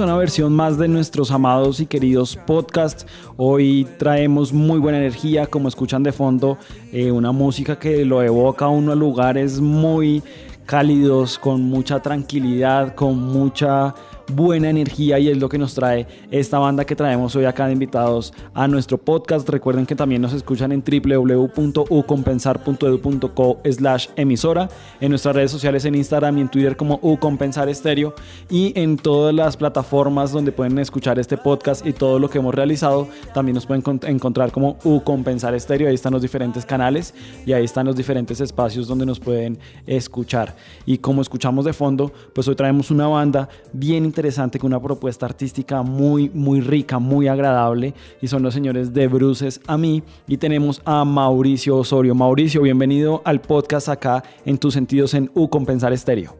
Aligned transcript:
Una 0.00 0.16
versión 0.16 0.52
más 0.52 0.78
de 0.78 0.86
nuestros 0.86 1.32
amados 1.32 1.80
y 1.80 1.86
queridos 1.86 2.36
podcasts. 2.36 3.04
Hoy 3.36 3.84
traemos 3.98 4.52
muy 4.52 4.78
buena 4.78 4.98
energía, 4.98 5.48
como 5.48 5.66
escuchan 5.66 6.04
de 6.04 6.12
fondo, 6.12 6.56
eh, 6.92 7.10
una 7.10 7.32
música 7.32 7.80
que 7.80 8.04
lo 8.04 8.22
evoca 8.22 8.66
a 8.66 8.68
uno 8.68 8.92
a 8.92 8.94
lugares 8.94 9.60
muy 9.60 10.22
cálidos, 10.66 11.36
con 11.36 11.62
mucha 11.62 12.00
tranquilidad, 12.00 12.94
con 12.94 13.18
mucha 13.18 13.92
buena 14.28 14.70
energía 14.70 15.18
y 15.18 15.28
es 15.28 15.38
lo 15.38 15.48
que 15.48 15.58
nos 15.58 15.74
trae 15.74 16.06
esta 16.30 16.58
banda 16.58 16.84
que 16.84 16.94
traemos 16.94 17.34
hoy 17.36 17.46
acá 17.46 17.66
de 17.66 17.72
invitados 17.72 18.34
a 18.54 18.68
nuestro 18.68 18.98
podcast. 18.98 19.48
Recuerden 19.48 19.86
que 19.86 19.94
también 19.94 20.20
nos 20.22 20.34
escuchan 20.34 20.72
en 20.72 20.82
www.ucompensar.edu.co 20.84 23.60
slash 23.64 24.08
emisora, 24.16 24.68
en 25.00 25.10
nuestras 25.10 25.34
redes 25.34 25.50
sociales 25.50 25.84
en 25.84 25.94
Instagram 25.94 26.38
y 26.38 26.40
en 26.42 26.48
Twitter 26.48 26.76
como 26.76 26.98
Ucompensar 27.02 27.68
Estéreo 27.68 28.14
y 28.50 28.72
en 28.78 28.96
todas 28.96 29.34
las 29.34 29.56
plataformas 29.56 30.32
donde 30.32 30.52
pueden 30.52 30.78
escuchar 30.78 31.18
este 31.18 31.36
podcast 31.36 31.84
y 31.86 31.92
todo 31.92 32.18
lo 32.18 32.28
que 32.28 32.38
hemos 32.38 32.54
realizado. 32.54 33.08
También 33.32 33.54
nos 33.54 33.66
pueden 33.66 33.82
encontrar 34.06 34.52
como 34.52 34.78
Ucompensar 34.84 35.54
Estéreo, 35.54 35.88
ahí 35.88 35.94
están 35.94 36.12
los 36.12 36.22
diferentes 36.22 36.66
canales 36.66 37.14
y 37.46 37.52
ahí 37.52 37.64
están 37.64 37.86
los 37.86 37.96
diferentes 37.96 38.40
espacios 38.40 38.86
donde 38.86 39.06
nos 39.06 39.18
pueden 39.20 39.58
escuchar. 39.86 40.54
Y 40.84 40.98
como 40.98 41.22
escuchamos 41.22 41.64
de 41.64 41.72
fondo, 41.72 42.12
pues 42.34 42.46
hoy 42.48 42.54
traemos 42.54 42.90
una 42.90 43.08
banda 43.08 43.48
bien 43.72 44.04
interesante 44.04 44.17
interesante, 44.18 44.58
con 44.58 44.72
una 44.72 44.82
propuesta 44.82 45.26
artística 45.26 45.82
muy, 45.82 46.28
muy 46.30 46.60
rica, 46.60 46.98
muy 46.98 47.28
agradable. 47.28 47.94
Y 48.20 48.26
son 48.26 48.42
los 48.42 48.52
señores 48.52 48.92
de 48.92 49.06
Bruces 49.06 49.60
a 49.68 49.78
mí. 49.78 50.02
Y 50.26 50.38
tenemos 50.38 50.82
a 50.84 51.04
Mauricio 51.04 51.76
Osorio. 51.76 52.16
Mauricio, 52.16 52.62
bienvenido 52.62 53.22
al 53.24 53.40
podcast 53.40 53.88
acá 53.88 54.24
en 54.44 54.58
tus 54.58 54.74
sentidos 54.74 55.14
en 55.14 55.30
U 55.34 55.48
Compensar 55.48 55.92
Estéreo. 55.92 56.36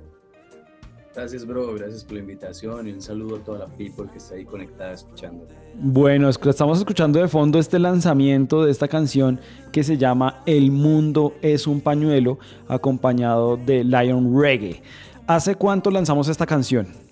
Gracias, 1.14 1.46
bro. 1.46 1.72
Gracias 1.74 2.02
por 2.02 2.14
la 2.14 2.20
invitación 2.20 2.88
y 2.88 2.92
un 2.92 3.00
saludo 3.00 3.36
a 3.36 3.44
toda 3.44 3.58
la 3.60 3.66
people 3.66 4.06
que 4.10 4.18
está 4.18 4.34
ahí 4.34 4.44
conectada 4.44 4.94
escuchando. 4.94 5.46
Bueno, 5.74 6.28
estamos 6.28 6.78
escuchando 6.78 7.20
de 7.20 7.28
fondo 7.28 7.60
este 7.60 7.78
lanzamiento 7.78 8.64
de 8.64 8.72
esta 8.72 8.88
canción 8.88 9.38
que 9.70 9.84
se 9.84 9.96
llama 9.96 10.42
El 10.46 10.72
mundo 10.72 11.34
es 11.42 11.68
un 11.68 11.80
pañuelo, 11.80 12.40
acompañado 12.66 13.56
de 13.56 13.84
Lion 13.84 14.36
Reggae. 14.36 14.82
¿Hace 15.28 15.54
cuánto 15.54 15.92
lanzamos 15.92 16.26
esta 16.26 16.46
canción? 16.46 17.07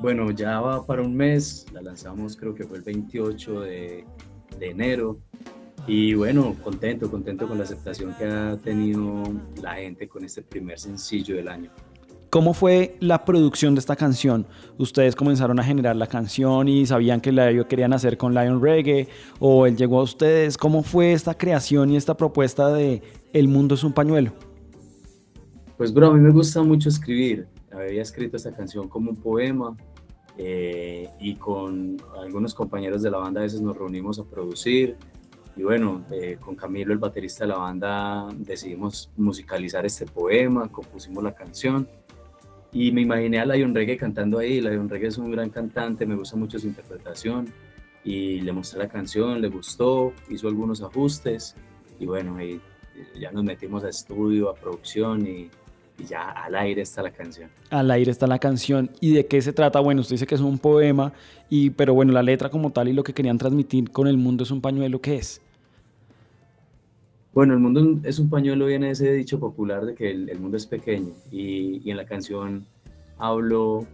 Bueno, 0.00 0.30
ya 0.30 0.60
va 0.60 0.86
para 0.86 1.02
un 1.02 1.16
mes, 1.16 1.66
la 1.72 1.82
lanzamos 1.82 2.36
creo 2.36 2.54
que 2.54 2.62
fue 2.62 2.78
el 2.78 2.84
28 2.84 3.60
de, 3.62 4.04
enero 4.60 5.18
y 5.88 6.14
bueno, 6.14 6.54
contento, 6.62 7.10
contento 7.10 7.48
con 7.48 7.58
la 7.58 7.64
aceptación 7.64 8.14
que 8.14 8.24
ha 8.24 8.56
tenido 8.58 9.24
la 9.60 9.74
gente 9.74 10.06
con 10.06 10.24
este 10.24 10.42
primer 10.42 10.78
sencillo 10.78 11.34
del 11.34 11.48
año. 11.48 11.70
¿Cómo 12.30 12.54
fue 12.54 12.96
la 13.00 13.24
producción 13.24 13.74
de 13.74 13.80
esta 13.80 13.96
canción? 13.96 14.46
¿Ustedes 14.76 15.16
comenzaron 15.16 15.58
a 15.58 15.64
generar 15.64 15.96
la 15.96 16.06
canción 16.06 16.68
y 16.68 16.86
sabían 16.86 17.20
que 17.20 17.32
la 17.32 17.64
querían 17.64 17.92
hacer 17.92 18.18
con 18.18 18.34
Lion 18.34 18.62
Reggae? 18.62 19.08
¿O 19.40 19.66
él 19.66 19.76
llegó 19.76 19.98
a 19.98 20.02
ustedes? 20.02 20.58
¿Cómo 20.58 20.82
fue 20.82 21.12
esta 21.12 21.34
creación 21.34 21.90
y 21.90 21.96
esta 21.96 22.16
propuesta 22.16 22.68
de 22.68 23.02
El 23.32 23.48
mundo 23.48 23.74
es 23.74 23.82
un 23.82 23.94
pañuelo? 23.94 24.32
Pues 25.76 25.92
bro, 25.92 26.08
a 26.08 26.14
mí 26.14 26.20
me 26.20 26.30
gusta 26.30 26.62
mucho 26.62 26.88
escribir 26.88 27.48
había 27.86 28.02
escrito 28.02 28.36
esta 28.36 28.52
canción 28.52 28.88
como 28.88 29.10
un 29.10 29.16
poema 29.16 29.76
eh, 30.36 31.08
y 31.20 31.34
con 31.36 31.96
algunos 32.20 32.54
compañeros 32.54 33.02
de 33.02 33.10
la 33.10 33.18
banda 33.18 33.40
a 33.40 33.44
veces 33.44 33.60
nos 33.60 33.76
reunimos 33.76 34.18
a 34.18 34.24
producir 34.24 34.96
y 35.58 35.64
bueno, 35.64 36.04
eh, 36.12 36.38
con 36.40 36.54
Camilo, 36.54 36.92
el 36.92 37.00
baterista 37.00 37.44
de 37.44 37.48
la 37.48 37.58
banda, 37.58 38.28
decidimos 38.36 39.10
musicalizar 39.16 39.84
este 39.84 40.06
poema, 40.06 40.68
compusimos 40.68 41.24
la 41.24 41.34
canción 41.34 41.88
y 42.70 42.92
me 42.92 43.00
imaginé 43.00 43.40
a 43.40 43.44
Lion 43.44 43.74
Reggae 43.74 43.96
cantando 43.96 44.38
ahí. 44.38 44.60
Lion 44.60 44.88
Reggae 44.88 45.08
es 45.08 45.18
un 45.18 45.32
gran 45.32 45.50
cantante, 45.50 46.06
me 46.06 46.14
gusta 46.14 46.36
mucho 46.36 46.60
su 46.60 46.68
interpretación 46.68 47.52
y 48.04 48.40
le 48.42 48.52
mostré 48.52 48.78
la 48.78 48.88
canción, 48.88 49.40
le 49.40 49.48
gustó, 49.48 50.12
hizo 50.28 50.46
algunos 50.46 50.80
ajustes 50.80 51.56
y 51.98 52.06
bueno, 52.06 52.40
y 52.40 52.60
ya 53.18 53.32
nos 53.32 53.42
metimos 53.42 53.82
a 53.82 53.88
estudio, 53.88 54.50
a 54.50 54.54
producción 54.54 55.26
y 55.26 55.50
y 55.98 56.04
ya 56.04 56.30
al 56.30 56.54
aire 56.54 56.82
está 56.82 57.02
la 57.02 57.10
canción. 57.10 57.50
Al 57.70 57.90
aire 57.90 58.10
está 58.10 58.26
la 58.26 58.38
canción. 58.38 58.90
¿Y 59.00 59.12
de 59.14 59.26
qué 59.26 59.42
se 59.42 59.52
trata? 59.52 59.80
Bueno, 59.80 60.00
usted 60.00 60.14
dice 60.14 60.26
que 60.26 60.34
es 60.34 60.40
un 60.40 60.58
poema, 60.58 61.12
y, 61.50 61.70
pero 61.70 61.94
bueno, 61.94 62.12
la 62.12 62.22
letra 62.22 62.50
como 62.50 62.70
tal 62.70 62.88
y 62.88 62.92
lo 62.92 63.02
que 63.02 63.12
querían 63.12 63.38
transmitir 63.38 63.90
con 63.90 64.06
el 64.06 64.16
mundo 64.16 64.44
es 64.44 64.50
un 64.50 64.60
pañuelo, 64.60 65.00
¿qué 65.00 65.16
es? 65.16 65.40
Bueno, 67.34 67.54
el 67.54 67.60
mundo 67.60 68.00
es 68.04 68.18
un 68.18 68.30
pañuelo, 68.30 68.66
viene 68.66 68.90
ese 68.90 69.12
dicho 69.12 69.38
popular 69.38 69.84
de 69.84 69.94
que 69.94 70.10
el, 70.10 70.38
mundo 70.40 70.56
es 70.56 70.66
pequeño 70.66 71.12
y, 71.30 71.82
y, 71.84 71.90
en 71.90 71.96
la 71.96 72.06
canción 72.06 72.66
hablo 73.18 73.86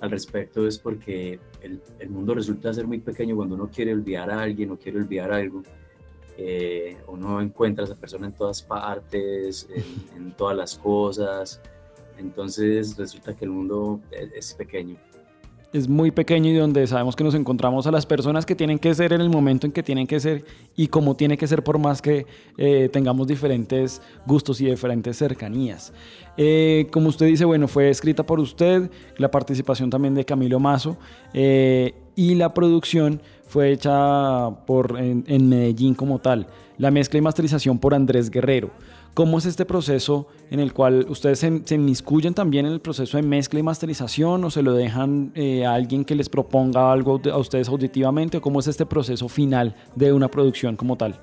al 0.00 0.10
respecto 0.10 0.66
es 0.66 0.78
porque 0.78 1.38
el, 1.62 1.80
el 1.98 2.08
mundo 2.08 2.34
resulta 2.34 2.72
ser 2.72 2.86
muy 2.86 2.98
pequeño 2.98 3.36
cuando 3.36 3.54
uno 3.54 3.68
quiere 3.68 3.92
olvidar 3.92 4.30
a 4.30 4.42
alguien 4.42 4.70
o 4.70 4.76
quiere 4.78 4.98
olvidar 4.98 5.30
algo 5.30 5.62
eh, 6.42 6.96
uno 7.06 7.42
encuentra 7.42 7.84
a 7.84 7.86
esa 7.86 7.96
persona 7.96 8.26
en 8.26 8.32
todas 8.32 8.62
partes, 8.62 9.68
en, 10.16 10.32
todas 10.32 10.56
las 10.56 10.78
cosas, 10.78 11.60
entonces 12.16 12.96
resulta 12.96 13.36
que 13.36 13.44
el 13.44 13.50
mundo 13.50 14.00
es, 14.10 14.54
pequeño 14.54 14.96
es 15.74 15.86
muy 15.86 16.10
pequeño 16.10 16.50
y 16.50 16.54
donde 16.54 16.86
sabemos 16.86 17.14
que 17.14 17.24
nos 17.24 17.34
encontramos 17.34 17.86
a 17.86 17.90
las 17.90 18.06
personas 18.06 18.46
que 18.46 18.54
tienen 18.54 18.78
que 18.78 18.94
ser 18.94 19.12
en 19.12 19.20
el 19.20 19.28
momento 19.28 19.66
en 19.66 19.72
que 19.72 19.82
tienen 19.82 20.06
que 20.06 20.18
ser 20.18 20.46
y 20.74 20.88
como 20.88 21.14
tiene 21.14 21.36
que 21.36 21.46
ser 21.46 21.62
por 21.62 21.78
más 21.78 22.00
que 22.00 22.24
eh, 22.56 22.88
tengamos 22.90 23.26
diferentes 23.26 24.00
gustos 24.26 24.62
y 24.62 24.64
diferentes 24.64 25.18
cercanías. 25.18 25.92
Eh, 26.38 26.88
como 26.90 27.10
usted 27.10 27.26
dice, 27.26 27.44
bueno, 27.44 27.68
fue 27.68 27.90
escrita 27.90 28.24
por 28.24 28.40
usted, 28.40 28.90
la 29.18 29.30
participación 29.30 29.90
también 29.90 30.14
de 30.14 30.24
Camilo 30.24 30.58
Mazo 30.58 30.96
y 32.16 32.34
la 32.34 32.54
producción 32.54 33.20
fue 33.46 33.72
hecha 33.72 34.50
por, 34.66 34.96
en, 34.98 35.48
Medellín 35.48 35.94
como 35.94 36.18
tal. 36.20 36.46
La 36.78 36.90
mezcla 36.90 37.18
y 37.18 37.22
masterización 37.22 37.78
por 37.78 37.94
Andrés 37.94 38.30
Guerrero. 38.30 38.70
¿Cómo 39.12 39.38
es 39.38 39.46
este 39.46 39.64
proceso 39.64 40.28
en 40.50 40.60
el 40.60 40.72
cual 40.72 41.06
ustedes 41.08 41.40
se, 41.40 41.62
se 41.64 41.74
inmiscuyen 41.74 42.32
también 42.32 42.64
en 42.64 42.72
el 42.72 42.80
proceso 42.80 43.16
de 43.16 43.24
mezcla 43.24 43.58
y 43.58 43.62
masterización 43.62 44.44
o 44.44 44.50
se 44.50 44.62
lo 44.62 44.72
dejan 44.72 45.32
eh, 45.34 45.66
a 45.66 45.74
alguien 45.74 46.04
que 46.04 46.14
les 46.14 46.28
proponga 46.28 46.92
algo 46.92 47.20
a 47.30 47.38
ustedes 47.38 47.68
auditivamente 47.68 48.40
cómo 48.40 48.60
es 48.60 48.68
este 48.68 48.86
proceso 48.86 49.28
final 49.28 49.74
de 49.96 50.12
una 50.12 50.28
producción 50.28 50.76
como 50.76 50.96
tal? 50.96 51.20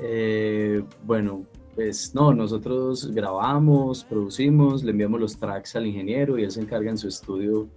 Eh, 0.00 0.84
bueno, 1.04 1.44
pues 1.74 2.14
no, 2.14 2.34
nosotros 2.34 3.10
grabamos, 3.12 4.04
producimos, 4.04 4.84
le 4.84 4.90
enviamos 4.90 5.20
los 5.20 5.38
tracks 5.38 5.74
al 5.76 5.86
ingeniero 5.86 6.38
y 6.38 6.44
él 6.44 6.50
se 6.50 6.60
encarga 6.60 6.90
en 6.90 6.98
su 6.98 7.08
estudio 7.08 7.68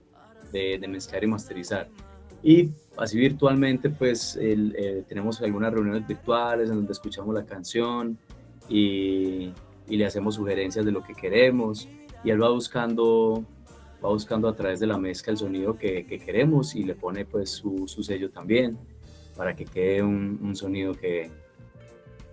de, 0.51 0.77
de 0.79 0.87
mezclar 0.87 1.23
y 1.23 1.27
masterizar. 1.27 1.89
Y 2.43 2.71
así 2.97 3.17
virtualmente, 3.19 3.89
pues 3.89 4.37
eh, 4.41 5.03
tenemos 5.07 5.41
algunas 5.41 5.73
reuniones 5.73 6.07
virtuales 6.07 6.69
en 6.69 6.77
donde 6.77 6.91
escuchamos 6.91 7.35
la 7.35 7.45
canción 7.45 8.17
y, 8.67 9.51
y, 9.87 9.97
le 9.97 10.05
hacemos 10.05 10.35
sugerencias 10.35 10.85
de 10.85 10.91
lo 10.91 11.03
que 11.03 11.13
queremos 11.13 11.87
y 12.23 12.31
él 12.31 12.41
va 12.41 12.49
buscando, 12.49 13.45
va 14.03 14.09
buscando 14.09 14.47
a 14.47 14.55
través 14.55 14.79
de 14.79 14.87
la 14.87 14.97
mezcla 14.97 15.31
el 15.31 15.37
sonido 15.37 15.77
que, 15.77 16.05
que 16.05 16.19
queremos 16.19 16.75
y 16.75 16.83
le 16.83 16.95
pone 16.95 17.25
pues 17.25 17.51
su, 17.51 17.87
su, 17.87 18.03
sello 18.03 18.31
también 18.31 18.77
para 19.35 19.55
que 19.55 19.65
quede 19.65 20.01
un, 20.01 20.39
un 20.41 20.55
sonido 20.55 20.93
que, 20.93 21.29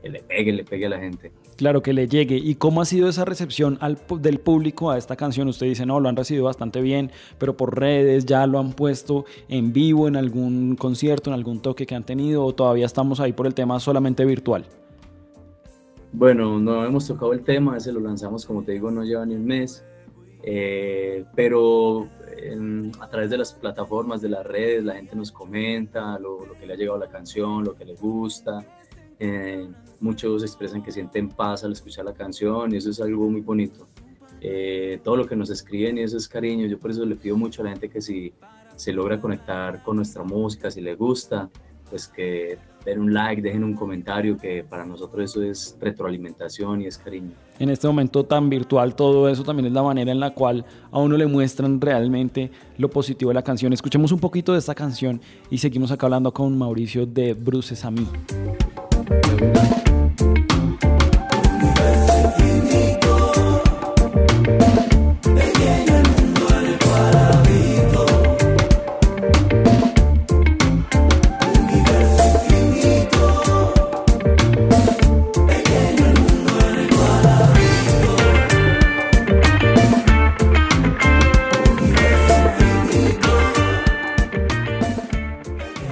que 0.03 0.09
le 0.09 0.23
pegue, 0.23 0.53
le 0.53 0.65
pegue 0.65 0.87
a 0.87 0.91
la 0.91 0.99
gente. 0.99 1.33
Claro, 1.59 1.83
que 1.83 1.93
le 1.93 2.07
llegue. 2.07 2.37
¿Y 2.37 2.55
cómo 2.55 2.81
ha 2.81 2.85
sido 2.85 3.09
esa 3.09 3.25
recepción 3.25 3.79
al, 3.81 3.99
del 4.21 4.39
público 4.39 4.93
a 4.93 4.97
esta 4.97 5.17
canción? 5.17 5.49
Usted 5.49 5.67
dice, 5.67 5.85
no, 5.87 5.99
lo 5.99 6.09
han 6.09 6.15
recibido 6.15 6.45
bastante 6.45 6.81
bien, 6.81 7.11
pero 7.37 7.57
por 7.57 7.77
redes 7.77 8.27
ya 8.27 8.47
lo 8.47 8.61
han 8.61 8.75
puesto 8.75 9.25
en 9.49 9.73
vivo 9.73 10.07
en 10.07 10.15
algún 10.15 10.77
concierto, 10.77 11.31
en 11.31 11.35
algún 11.35 11.61
toque 11.61 11.85
que 11.85 11.97
han 11.97 12.05
tenido, 12.05 12.45
o 12.45 12.55
todavía 12.55 12.87
estamos 12.87 13.19
ahí 13.19 13.33
por 13.33 13.49
el 13.49 13.55
tema 13.55 13.81
solamente 13.81 14.25
virtual. 14.25 14.67
Bueno, 16.13 16.61
no 16.61 16.85
hemos 16.85 17.09
tocado 17.09 17.33
el 17.33 17.43
tema, 17.43 17.77
ese 17.77 17.91
lo 17.91 17.99
lanzamos, 17.99 18.47
como 18.47 18.63
te 18.63 18.71
digo, 18.71 18.93
no 18.93 19.03
lleva 19.03 19.27
ni 19.27 19.35
un 19.35 19.45
mes, 19.45 19.85
eh, 20.45 21.25
pero 21.35 22.09
a 23.01 23.09
través 23.09 23.31
de 23.31 23.37
las 23.37 23.53
plataformas, 23.55 24.23
de 24.23 24.29
las 24.29 24.47
redes, 24.47 24.85
la 24.85 24.95
gente 24.95 25.17
nos 25.17 25.33
comenta 25.33 26.21
lo, 26.21 26.47
que 26.61 26.67
le 26.67 26.75
ha 26.75 26.77
llegado 26.77 26.99
a 26.99 27.01
la 27.01 27.11
canción, 27.11 27.65
lo 27.65 27.75
que 27.75 27.85
le 27.85 27.97
gusta. 27.97 28.65
Eh, 29.21 29.69
muchos 30.01 30.43
expresan 30.43 30.83
que 30.83 30.93
sienten 30.93 31.29
paz 31.29 31.65
al 31.65 31.73
escuchar 31.73 32.05
la 32.05 32.15
canción 32.15 32.73
y 32.73 32.77
eso 32.77 32.91
es 32.91 33.01
algo 33.01 33.29
muy 33.29 33.41
bonito. 33.41 33.89
Eh, 34.41 35.01
todo 35.03 35.17
lo 35.17 35.27
que 35.27 35.35
nos 35.35 35.51
escriben 35.51 35.99
y 35.99 36.03
eso 36.03 36.17
es 36.17 36.29
cariño. 36.29 36.67
Yo 36.67 36.79
por 36.79 36.91
eso 36.91 37.05
le 37.05 37.17
pido 37.17 37.37
mucho 37.37 37.63
a 37.63 37.65
la 37.65 37.71
gente 37.71 37.89
que 37.89 38.01
si 38.01 38.33
se 38.77 38.93
logra 38.93 39.21
conectar 39.21 39.83
con 39.83 39.97
nuestra 39.97 40.23
música, 40.23 40.71
si 40.71 40.81
le 40.81 40.95
gusta, 40.95 41.51
pues 41.91 42.07
que 42.07 42.59
den 42.85 43.01
un 43.01 43.13
like, 43.13 43.43
dejen 43.43 43.65
un 43.65 43.75
comentario, 43.75 44.37
que 44.37 44.63
para 44.63 44.85
nosotros 44.85 45.31
eso 45.31 45.43
es 45.43 45.77
retroalimentación 45.81 46.83
y 46.83 46.87
es 46.87 46.97
cariño. 46.97 47.33
En 47.59 47.71
este 47.71 47.87
momento 47.87 48.25
tan 48.25 48.49
virtual, 48.49 48.95
todo 48.95 49.29
eso 49.29 49.43
también 49.43 49.67
es 49.67 49.73
la 49.73 49.83
manera 49.83 50.13
en 50.13 50.21
la 50.21 50.33
cual 50.33 50.65
a 50.91 51.01
uno 51.01 51.17
le 51.17 51.27
muestran 51.27 51.81
realmente 51.81 52.51
lo 52.77 52.89
positivo 52.89 53.31
de 53.31 53.35
la 53.35 53.43
canción. 53.43 53.73
Escuchemos 53.73 54.13
un 54.13 54.21
poquito 54.21 54.53
de 54.53 54.61
esta 54.61 54.75
canción 54.75 55.21
y 55.51 55.59
seguimos 55.59 55.91
acá 55.91 56.07
hablando 56.07 56.33
con 56.33 56.57
Mauricio 56.57 57.05
de 57.05 57.35
Bruces 57.35 57.85
a 57.85 57.91
mí. 57.91 58.07
Thank 59.09 59.73
you. 59.73 59.78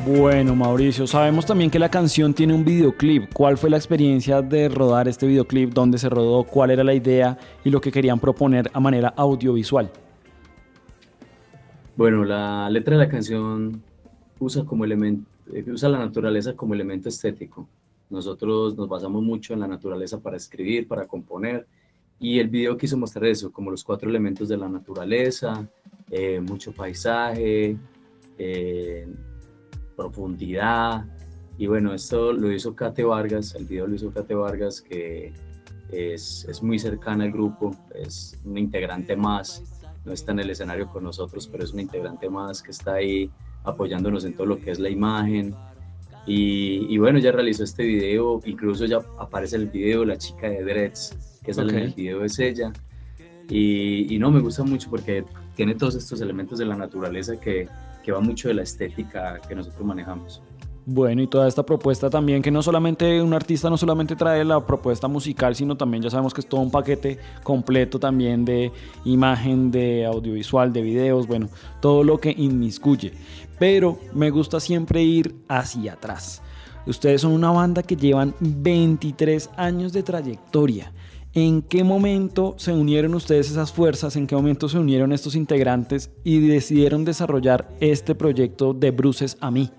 Bueno, 0.07 0.55
Mauricio, 0.55 1.05
sabemos 1.09 1.47
también 1.47 1.69
que 1.69 1.81
la 1.81 1.91
canción 1.91 2.33
tiene 2.33 2.55
un 2.55 2.65
videoclip. 2.65 3.33
¿Cuál 3.33 3.59
fue 3.59 3.69
la 3.69 3.77
experiencia 3.77 4.41
de 4.41 4.69
rodar 4.69 5.09
este 5.09 5.27
videoclip? 5.27 5.73
¿Dónde 5.73 5.99
se 5.99 6.09
rodó? 6.09 6.45
¿Cuál 6.45 6.71
era 6.71 6.85
la 6.85 6.95
idea 6.95 7.37
y 7.65 7.71
lo 7.71 7.81
que 7.81 7.91
querían 7.91 8.21
proponer 8.21 8.71
a 8.73 8.79
manera 8.79 9.09
audiovisual? 9.17 9.91
Bueno, 11.97 12.25
la 12.25 12.71
letra 12.71 12.97
de 12.97 13.05
la 13.05 13.11
canción 13.11 13.83
usa, 14.39 14.65
como 14.65 14.85
elemento, 14.85 15.29
eh, 15.53 15.65
usa 15.67 15.89
la 15.89 15.99
naturaleza 15.99 16.55
como 16.55 16.75
elemento 16.75 17.09
estético. 17.09 17.67
Nosotros 18.09 18.77
nos 18.77 18.89
basamos 18.89 19.25
mucho 19.25 19.55
en 19.55 19.61
la 19.61 19.67
naturaleza 19.67 20.21
para 20.21 20.37
escribir, 20.37 20.87
para 20.87 21.09
componer, 21.09 21.67
y 22.21 22.39
el 22.39 22.47
video 22.47 22.77
quiso 22.77 22.97
mostrar 22.97 23.25
eso, 23.25 23.51
como 23.51 23.73
los 23.73 23.83
cuatro 23.83 24.09
elementos 24.09 24.49
de 24.49 24.57
la 24.57 24.69
naturaleza, 24.69 25.67
eh, 26.13 26.39
mucho 26.39 26.71
paisaje, 26.71 27.77
eh, 28.39 29.09
profundidad. 29.97 31.05
Y 31.59 31.67
bueno, 31.67 31.95
esto 31.95 32.33
lo 32.33 32.53
hizo 32.53 32.75
Kate 32.75 33.03
Vargas, 33.03 33.55
el 33.55 33.65
video 33.65 33.87
lo 33.87 33.95
hizo 33.95 34.13
Kate 34.13 34.35
Vargas, 34.35 34.83
que 34.83 35.33
es, 35.91 36.47
es 36.49 36.63
muy 36.63 36.79
cercana 36.79 37.25
al 37.25 37.33
grupo, 37.33 37.75
es 37.95 38.39
un 38.45 38.59
integrante 38.59 39.17
más, 39.17 39.63
no 40.05 40.13
está 40.13 40.33
en 40.33 40.41
el 40.41 40.51
escenario 40.51 40.89
con 40.89 41.05
nosotros, 41.05 41.49
pero 41.49 41.65
es 41.65 41.73
un 41.73 41.81
integrante 41.81 42.29
más 42.29 42.63
que 42.63 42.71
está 42.71 42.95
ahí 42.95 43.31
apoyándonos 43.65 44.25
en 44.25 44.35
todo 44.35 44.47
lo 44.47 44.59
que 44.59 44.71
es 44.71 44.79
la 44.79 44.91
imagen. 44.91 45.55
Y, 46.27 46.93
y 46.93 46.99
bueno, 46.99 47.19
ya 47.19 47.33
realizó 47.33 47.65
este 47.65 47.85
video, 47.85 48.41
incluso 48.45 48.85
ya 48.85 48.99
aparece 49.19 49.57
el 49.57 49.69
video, 49.69 50.05
la 50.05 50.19
chica 50.19 50.49
de 50.49 50.63
Dreads, 50.63 51.41
que 51.43 51.55
sale 51.55 51.73
en 51.73 51.79
el 51.79 51.95
video 51.95 52.25
es 52.25 52.39
ella. 52.39 52.73
Y, 53.49 54.13
y, 54.13 54.19
no, 54.19 54.31
me 54.33 54.41
gusta 54.41 54.65
mucho 54.65 54.91
porque 54.91 55.25
tiene 55.55 55.77
todos 55.77 55.95
estos 55.95 56.21
elementos 56.21 56.59
de 56.59 56.67
la 56.67 56.77
naturaleza 56.77 57.39
que, 57.41 57.69
que 58.07 58.13
va 58.13 58.21
mucho 58.21 58.47
de 58.47 58.55
la 58.55 58.63
estética 58.63 59.41
que 59.49 59.55
nosotros 59.57 59.85
manejamos. 59.85 60.41
Bueno, 60.85 61.23
y 61.23 61.27
toda 61.27 61.49
esta 61.49 61.67
propuesta 61.67 62.09
también, 62.09 62.41
que 62.41 62.53
no 62.53 62.63
solamente 62.63 63.21
un 63.21 63.35
artista 63.35 63.69
no 63.69 63.77
solamente 63.77 64.15
trae 64.15 64.45
la 64.45 64.65
propuesta 64.65 65.09
musical, 65.09 65.57
sino 65.57 65.77
también 65.77 66.05
ya 66.05 66.11
sabemos 66.11 66.33
que 66.33 66.41
es 66.41 66.47
todo 66.47 66.61
un 66.61 66.71
paquete 66.71 67.19
completo 67.43 67.99
también 67.99 68.45
de 68.45 68.71
imagen, 69.05 69.73
de 69.73 70.07
audiovisual, 70.07 70.73
de 70.73 70.83
videos, 70.83 71.27
bueno, 71.27 71.49
todo 71.81 72.05
lo 72.05 72.21
que 72.21 72.31
inmiscuye. 72.31 73.13
Pero 73.59 73.99
me 74.15 74.31
gusta 74.31 74.61
siempre 74.61 75.03
ir 75.03 75.35
hacia 75.49 75.95
atrás. 75.95 76.41
Ustedes 76.87 77.23
son 77.23 77.33
una 77.33 77.51
banda 77.51 77.83
que 77.83 77.97
llevan 77.97 78.37
23 78.39 79.51
años 79.57 79.93
de 79.93 80.05
trayectoria. 80.05 80.93
¿En 81.37 81.61
qué 81.61 81.85
momento 81.85 82.55
se 82.57 82.73
unieron 82.73 83.15
ustedes 83.15 83.51
esas 83.51 83.71
fuerzas? 83.71 84.17
¿En 84.17 84.27
qué 84.27 84.35
momento 84.35 84.71
se 84.71 84.79
unieron 84.79 85.13
estos 85.13 85.35
integrantes 85.35 86.11
y 86.25 86.41
decidieron 86.49 87.05
desarrollar 87.05 87.69
este 87.79 88.15
proyecto 88.15 88.73
de 88.73 88.91
Bruces 88.91 89.37
a 89.43 89.51
mí? 89.51 89.71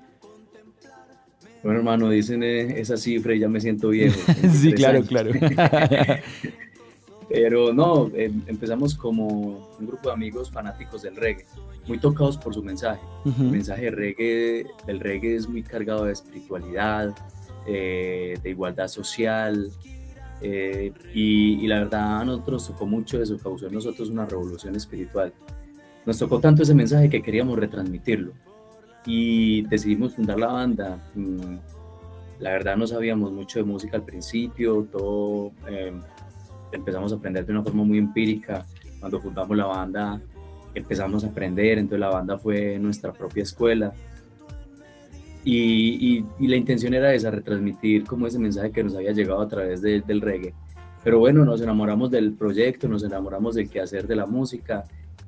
Bueno, 1.63 1.79
hermano, 1.79 2.11
dicen 2.11 2.43
eh, 2.43 2.79
esa 2.79 2.95
cifra 2.95 3.33
y 3.33 3.39
ya 3.39 3.49
me 3.49 3.59
siento 3.59 3.89
viejo. 3.89 4.19
sí, 4.53 4.71
claro, 4.71 5.01
claro. 5.01 5.31
Pero 7.29 7.73
no, 7.73 8.11
em, 8.13 8.39
empezamos 8.45 8.93
como 8.93 9.67
un 9.79 9.87
grupo 9.87 10.09
de 10.09 10.13
amigos 10.13 10.51
fanáticos 10.51 11.01
del 11.01 11.15
reggae, 11.15 11.47
muy 11.87 11.97
tocados 11.97 12.37
por 12.37 12.53
su 12.53 12.61
mensaje. 12.61 13.01
El 13.25 13.49
mensaje 13.49 13.89
reggae, 13.89 14.67
del 14.85 14.99
reggae 14.99 15.35
es 15.35 15.49
muy 15.49 15.63
cargado 15.63 16.05
de 16.05 16.13
espiritualidad, 16.13 17.15
eh, 17.65 18.37
de 18.43 18.49
igualdad 18.51 18.89
social, 18.89 19.71
eh, 20.41 20.93
y, 21.13 21.65
la 21.67 21.79
verdad 21.79 22.21
a 22.21 22.25
nosotros 22.25 22.67
tocó 22.67 22.85
mucho 22.85 23.21
eso, 23.21 23.37
causó 23.37 23.67
en 23.67 23.73
nosotros 23.73 24.09
una 24.09 24.25
revolución 24.25 24.75
espiritual. 24.75 25.33
Nos 26.05 26.19
tocó 26.19 26.39
tanto 26.39 26.63
ese 26.63 26.73
mensaje 26.73 27.09
que 27.09 27.21
queríamos 27.21 27.57
retransmitirlo 27.57 28.31
y 29.05 29.63
decidimos 29.63 30.15
fundar 30.15 30.39
la 30.39 30.47
banda. 30.47 31.03
Mm, 31.15 31.57
la 32.39 32.51
verdad 32.51 32.77
no 32.77 32.85
sabíamos 32.85 33.31
mucho 33.31 33.59
de 33.59 33.65
música 33.65 33.97
al 33.97 34.03
principio, 34.03 34.87
todo 34.91 35.51
eh, 35.67 35.93
empezamos 36.71 37.11
a 37.11 37.15
aprender 37.15 37.45
de 37.45 37.51
una 37.51 37.63
forma 37.63 37.83
muy 37.83 37.97
empírica. 37.97 38.65
Cuando 38.99 39.19
fundamos 39.19 39.57
la 39.57 39.65
banda 39.65 40.21
empezamos 40.75 41.23
a 41.23 41.27
aprender, 41.27 41.79
entonces 41.79 41.99
la 41.99 42.09
banda 42.09 42.37
fue 42.37 42.77
nuestra 42.77 43.11
propia 43.11 43.43
escuela 43.43 43.93
y, 45.49 46.25
la 46.39 46.55
intención 46.55 46.93
era 46.93 47.13
esa, 47.13 47.31
retransmitir 47.31 48.03
como 48.03 48.27
ese 48.27 48.39
mensaje 48.39 48.71
que 48.71 48.83
nos 48.83 48.95
había 48.95 49.13
llegado 49.13 49.41
a 49.41 49.47
través 49.47 49.81
del 49.81 50.21
reggae. 50.21 50.53
Pero 51.03 51.19
bueno, 51.19 51.45
nos 51.45 51.61
enamoramos 51.61 52.11
del 52.11 52.33
proyecto, 52.33 52.87
nos 52.87 53.03
enamoramos 53.03 53.55
del 53.55 53.69
quehacer 53.69 54.07
de 54.07 54.15
la 54.17 54.25
música 54.25 54.83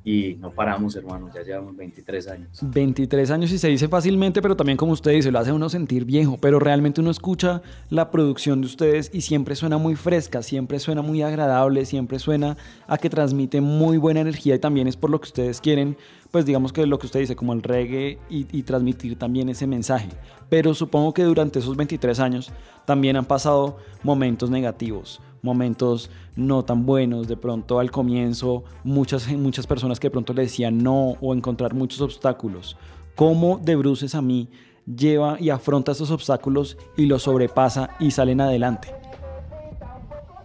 y 0.09 0.33
no 0.41 0.49
paramos, 0.49 0.95
hermanos, 0.95 1.31
ya 1.35 1.43
llevamos 1.43 1.77
23 1.77 2.27
años. 2.29 2.49
23 2.63 3.29
años 3.29 3.51
y 3.51 3.59
se 3.59 3.67
dice 3.67 3.87
fácilmente, 3.87 4.41
pero 4.41 4.55
también 4.55 4.75
como 4.75 4.93
usted 4.93 5.11
dice, 5.11 5.31
lo 5.31 5.37
hace 5.37 5.51
uno 5.51 5.69
sentir 5.69 6.03
viejo, 6.03 6.37
pero 6.41 6.57
realmente 6.59 6.99
uno 6.99 7.11
escucha 7.11 7.61
la 7.91 8.09
producción 8.09 8.61
de 8.61 8.65
ustedes 8.65 9.11
y 9.13 9.21
siempre 9.21 9.55
suena 9.55 9.77
muy 9.77 9.95
fresca, 9.95 10.41
siempre 10.41 10.79
suena 10.79 11.03
muy 11.03 11.21
agradable, 11.21 11.85
siempre 11.85 12.17
suena 12.17 12.57
a 12.87 12.97
que 12.97 13.11
transmite 13.11 13.61
muy 13.61 13.97
buena 13.97 14.21
energía 14.21 14.55
y 14.55 14.59
también 14.59 14.87
es 14.87 14.97
por 14.97 15.11
lo 15.11 15.21
que 15.21 15.27
ustedes 15.27 15.61
quieren 15.61 15.95
pues 16.31 16.45
digamos 16.45 16.73
que 16.73 16.85
lo 16.85 16.99
que 16.99 17.07
usted 17.07 17.21
dice, 17.21 17.35
como 17.35 17.53
el 17.53 17.63
reggae 17.63 18.19
y, 18.29 18.43
transmitir 18.63 19.17
también 19.17 19.49
ese 19.49 19.65
mensaje. 19.65 20.09
Pero 20.47 20.73
supongo 20.73 21.13
que 21.13 21.23
durante 21.23 21.59
esos 21.59 21.75
23 21.75 22.19
años 22.19 22.51
también 22.85 23.15
han 23.15 23.25
pasado 23.25 23.77
momentos 24.03 24.49
negativos, 24.49 25.21
momentos 25.41 26.09
no 26.35 26.63
tan 26.63 26.85
buenos, 26.85 27.27
de 27.27 27.37
pronto 27.37 27.79
al 27.79 27.91
comienzo 27.91 28.63
muchas, 28.83 29.31
muchas 29.31 29.67
personas 29.67 29.99
que 29.99 30.07
de 30.07 30.11
pronto 30.11 30.33
le 30.33 30.43
decían 30.43 30.77
no 30.79 31.11
o 31.21 31.33
encontrar 31.33 31.73
muchos 31.73 32.01
obstáculos. 32.01 32.77
¿Cómo 33.15 33.57
de 33.57 33.75
bruces 33.75 34.15
a 34.15 34.21
mí 34.21 34.49
lleva 34.85 35.37
y 35.39 35.49
afronta 35.49 35.91
esos 35.91 36.11
obstáculos 36.11 36.77
y 36.97 37.05
los 37.05 37.23
sobrepasa 37.23 37.91
y 37.99 38.11
salen 38.11 38.41
adelante? 38.41 38.89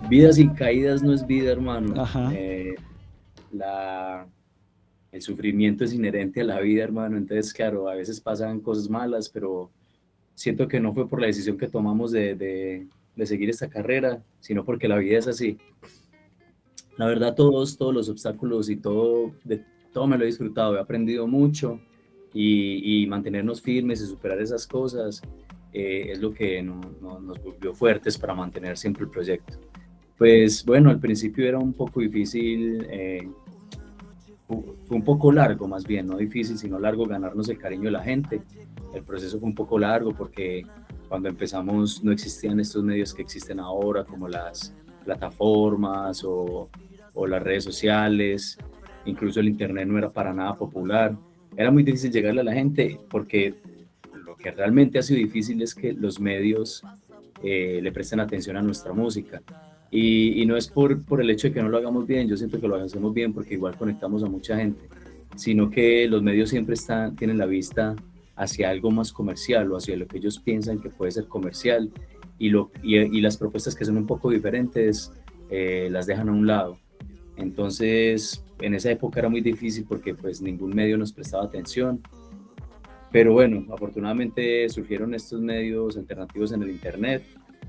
Vida 0.09 0.33
sin 0.33 0.51
caídas 0.51 1.03
no 1.03 1.13
es 1.13 1.27
vida, 1.27 1.53
hermano. 1.53 1.95
Eh, 2.33 2.75
la 3.53 4.27
el 5.15 5.23
sufrimiento 5.23 5.85
es 5.85 5.95
inherente 5.95 6.41
a 6.41 6.45
la 6.45 6.59
vida, 6.59 6.83
hermano. 6.83 7.17
Entonces, 7.17 7.55
claro, 7.55 7.89
a 7.89 7.95
veces 7.95 8.21
pasan 8.21 8.59
cosas 8.59 8.91
malas, 8.91 9.29
pero 9.29 9.71
siento 10.35 10.67
que 10.67 10.81
no 10.81 10.93
fue 10.93 11.09
por 11.09 11.21
la 11.21 11.29
decisión 11.29 11.57
que 11.57 11.69
tomamos 11.69 12.11
de, 12.11 12.35
de, 12.35 12.89
seguir 13.25 13.51
esta 13.51 13.69
carrera, 13.69 14.23
sino 14.41 14.65
porque 14.65 14.89
la 14.89 14.97
vida 14.97 15.19
es 15.19 15.29
así. 15.29 15.59
La 16.97 17.07
verdad, 17.07 17.35
todos, 17.35 17.77
todos 17.77 17.95
los 17.95 18.09
obstáculos 18.09 18.69
y 18.71 18.77
todo, 18.77 19.33
de, 19.45 19.65
todo 19.93 20.07
me 20.07 20.17
lo 20.17 20.25
he 20.25 20.27
disfrutado, 20.27 20.77
he 20.77 20.81
aprendido 20.81 21.27
mucho 21.27 21.81
y, 22.33 23.07
mantenernos 23.09 23.63
firmes 23.63 24.01
y 24.03 24.07
superar 24.07 24.41
esas 24.41 24.67
cosas 24.67 25.23
eh, 25.73 26.07
es 26.11 26.21
lo 26.21 26.33
que 26.35 26.63
nos 26.63 27.43
volvió 27.43 27.73
fuertes 27.73 28.19
para 28.19 28.35
mantener 28.35 28.77
siempre 28.77 29.05
el 29.05 29.11
proyecto. 29.11 29.59
Pues 30.19 30.65
bueno, 30.65 30.91
al 30.91 31.01
principio 31.01 31.47
era 31.47 31.59
un 31.59 31.73
poco 31.73 32.01
difícil. 32.01 32.87
Eh, 32.89 33.29
fue 34.47 34.97
un 34.97 35.05
poco 35.05 35.33
largo 35.33 35.67
más 35.67 35.87
bien, 35.87 36.07
no 36.07 36.19
difícil, 36.19 36.59
sino 36.59 36.79
largo 36.79 37.07
ganarnos 37.07 37.49
el 37.49 37.59
cariño 37.59 37.85
de 37.85 37.91
la 37.93 38.03
gente. 38.03 38.43
El 38.95 39.03
proceso 39.03 39.39
fue 39.39 39.49
un 39.49 39.55
poco 39.55 39.79
largo 39.79 40.13
porque 40.13 40.65
cuando 41.09 41.29
empezamos 41.29 42.03
no 42.05 42.13
existían 42.13 42.61
estos 42.61 42.83
medios 42.83 43.15
que 43.15 43.23
existen 43.23 43.61
ahora, 43.61 44.05
como 44.05 44.29
las 44.29 44.75
plataformas 45.05 46.23
o, 46.25 46.69
las 47.29 47.43
redes 47.43 47.65
sociales, 47.65 48.59
incluso 49.05 49.41
el 49.41 49.49
Internet 49.49 49.87
no 49.87 49.99
era 49.99 50.11
para 50.11 50.35
nada 50.35 50.55
popular. 50.55 51.17
Era 51.57 51.71
muy 51.71 51.85
difícil 51.85 52.11
llegarle 52.11 52.41
a 52.41 52.45
la 52.45 52.53
gente 52.53 52.99
porque 53.09 53.55
lo 54.25 54.37
que 54.37 54.51
realmente 54.51 54.99
ha 54.99 55.03
sido 55.03 55.19
difícil 55.19 55.63
es 55.63 55.75
que 55.75 55.93
los 55.93 56.19
medios 56.19 56.83
eh, 57.43 57.79
le 57.81 57.93
presten 57.93 58.21
atención 58.21 58.57
a 58.57 58.63
nuestra 58.63 58.93
música. 58.93 59.41
Y, 59.97 60.43
y, 60.43 60.45
no 60.45 60.57
es 60.57 60.67
por, 60.67 61.05
por 61.05 61.21
el 61.21 61.31
hecho 61.31 61.47
de 61.47 61.55
que 61.55 61.63
no 61.63 61.69
lo 61.69 61.79
hagamos 61.79 62.05
bien, 62.05 62.27
yo 62.27 62.37
siento 62.37 62.61
que 62.61 62.67
lo 62.67 62.75
hacemos 62.75 63.15
bien 63.15 63.33
porque 63.33 63.55
igual 63.55 63.77
conectamos 63.77 64.25
a 64.25 64.27
mucha 64.27 64.57
gente, 64.57 64.89
sino 65.37 65.71
que 65.71 66.09
los 66.09 66.21
medios 66.21 66.51
siempre 66.51 66.75
están, 66.75 67.15
tienen 67.15 67.39
la 67.39 67.47
vista 67.47 67.95
hacia 68.35 68.71
algo 68.71 68.91
más 68.91 69.13
comercial 69.13 69.71
o 69.71 69.77
hacia 69.77 69.97
lo 69.97 70.09
que 70.09 70.19
ellos 70.19 70.41
piensan 70.41 70.81
que 70.81 70.91
puede 70.91 71.13
ser 71.13 71.29
comercial 71.29 71.93
y, 72.41 72.49
lo, 72.49 72.73
y, 72.83 72.97
y 72.97 73.21
las 73.21 73.37
propuestas 73.37 73.77
que 73.77 73.85
son 73.85 73.97
un 73.97 74.05
poco 74.05 74.31
diferentes 74.31 75.13
eh, 75.49 75.87
las 75.93 76.07
dejan 76.07 76.29
a 76.29 76.33
un 76.33 76.49
lado. 76.49 76.77
Entonces, 77.37 78.45
en 78.61 78.75
esa 78.75 78.91
época 78.91 79.21
era 79.21 79.29
muy 79.29 79.43
difícil 79.43 79.85
porque 79.89 80.13
pues 80.13 80.43
ningún 80.43 80.75
medio 80.75 80.99
nos 80.99 81.13
prestaba 81.13 81.45
atención. 81.45 82.01
Pero 83.13 83.33
bueno, 83.33 83.65
afortunadamente 83.73 84.69
surgieron 84.71 85.15
estos 85.15 85.41
medios 85.41 85.97
alternativos 85.97 86.51
en 86.51 86.65
el 86.65 86.71
Internet 86.71 87.23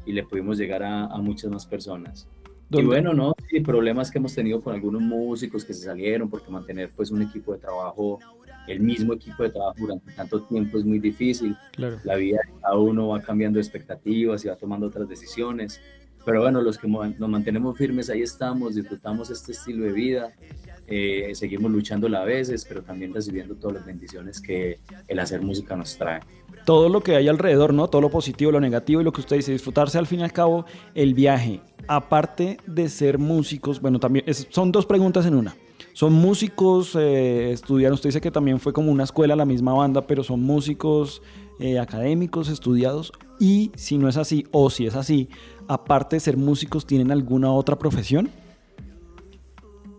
y 0.05 0.13
le 0.13 0.23
pudimos 0.23 0.57
llegar 0.57 0.83
a, 0.83 1.05
a 1.05 1.17
muchas 1.17 1.51
más 1.51 1.65
personas. 1.65 2.27
Y 2.71 2.83
bueno, 2.83 3.13
¿no? 3.13 3.35
Sí, 3.49 3.59
problemas 3.59 4.09
que 4.09 4.17
hemos 4.17 4.33
tenido 4.33 4.59
con 4.59 4.73
algunos 4.73 5.01
músicos 5.01 5.63
que 5.63 5.73
se 5.73 5.85
salieron 5.85 6.29
porque 6.29 6.49
mantener 6.49 6.91
pues 6.95 7.11
un 7.11 7.21
equipo 7.21 7.53
de 7.53 7.59
trabajo, 7.59 8.19
el 8.67 8.79
mismo 8.79 9.13
equipo 9.13 9.43
de 9.43 9.49
trabajo 9.49 9.75
durante 9.77 10.11
tanto 10.13 10.41
tiempo 10.41 10.77
es 10.77 10.83
muy 10.83 10.99
difícil. 10.99 11.55
Claro. 11.73 11.99
La 12.03 12.15
vida 12.15 12.39
de 12.45 12.59
cada 12.59 12.75
uno 12.77 13.09
va 13.09 13.21
cambiando 13.21 13.59
expectativas 13.59 14.43
y 14.43 14.47
va 14.47 14.55
tomando 14.55 14.87
otras 14.87 15.07
decisiones. 15.07 15.79
Pero 16.25 16.41
bueno, 16.41 16.61
los 16.61 16.77
que 16.77 16.87
nos 16.87 17.29
mantenemos 17.29 17.77
firmes, 17.77 18.09
ahí 18.09 18.21
estamos, 18.21 18.75
disfrutamos 18.75 19.29
este 19.29 19.51
estilo 19.51 19.85
de 19.85 19.91
vida, 19.91 20.33
eh, 20.87 21.31
seguimos 21.33 21.71
luchando 21.71 22.07
a 22.15 22.23
veces, 22.23 22.65
pero 22.65 22.81
también 22.81 23.13
recibiendo 23.13 23.55
todas 23.55 23.77
las 23.77 23.85
bendiciones 23.85 24.41
que 24.41 24.79
el 25.07 25.19
hacer 25.19 25.41
música 25.41 25.75
nos 25.75 25.97
trae. 25.97 26.21
Todo 26.65 26.89
lo 26.89 27.01
que 27.01 27.15
hay 27.15 27.27
alrededor, 27.27 27.73
¿no? 27.73 27.87
Todo 27.87 28.01
lo 28.01 28.09
positivo, 28.09 28.51
lo 28.51 28.59
negativo 28.59 29.01
y 29.01 29.03
lo 29.03 29.11
que 29.11 29.21
usted 29.21 29.37
dice, 29.37 29.51
disfrutarse 29.51 29.97
al 29.97 30.07
fin 30.07 30.21
y 30.21 30.23
al 30.23 30.33
cabo 30.33 30.65
el 30.95 31.13
viaje. 31.13 31.61
Aparte 31.87 32.57
de 32.65 32.89
ser 32.89 33.19
músicos, 33.19 33.79
bueno, 33.79 33.99
también 33.99 34.25
es, 34.27 34.47
son 34.49 34.71
dos 34.71 34.85
preguntas 34.85 35.25
en 35.25 35.35
una. 35.35 35.55
Son 35.93 36.11
músicos, 36.11 36.95
eh, 36.95 37.51
estudiaron, 37.51 37.93
usted 37.93 38.09
dice 38.09 38.21
que 38.21 38.31
también 38.31 38.59
fue 38.59 38.73
como 38.73 38.91
una 38.91 39.03
escuela 39.03 39.35
la 39.35 39.45
misma 39.45 39.73
banda, 39.73 40.05
pero 40.05 40.23
son 40.23 40.41
músicos 40.41 41.21
eh, 41.59 41.79
académicos, 41.79 42.49
estudiados. 42.49 43.13
Y 43.39 43.71
si 43.75 43.97
no 43.97 44.09
es 44.09 44.17
así, 44.17 44.45
o 44.51 44.69
si 44.69 44.87
es 44.87 44.95
así, 44.95 45.29
aparte 45.67 46.15
de 46.15 46.19
ser 46.19 46.37
músicos, 46.37 46.85
¿tienen 46.85 47.11
alguna 47.11 47.51
otra 47.51 47.77
profesión? 47.77 48.29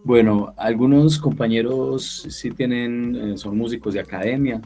Bueno, 0.05 0.55
algunos 0.57 1.19
compañeros 1.19 2.27
sí 2.29 2.51
tienen, 2.53 3.17
eh, 3.17 3.37
son 3.37 3.57
músicos 3.57 3.95
de 3.95 4.01
academia, 4.01 4.61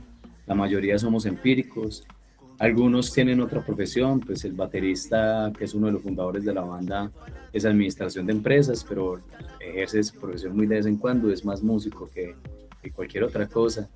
la 0.46 0.54
mayoría 0.54 0.98
somos 0.98 1.24
empíricos, 1.24 2.06
algunos 2.58 3.10
tienen 3.10 3.40
otra 3.40 3.64
profesión, 3.64 4.20
pues 4.20 4.44
el 4.44 4.52
baterista, 4.52 5.50
que 5.56 5.64
es 5.64 5.72
uno 5.72 5.86
de 5.86 5.94
los 5.94 6.02
fundadores 6.02 6.44
de 6.44 6.52
la 6.52 6.60
banda, 6.60 7.10
es 7.54 7.64
administración 7.64 8.26
de 8.26 8.32
empresas, 8.32 8.84
pero 8.86 9.18
ejerce 9.60 10.02
su 10.02 10.20
profesión 10.20 10.54
muy 10.54 10.66
de 10.66 10.76
vez 10.76 10.84
en 10.84 10.96
cuando, 10.96 11.30
es 11.30 11.42
más 11.42 11.62
músico 11.62 12.10
que, 12.12 12.36
que 12.82 12.90
cualquier 12.90 13.24
otra 13.24 13.46
cosa. 13.48 13.88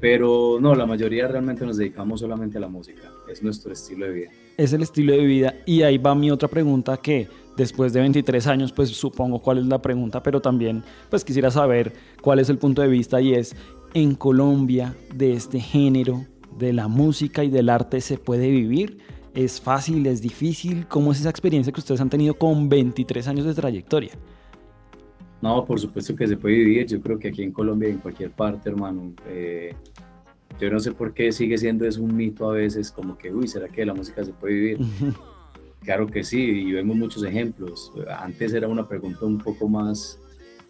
Pero 0.00 0.56
no, 0.62 0.74
la 0.74 0.86
mayoría 0.86 1.28
realmente 1.28 1.66
nos 1.66 1.76
dedicamos 1.76 2.20
solamente 2.20 2.56
a 2.56 2.62
la 2.62 2.68
música, 2.68 3.02
es 3.30 3.42
nuestro 3.42 3.74
estilo 3.74 4.06
de 4.06 4.12
vida. 4.12 4.30
Es 4.56 4.72
el 4.72 4.82
estilo 4.82 5.12
de 5.12 5.24
vida 5.24 5.54
y 5.66 5.82
ahí 5.82 5.98
va 5.98 6.14
mi 6.14 6.30
otra 6.30 6.48
pregunta 6.48 6.96
que 6.96 7.28
después 7.56 7.92
de 7.92 8.00
23 8.00 8.46
años 8.46 8.72
pues 8.72 8.90
supongo 8.90 9.40
cuál 9.40 9.58
es 9.58 9.66
la 9.66 9.80
pregunta, 9.80 10.22
pero 10.22 10.40
también 10.40 10.82
pues 11.08 11.24
quisiera 11.24 11.50
saber 11.50 11.92
cuál 12.20 12.38
es 12.38 12.48
el 12.50 12.58
punto 12.58 12.82
de 12.82 12.88
vista 12.88 13.20
y 13.20 13.34
es 13.34 13.54
en 13.94 14.14
Colombia 14.14 14.94
de 15.14 15.32
este 15.32 15.60
género, 15.60 16.24
de 16.58 16.72
la 16.72 16.88
música 16.88 17.42
y 17.44 17.50
del 17.50 17.68
arte 17.68 18.00
se 18.00 18.18
puede 18.18 18.50
vivir. 18.50 18.98
¿Es 19.34 19.60
fácil? 19.60 20.06
¿Es 20.06 20.20
difícil? 20.20 20.86
¿Cómo 20.88 21.12
es 21.12 21.20
esa 21.20 21.30
experiencia 21.30 21.72
que 21.72 21.80
ustedes 21.80 22.00
han 22.00 22.10
tenido 22.10 22.34
con 22.34 22.68
23 22.68 23.28
años 23.28 23.46
de 23.46 23.54
trayectoria? 23.54 24.12
No, 25.40 25.64
por 25.64 25.80
supuesto 25.80 26.14
que 26.14 26.26
se 26.26 26.36
puede 26.36 26.56
vivir. 26.56 26.86
Yo 26.86 27.00
creo 27.00 27.18
que 27.18 27.28
aquí 27.28 27.42
en 27.42 27.52
Colombia, 27.52 27.88
en 27.88 27.98
cualquier 27.98 28.30
parte, 28.30 28.68
hermano. 28.68 29.12
Eh, 29.26 29.74
yo 30.60 30.70
no 30.70 30.78
sé 30.78 30.92
por 30.92 31.14
qué 31.14 31.32
sigue 31.32 31.56
siendo 31.56 31.86
eso 31.86 32.02
un 32.02 32.14
mito 32.14 32.50
a 32.50 32.54
veces, 32.54 32.90
como 32.90 33.16
que, 33.16 33.32
uy, 33.32 33.48
¿será 33.48 33.68
que 33.68 33.84
la 33.84 33.94
música 33.94 34.24
se 34.24 34.32
puede 34.32 34.54
vivir? 34.54 34.78
claro 35.80 36.06
que 36.06 36.22
sí, 36.22 36.40
y 36.40 36.72
vemos 36.72 36.96
muchos 36.96 37.24
ejemplos. 37.24 37.92
Antes 38.18 38.52
era 38.52 38.68
una 38.68 38.86
pregunta 38.86 39.24
un 39.24 39.38
poco 39.38 39.68
más, 39.68 40.20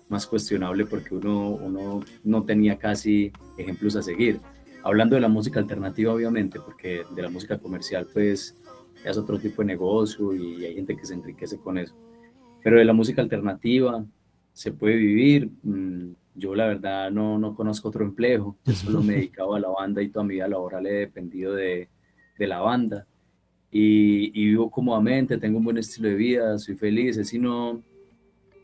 más 0.09 0.27
cuestionable 0.27 0.87
porque 0.87 1.15
uno, 1.15 1.51
uno 1.51 2.01
no 2.23 2.45
tenía 2.45 2.79
casi 2.79 3.33
ejemplos 3.59 3.97
a 3.97 4.03
seguir. 4.03 4.41
Hablando 4.83 5.17
de 5.17 5.21
la 5.21 5.29
música 5.29 5.61
alternativa, 5.61 6.15
obviamente, 6.15 6.61
porque 6.61 7.03
de 7.15 7.23
la 7.23 7.29
música 7.29 7.59
comercial, 7.59 8.07
pues, 8.13 8.57
es 9.05 9.17
otro 9.17 9.39
tipo 9.39 9.63
de 9.63 9.67
negocio 9.67 10.35
y 10.35 10.65
hay 10.65 10.75
gente 10.75 10.97
que 10.97 11.05
se 11.05 11.15
enriquece 11.15 11.59
con 11.59 11.79
eso. 11.79 11.95
Pero 12.63 12.79
de 12.79 12.85
la 12.85 12.93
música 12.93 13.23
alternativa, 13.23 14.05
se 14.53 14.73
puede 14.73 14.97
vivir. 14.97 15.51
Mm, 15.63 16.13
yo 16.41 16.55
la 16.55 16.67
verdad 16.67 17.11
no, 17.11 17.39
no 17.39 17.55
conozco 17.55 17.89
otro 17.89 18.05
empleo, 18.05 18.57
yo 18.65 18.73
solo 18.73 19.03
me 19.03 19.15
dedicaba 19.15 19.59
a 19.59 19.61
la 19.61 19.69
banda 19.69 20.03
y 20.03 20.09
toda 20.09 20.25
mi 20.25 20.35
vida 20.35 20.49
laboral 20.49 20.87
he 20.87 20.93
dependido 20.93 21.55
de, 21.55 21.89
de 22.39 22.47
la 22.47 22.61
banda. 22.61 23.07
Y, 23.71 24.33
y, 24.35 24.47
vivo 24.47 24.69
cómodamente, 24.69 25.39
tengo 25.39 25.59
un 25.59 25.65
buen 25.65 25.79
estilo 25.79 26.09
de 26.09 26.17
vida, 26.17 26.59
soy 26.59 26.75
feliz, 26.75 27.17
es 27.19 27.29
sino 27.29 27.81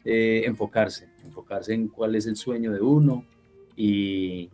eh, 0.05 0.43
enfocarse, 0.47 1.09
enfocarse 1.25 1.75
en 1.75 1.87
cuál 1.87 2.17
es 2.17 2.27
el 2.27 2.35
sueño 2.35 2.73
de 2.73 2.81
uno 2.81 3.25
y, 3.77 4.51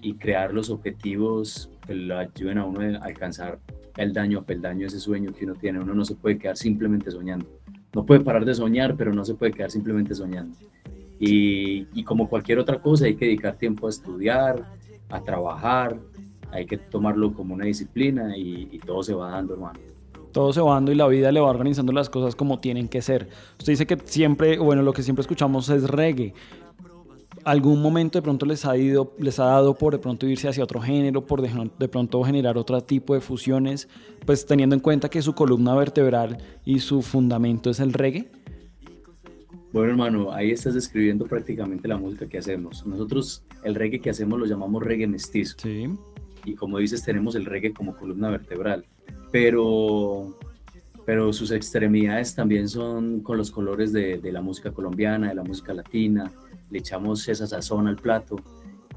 y 0.00 0.14
crear 0.14 0.54
los 0.54 0.70
objetivos 0.70 1.70
que 1.86 1.94
lo 1.94 2.16
ayuden 2.16 2.58
a 2.58 2.64
uno 2.64 2.80
a 2.80 3.04
alcanzar 3.04 3.58
el 3.96 4.12
daño 4.12 4.38
a 4.38 4.42
peldaño 4.44 4.86
ese 4.86 5.00
sueño 5.00 5.32
que 5.32 5.44
uno 5.44 5.54
tiene. 5.54 5.80
Uno 5.80 5.94
no 5.94 6.04
se 6.04 6.14
puede 6.14 6.38
quedar 6.38 6.56
simplemente 6.56 7.10
soñando. 7.10 7.46
No 7.94 8.06
puede 8.06 8.20
parar 8.20 8.44
de 8.44 8.54
soñar, 8.54 8.96
pero 8.96 9.12
no 9.12 9.24
se 9.24 9.34
puede 9.34 9.52
quedar 9.52 9.70
simplemente 9.70 10.14
soñando. 10.14 10.56
Y, 11.22 11.86
y, 11.92 12.02
como 12.02 12.30
cualquier 12.30 12.58
otra 12.58 12.80
cosa, 12.80 13.04
hay 13.04 13.14
que 13.14 13.26
dedicar 13.26 13.56
tiempo 13.56 13.86
a 13.86 13.90
estudiar, 13.90 14.64
a 15.10 15.20
trabajar, 15.20 15.98
hay 16.50 16.64
que 16.64 16.78
tomarlo 16.78 17.34
como 17.34 17.52
una 17.54 17.66
disciplina 17.66 18.36
y, 18.38 18.68
y, 18.72 18.78
todo 18.78 19.02
se 19.02 19.12
va 19.12 19.30
dando, 19.30 19.52
hermano. 19.52 19.78
Todo 20.32 20.52
se 20.54 20.62
va 20.62 20.74
dando 20.74 20.92
y 20.92 20.94
la 20.94 21.06
vida 21.08 21.30
le 21.30 21.40
va 21.40 21.48
organizando 21.48 21.92
las 21.92 22.08
cosas 22.08 22.34
como 22.34 22.58
tienen 22.58 22.88
que 22.88 23.02
ser. 23.02 23.28
Usted 23.58 23.74
dice 23.74 23.86
que 23.86 23.98
siempre, 24.04 24.58
bueno, 24.58 24.80
lo 24.80 24.94
que 24.94 25.02
siempre 25.02 25.20
escuchamos 25.20 25.68
es 25.68 25.88
reggae. 25.90 26.32
¿Algún 27.44 27.82
momento 27.82 28.18
de 28.18 28.22
pronto 28.22 28.46
les 28.46 28.64
ha, 28.64 28.76
ido, 28.76 29.14
les 29.18 29.38
ha 29.40 29.44
dado 29.44 29.74
por 29.74 29.92
de 29.92 29.98
pronto 29.98 30.26
irse 30.26 30.48
hacia 30.48 30.64
otro 30.64 30.80
género, 30.80 31.26
por 31.26 31.42
de, 31.42 31.70
de 31.78 31.88
pronto 31.88 32.22
generar 32.22 32.56
otro 32.56 32.80
tipo 32.80 33.14
de 33.14 33.20
fusiones, 33.20 33.88
pues 34.24 34.46
teniendo 34.46 34.74
en 34.74 34.80
cuenta 34.80 35.08
que 35.10 35.20
su 35.20 35.34
columna 35.34 35.74
vertebral 35.74 36.38
y 36.64 36.80
su 36.80 37.02
fundamento 37.02 37.70
es 37.70 37.80
el 37.80 37.92
reggae? 37.92 38.30
Bueno, 39.72 39.90
hermano, 39.90 40.32
ahí 40.32 40.50
estás 40.50 40.74
describiendo 40.74 41.26
prácticamente 41.26 41.86
la 41.86 41.96
música 41.96 42.28
que 42.28 42.38
hacemos. 42.38 42.84
Nosotros 42.84 43.44
el 43.62 43.76
reggae 43.76 44.00
que 44.00 44.10
hacemos 44.10 44.38
lo 44.38 44.46
llamamos 44.46 44.82
reggae 44.82 45.06
mestizo. 45.06 45.56
Sí. 45.62 45.88
Y 46.44 46.54
como 46.54 46.78
dices, 46.78 47.04
tenemos 47.04 47.36
el 47.36 47.44
reggae 47.44 47.72
como 47.72 47.94
columna 47.96 48.30
vertebral. 48.30 48.84
Pero, 49.30 50.36
pero 51.06 51.32
sus 51.32 51.52
extremidades 51.52 52.34
también 52.34 52.68
son 52.68 53.20
con 53.20 53.36
los 53.36 53.52
colores 53.52 53.92
de, 53.92 54.18
de 54.18 54.32
la 54.32 54.40
música 54.40 54.72
colombiana, 54.72 55.28
de 55.28 55.36
la 55.36 55.44
música 55.44 55.72
latina. 55.72 56.32
Le 56.70 56.78
echamos 56.80 57.28
esa 57.28 57.46
sazón 57.46 57.86
al 57.86 57.96
plato 57.96 58.36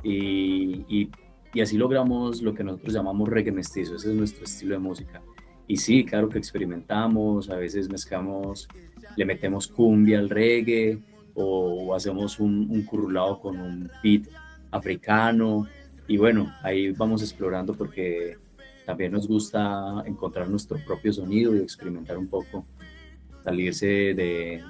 y, 0.01 0.86
y, 0.89 1.12
y 1.53 1.62
así 1.62 1.77
logramos 1.77 2.42
lo 2.42 2.56
que 2.56 2.63
nosotros 2.63 2.94
llamamos 2.94 3.30
reggae 3.30 3.51
mestizo. 3.51 3.96
Ese 3.96 4.10
es 4.10 4.15
nuestro 4.15 4.46
estilo 4.46 4.74
de 4.74 4.80
música. 4.80 5.22
Y 5.68 5.77
sí, 5.77 6.03
claro 6.03 6.30
que 6.30 6.39
experimentamos, 6.39 7.50
a 7.51 7.58
veces 7.58 7.89
mezclamos 7.89 8.68
le 9.15 9.25
metemos 9.25 9.67
cumbia 9.67 10.19
al 10.19 10.29
reggae 10.29 11.00
o, 11.36 11.93
hacemos 11.95 12.39
un, 12.39 12.67
un, 12.69 12.83
currulado 12.83 13.39
con 13.39 13.60
un 13.60 13.89
beat 14.03 14.24
africano 14.72 15.67
y 16.07 16.17
bueno, 16.17 16.53
ahí 16.62 16.91
vamos 16.91 17.22
explorando 17.22 17.74
porque 17.74 18.38
también 18.86 19.12
nos 19.12 19.27
gusta 19.27 20.03
encontrar 20.05 20.50
nuestro 20.50 20.77
propio 20.86 21.13
sonido 21.13 21.55
y 21.55 21.60
experimentar 21.60 22.17
un 22.17 22.27
poco, 22.27 22.65
salirse 23.43 23.86
de 24.13 24.62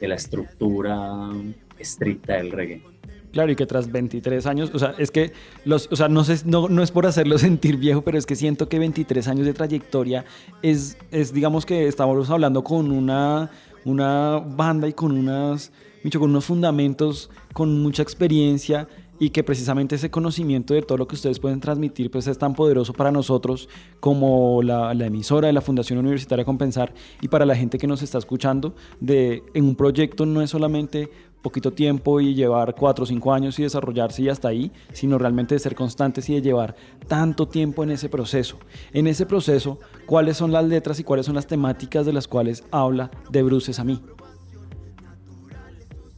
la 0.00 0.14
estructura 0.14 1.30
estricta 1.78 2.34
del 2.34 2.50
reggae. 2.50 2.91
Claro, 3.32 3.50
y 3.50 3.56
que 3.56 3.66
tras 3.66 3.90
23 3.90 4.46
años, 4.46 4.70
o 4.74 4.78
sea, 4.78 4.94
es 4.98 5.10
que, 5.10 5.32
los, 5.64 5.88
o 5.90 5.96
sea, 5.96 6.08
no, 6.08 6.22
sé, 6.22 6.42
no, 6.44 6.68
no 6.68 6.82
es 6.82 6.90
por 6.90 7.06
hacerlo 7.06 7.38
sentir 7.38 7.78
viejo, 7.78 8.02
pero 8.02 8.18
es 8.18 8.26
que 8.26 8.36
siento 8.36 8.68
que 8.68 8.78
23 8.78 9.26
años 9.28 9.46
de 9.46 9.54
trayectoria 9.54 10.24
es, 10.60 10.98
es 11.10 11.32
digamos 11.32 11.64
que 11.64 11.88
estamos 11.88 12.28
hablando 12.28 12.62
con 12.62 12.92
una, 12.92 13.50
una 13.84 14.38
banda 14.38 14.86
y 14.86 14.92
con, 14.92 15.12
unas, 15.12 15.72
con 16.12 16.30
unos 16.30 16.44
fundamentos, 16.44 17.30
con 17.54 17.82
mucha 17.82 18.02
experiencia 18.02 18.86
y 19.18 19.30
que 19.30 19.44
precisamente 19.44 19.94
ese 19.94 20.10
conocimiento 20.10 20.74
de 20.74 20.82
todo 20.82 20.98
lo 20.98 21.06
que 21.06 21.14
ustedes 21.14 21.38
pueden 21.38 21.60
transmitir 21.60 22.10
pues 22.10 22.26
es 22.26 22.36
tan 22.38 22.54
poderoso 22.54 22.92
para 22.92 23.12
nosotros 23.12 23.68
como 24.00 24.62
la, 24.62 24.92
la 24.94 25.06
emisora 25.06 25.46
de 25.46 25.52
la 25.52 25.60
Fundación 25.60 26.00
Universitaria 26.00 26.44
Compensar 26.44 26.92
y 27.20 27.28
para 27.28 27.46
la 27.46 27.54
gente 27.54 27.78
que 27.78 27.86
nos 27.86 28.02
está 28.02 28.18
escuchando 28.18 28.74
de 29.00 29.44
en 29.54 29.64
un 29.64 29.76
proyecto 29.76 30.26
no 30.26 30.42
es 30.42 30.50
solamente 30.50 31.08
poquito 31.42 31.72
tiempo 31.72 32.20
y 32.20 32.34
llevar 32.34 32.74
cuatro 32.74 33.02
o 33.02 33.06
cinco 33.06 33.32
años 33.34 33.58
y 33.58 33.64
desarrollarse 33.64 34.22
y 34.22 34.28
hasta 34.28 34.48
ahí, 34.48 34.70
sino 34.92 35.18
realmente 35.18 35.54
de 35.54 35.58
ser 35.58 35.74
constantes 35.74 36.28
y 36.30 36.34
de 36.34 36.42
llevar 36.42 36.74
tanto 37.08 37.48
tiempo 37.48 37.82
en 37.82 37.90
ese 37.90 38.08
proceso. 38.08 38.58
En 38.92 39.06
ese 39.06 39.26
proceso, 39.26 39.78
¿cuáles 40.06 40.36
son 40.36 40.52
las 40.52 40.64
letras 40.64 41.00
y 41.00 41.04
cuáles 41.04 41.26
son 41.26 41.34
las 41.34 41.46
temáticas 41.46 42.06
de 42.06 42.12
las 42.12 42.28
cuales 42.28 42.64
habla 42.70 43.10
de 43.30 43.42
Bruces 43.42 43.78
a 43.78 43.84
mí? 43.84 44.00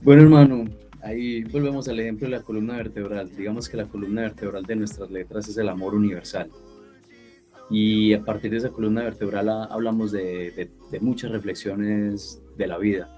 Bueno, 0.02 0.23
hermano, 0.23 0.64
ahí 1.02 1.43
volvemos 1.45 1.88
al 1.88 1.99
ejemplo 1.99 2.28
de 2.28 2.37
la 2.37 2.43
columna 2.43 2.76
vertebral. 2.76 3.35
Digamos 3.35 3.69
que 3.69 3.78
la 3.78 3.87
columna 3.87 4.23
vertebral 4.23 4.64
de 4.64 4.76
nuestras 4.76 5.11
letras 5.11 5.49
es 5.49 5.57
el 5.57 5.69
amor 5.69 5.95
universal. 5.95 6.50
Y 7.71 8.12
a 8.12 8.25
partir 8.25 8.50
de 8.50 8.59
esa 8.59 8.71
columna 8.71 9.02
vertebral 9.02 9.49
hablamos 9.49 10.12
de, 10.12 10.71
muchas 11.00 11.30
reflexiones 11.30 12.42
de 12.56 12.66
la 12.66 12.78
vida, 12.78 13.09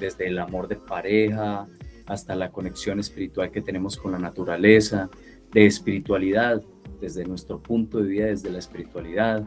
desde 0.00 0.28
el 0.28 0.38
amor 0.38 0.68
de 0.68 0.76
pareja 0.76 1.66
hasta 2.06 2.34
la 2.34 2.50
conexión 2.50 2.98
espiritual 2.98 3.50
que 3.50 3.60
tenemos 3.60 3.96
con 3.96 4.12
la 4.12 4.18
naturaleza, 4.18 5.08
de 5.52 5.66
espiritualidad, 5.66 6.62
desde 7.00 7.24
nuestro 7.24 7.60
punto 7.60 7.98
de 7.98 8.08
vida, 8.08 8.26
desde 8.26 8.50
la 8.50 8.58
espiritualidad. 8.58 9.44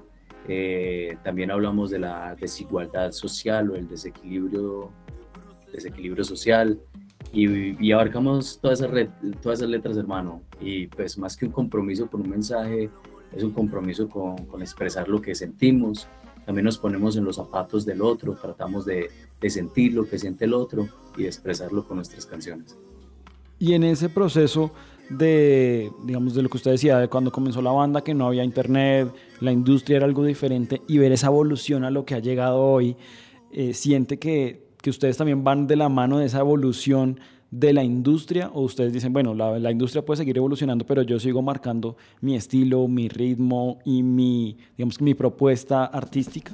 Eh, 0.48 1.18
también 1.24 1.50
hablamos 1.50 1.90
de 1.90 2.00
la 2.00 2.36
desigualdad 2.36 3.12
social 3.12 3.72
o 3.72 3.76
el 3.76 3.88
desequilibrio, 3.88 4.92
desequilibrio 5.74 6.24
social 6.24 6.80
y, 7.34 7.92
abarcamos 7.92 8.60
todas 8.62 8.80
esas, 8.80 8.92
todas 9.42 9.60
esas 9.60 9.70
letras, 9.70 9.98
hermano. 9.98 10.42
Y 10.62 10.88
pues 10.88 11.18
más 11.18 11.36
que 11.36 11.46
un 11.46 11.52
compromiso 11.52 12.08
por 12.08 12.22
un 12.22 12.30
mensaje, 12.30 12.90
es 13.34 13.44
un 13.44 13.52
compromiso 13.52 14.10
con, 14.10 14.46
con, 14.46 14.62
expresar 14.62 15.08
lo 15.08 15.22
que 15.22 15.36
sentimos. 15.36 16.08
También 16.46 16.66
nos 16.66 16.78
ponemos 16.78 17.18
en 17.18 17.26
los 17.26 17.38
zapatos 17.38 17.86
del 17.86 18.02
otro, 18.02 18.36
tratamos 18.36 18.86
de, 18.86 19.10
de 19.42 19.50
sentir 19.50 19.94
lo 19.94 20.08
que 20.08 20.20
siente 20.20 20.46
el 20.46 20.54
otro 20.54 20.88
y 21.18 21.24
de 21.24 21.28
expresarlo 21.28 21.88
con 21.88 21.98
nuestras 21.98 22.26
canciones. 22.26 22.78
Y 23.58 23.74
en 23.74 23.84
ese 23.84 24.10
proceso 24.10 24.72
de, 25.10 25.92
digamos, 26.04 26.34
de 26.36 26.42
lo 26.42 26.50
que 26.50 26.58
usted 26.58 26.72
decía, 26.72 26.98
de 27.00 27.08
cuando 27.08 27.32
comenzó 27.32 27.62
la 27.62 27.72
banda, 27.72 28.04
que 28.04 28.14
no 28.14 28.28
había 28.28 28.44
internet, 28.44 29.12
la 29.40 29.52
industria 29.52 29.98
era 29.98 30.06
algo 30.06 30.24
diferente, 30.24 30.82
y 30.88 30.98
ver 30.98 31.12
esa 31.12 31.28
evolución 31.28 31.84
a 31.84 31.92
lo 31.92 32.06
que 32.06 32.16
ha 32.16 32.20
llegado 32.20 32.60
hoy, 32.60 32.98
eh, 33.52 33.74
siente 33.74 34.20
que, 34.20 34.68
que 34.82 34.90
ustedes 34.90 35.18
también 35.18 35.44
van 35.44 35.68
de 35.68 35.76
la 35.76 35.90
mano 35.90 36.20
de 36.20 36.26
esa 36.26 36.40
evolución 36.40 37.20
de 37.58 37.72
la 37.72 37.84
industria 37.84 38.50
o 38.54 38.62
ustedes 38.64 38.92
dicen, 38.92 39.14
bueno, 39.14 39.34
la, 39.34 39.72
industria 39.72 40.04
puede 40.04 40.18
seguir 40.18 40.36
evolucionando, 40.36 40.86
pero 40.86 41.04
yo 41.04 41.20
sigo 41.20 41.42
marcando 41.42 41.96
mi 42.20 42.36
estilo, 42.36 42.86
mi 42.90 43.08
ritmo 43.08 43.80
y 43.86 44.04
mi, 44.04 44.58
digamos, 44.78 45.00
mi 45.00 45.14
propuesta 45.14 45.86
artística? 45.86 46.54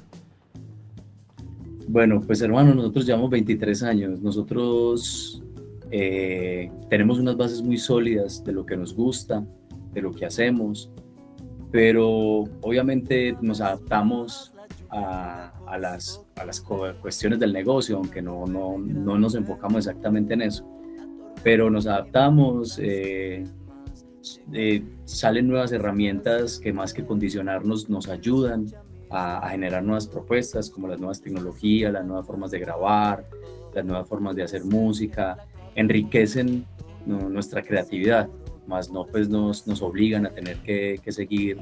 Bueno, 1.87 2.21
pues 2.21 2.41
hermano, 2.41 2.75
nosotros 2.75 3.07
llevamos 3.07 3.31
23 3.31 3.81
años, 3.81 4.21
nosotros 4.21 5.41
eh, 5.89 6.71
tenemos 6.87 7.17
unas 7.17 7.35
bases 7.35 7.63
muy 7.63 7.77
sólidas 7.77 8.43
de 8.43 8.51
lo 8.51 8.63
que 8.63 8.77
nos 8.77 8.93
gusta, 8.93 9.43
de 9.93 10.01
lo 10.03 10.11
que 10.11 10.27
hacemos, 10.27 10.91
pero 11.71 12.43
obviamente 12.61 13.35
nos 13.41 13.59
adaptamos 13.59 14.53
a, 14.91 15.51
a 15.65 15.79
las, 15.79 16.23
a 16.35 16.45
las 16.45 16.61
cuestiones 16.61 17.39
del 17.39 17.53
negocio, 17.53 17.97
aunque 17.97 18.21
no, 18.21 18.45
no, 18.45 18.77
no 18.77 19.17
nos 19.17 19.33
enfocamos 19.33 19.87
exactamente 19.87 20.35
en 20.35 20.43
eso 20.43 20.80
pero 21.43 21.69
nos 21.69 21.87
adaptamos, 21.87 22.79
eh, 22.81 23.43
eh, 24.53 24.83
salen 25.05 25.47
nuevas 25.47 25.71
herramientas 25.71 26.59
que 26.59 26.71
más 26.71 26.93
que 26.93 27.03
condicionarnos 27.03 27.89
nos 27.89 28.07
ayudan 28.07 28.67
a, 29.09 29.49
generar 29.49 29.83
nuevas 29.83 30.07
propuestas 30.07 30.69
como 30.69 30.87
las 30.87 30.99
nuevas 30.99 31.21
tecnologías, 31.21 31.91
las 31.91 32.05
nuevas 32.05 32.25
formas 32.25 32.51
de 32.51 32.59
grabar, 32.59 33.25
las 33.73 33.83
nuevas 33.83 34.07
formas 34.07 34.35
de 34.35 34.43
hacer 34.43 34.63
música, 34.63 35.37
enriquecen 35.75 36.65
nuestra 37.05 37.63
creatividad, 37.63 38.29
más 38.67 38.91
no 38.91 39.05
pues 39.07 39.27
nos, 39.27 39.67
nos 39.67 39.81
obligan 39.81 40.27
a 40.27 40.29
tener 40.29 40.57
que, 40.59 40.99
que 41.03 41.11
seguir 41.11 41.57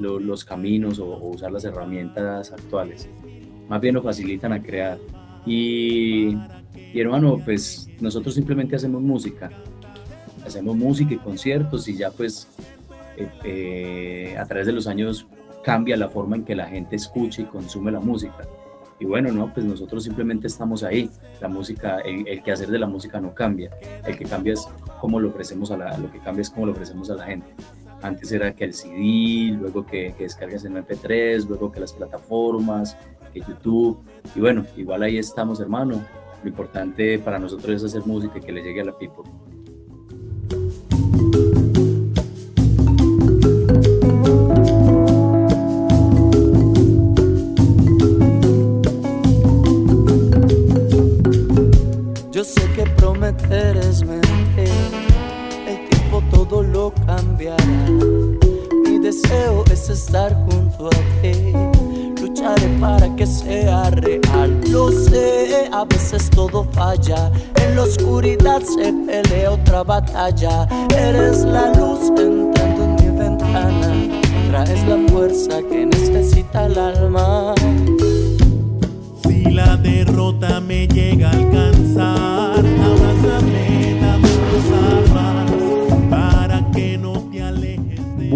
los 0.00 0.44
caminos 0.44 0.98
o, 0.98 1.06
o 1.06 1.28
usar 1.30 1.52
las 1.52 1.64
herramientas 1.64 2.50
actuales, 2.52 3.08
más 3.68 3.80
bien 3.80 3.94
nos 3.94 4.04
facilitan 4.04 4.52
a 4.52 4.62
crear. 4.62 4.98
Y 5.46 6.36
y 6.92 7.00
hermano, 7.00 7.38
pues 7.44 7.88
nosotros 8.00 8.34
simplemente 8.34 8.76
hacemos 8.76 9.02
música, 9.02 9.50
hacemos 10.46 10.76
música 10.76 11.14
y 11.14 11.18
conciertos 11.18 11.88
y 11.88 11.96
ya 11.96 12.10
pues 12.10 12.48
eh, 13.16 13.28
eh, 13.44 14.36
a 14.38 14.44
través 14.46 14.66
de 14.66 14.72
los 14.72 14.86
años 14.86 15.26
cambia 15.62 15.96
la 15.96 16.08
forma 16.08 16.36
en 16.36 16.44
que 16.44 16.54
la 16.54 16.66
gente 16.66 16.96
escucha 16.96 17.42
y 17.42 17.44
consume 17.46 17.90
la 17.90 18.00
música. 18.00 18.46
Y 19.00 19.04
bueno, 19.04 19.30
no, 19.30 19.52
pues 19.52 19.64
nosotros 19.64 20.02
simplemente 20.02 20.48
estamos 20.48 20.82
ahí. 20.82 21.08
La 21.40 21.48
música, 21.48 22.00
el, 22.00 22.26
el 22.26 22.42
que 22.42 22.50
hacer 22.50 22.68
de 22.68 22.78
la 22.78 22.86
música 22.86 23.20
no 23.20 23.32
cambia. 23.32 23.70
El 24.04 24.16
que 24.16 24.24
cambia 24.24 24.54
es 24.54 24.68
cómo 25.00 25.20
lo 25.20 25.28
ofrecemos 25.28 25.70
a 25.70 25.76
la, 25.76 25.96
lo 25.98 26.10
que 26.10 26.18
cambia 26.18 26.42
es 26.42 26.50
cómo 26.50 26.66
lo 26.66 26.72
ofrecemos 26.72 27.10
a 27.10 27.14
la 27.14 27.24
gente. 27.24 27.46
Antes 28.02 28.32
era 28.32 28.54
que 28.54 28.64
el 28.64 28.74
CD, 28.74 29.56
luego 29.56 29.84
que, 29.84 30.14
que 30.16 30.24
descargas 30.24 30.64
en 30.64 30.74
MP3, 30.74 31.46
luego 31.46 31.70
que 31.70 31.80
las 31.80 31.92
plataformas, 31.92 32.96
que 33.32 33.40
YouTube. 33.40 33.98
Y 34.34 34.40
bueno, 34.40 34.64
igual 34.76 35.02
ahí 35.02 35.18
estamos, 35.18 35.60
hermano, 35.60 36.04
lo 36.42 36.48
importante 36.48 37.18
para 37.18 37.38
nosotros 37.38 37.76
es 37.76 37.84
hacer 37.84 38.06
música 38.06 38.38
y 38.38 38.40
que 38.40 38.52
le 38.52 38.62
llegue 38.62 38.80
a 38.80 38.84
la 38.84 38.98
people. 38.98 39.24
Yo 52.30 52.44
sé 52.44 52.60
que 52.76 52.84
prometer 52.96 53.76
es 53.76 54.04
mentir, 54.04 54.68
el 55.66 55.88
tiempo 55.88 56.22
todo 56.30 56.62
lo 56.62 56.92
cambiará. 57.06 57.64
Mi 58.84 58.98
deseo 58.98 59.64
es 59.72 59.90
estar 59.90 60.34
junto 60.46 60.86
a 60.86 61.22
ti 61.22 61.77
para 62.80 63.14
que 63.16 63.26
sea 63.26 63.90
real. 63.90 64.60
Lo 64.68 64.90
sé, 64.90 65.68
a 65.72 65.84
veces 65.84 66.30
todo 66.30 66.64
falla. 66.72 67.30
En 67.56 67.76
la 67.76 67.82
oscuridad 67.82 68.60
se 68.62 68.92
pelea 68.92 69.52
otra 69.52 69.82
batalla. 69.82 70.66
Eres 70.96 71.44
la 71.44 71.72
luz 71.74 72.08
entrando 72.18 72.84
en 72.84 72.94
mi 72.96 73.18
ventana. 73.18 73.94
Traes 74.48 74.86
la 74.86 74.98
fuerza 75.08 75.60
que 75.68 75.86
necesita 75.86 76.66
el 76.66 76.78
alma. 76.78 77.54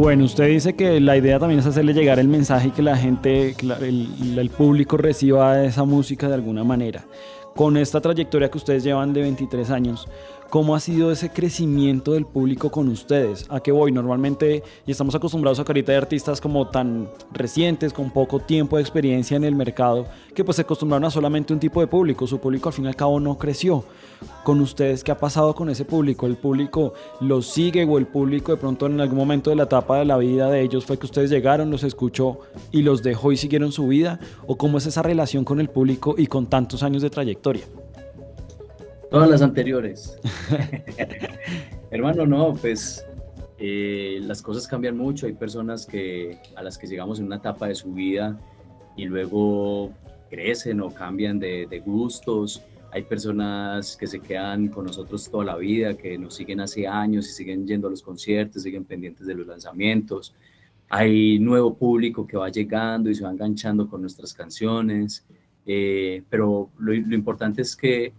Bueno, 0.02 0.24
usted 0.24 0.48
dice 0.48 0.74
que 0.74 0.98
la 0.98 1.16
idea 1.16 1.38
también 1.38 1.60
es 1.60 1.66
hacerle 1.66 1.94
llegar 1.94 2.18
el 2.18 2.26
mensaje 2.26 2.68
y 2.68 2.70
que 2.72 2.82
la 2.82 2.96
gente, 2.96 3.54
el, 3.80 4.50
público 4.50 4.96
reciba 4.96 5.62
esa 5.62 5.84
música 5.84 6.26
de 6.26 6.34
alguna 6.34 6.64
manera. 6.64 7.04
Con 7.54 7.76
esta 7.76 8.00
trayectoria 8.00 8.50
que 8.50 8.58
ustedes 8.58 8.82
llevan 8.82 9.12
de 9.12 9.20
23 9.20 9.70
años, 9.70 10.08
¿Cómo 10.52 10.76
ha 10.76 10.80
sido 10.80 11.10
ese 11.10 11.30
crecimiento 11.30 12.12
del 12.12 12.26
público 12.26 12.70
con 12.70 12.88
ustedes? 12.88 13.46
¿A 13.48 13.60
qué 13.60 13.72
voy? 13.72 13.90
Normalmente, 13.90 14.62
y 14.86 14.90
estamos 14.90 15.14
acostumbrados 15.14 15.58
a 15.60 15.64
carita 15.64 15.92
de 15.92 15.98
artistas 15.98 16.42
como 16.42 16.68
tan 16.68 17.08
recientes, 17.32 17.94
con 17.94 18.10
poco 18.10 18.38
tiempo 18.38 18.76
de 18.76 18.82
experiencia 18.82 19.34
en 19.38 19.44
el 19.44 19.54
mercado, 19.54 20.06
que 20.34 20.44
pues 20.44 20.56
se 20.56 20.62
acostumbraron 20.62 21.06
a 21.06 21.10
solamente 21.10 21.54
un 21.54 21.58
tipo 21.58 21.80
de 21.80 21.86
público. 21.86 22.26
Su 22.26 22.38
público 22.38 22.68
al 22.68 22.74
fin 22.74 22.84
y 22.84 22.88
al 22.88 22.96
cabo 22.96 23.18
no 23.18 23.38
creció. 23.38 23.86
Con 24.44 24.60
ustedes, 24.60 25.04
¿qué 25.04 25.12
ha 25.12 25.18
pasado 25.18 25.54
con 25.54 25.70
ese 25.70 25.84
público? 25.84 26.26
¿El 26.26 26.36
público 26.36 26.94
los 27.20 27.46
sigue 27.46 27.84
o 27.84 27.98
el 27.98 28.06
público 28.06 28.52
de 28.52 28.58
pronto 28.58 28.86
en 28.86 29.00
algún 29.00 29.18
momento 29.18 29.50
de 29.50 29.56
la 29.56 29.64
etapa 29.64 29.98
de 29.98 30.04
la 30.04 30.16
vida 30.18 30.50
de 30.50 30.62
ellos 30.62 30.84
fue 30.84 30.98
que 30.98 31.06
ustedes 31.06 31.30
llegaron, 31.30 31.70
los 31.70 31.84
escuchó 31.84 32.40
y 32.70 32.82
los 32.82 33.02
dejó 33.02 33.32
y 33.32 33.36
siguieron 33.36 33.72
su 33.72 33.88
vida? 33.88 34.18
¿O 34.46 34.56
cómo 34.56 34.78
es 34.78 34.86
esa 34.86 35.02
relación 35.02 35.44
con 35.44 35.60
el 35.60 35.68
público 35.68 36.14
y 36.18 36.26
con 36.26 36.46
tantos 36.46 36.82
años 36.82 37.02
de 37.02 37.10
trayectoria? 37.10 37.64
Todas 39.10 39.28
las 39.28 39.42
anteriores. 39.42 40.18
Hermano, 41.90 42.24
no, 42.24 42.54
pues 42.54 43.04
eh, 43.58 44.18
las 44.22 44.40
cosas 44.40 44.66
cambian 44.66 44.96
mucho. 44.96 45.26
Hay 45.26 45.34
personas 45.34 45.86
que, 45.86 46.38
a 46.56 46.62
las 46.62 46.78
que 46.78 46.86
llegamos 46.86 47.18
en 47.18 47.26
una 47.26 47.36
etapa 47.36 47.68
de 47.68 47.74
su 47.74 47.92
vida 47.92 48.38
y 48.96 49.04
luego 49.04 49.92
crecen 50.30 50.80
o 50.80 50.90
cambian 50.90 51.38
de, 51.38 51.66
de 51.68 51.80
gustos. 51.80 52.62
Hay 52.92 53.04
personas 53.04 53.96
que 53.96 54.06
se 54.06 54.20
quedan 54.20 54.68
con 54.68 54.84
nosotros 54.84 55.30
toda 55.30 55.46
la 55.46 55.56
vida, 55.56 55.96
que 55.96 56.18
nos 56.18 56.34
siguen 56.34 56.60
hace 56.60 56.86
años 56.86 57.26
y 57.26 57.32
siguen 57.32 57.66
yendo 57.66 57.88
a 57.88 57.90
los 57.90 58.02
conciertos, 58.02 58.62
siguen 58.62 58.84
pendientes 58.84 59.26
de 59.26 59.34
los 59.34 59.46
lanzamientos. 59.46 60.34
Hay 60.90 61.38
nuevo 61.38 61.74
público 61.74 62.26
que 62.26 62.36
va 62.36 62.50
llegando 62.50 63.08
y 63.08 63.14
se 63.14 63.24
va 63.24 63.30
enganchando 63.30 63.88
con 63.88 64.02
nuestras 64.02 64.34
canciones. 64.34 65.24
Eh, 65.64 66.22
pero 66.28 66.68
lo, 66.78 66.92
lo 66.92 67.14
importante 67.14 67.62
es 67.62 67.74
que 67.74 68.12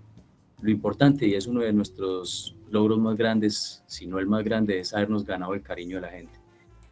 lo 0.64 0.72
importante 0.72 1.28
y 1.28 1.36
es 1.36 1.46
uno 1.46 1.62
de 1.62 1.72
nuestros 1.72 2.56
logros 2.72 2.98
más 2.98 3.16
grandes, 3.16 3.84
si 3.86 4.08
no 4.08 4.18
el 4.18 4.26
más 4.26 4.44
grande, 4.44 4.80
es 4.80 4.94
habernos 4.94 5.24
ganado 5.24 5.54
el 5.54 5.62
cariño 5.62 5.98
de 5.98 6.02
la 6.02 6.10
gente. 6.10 6.34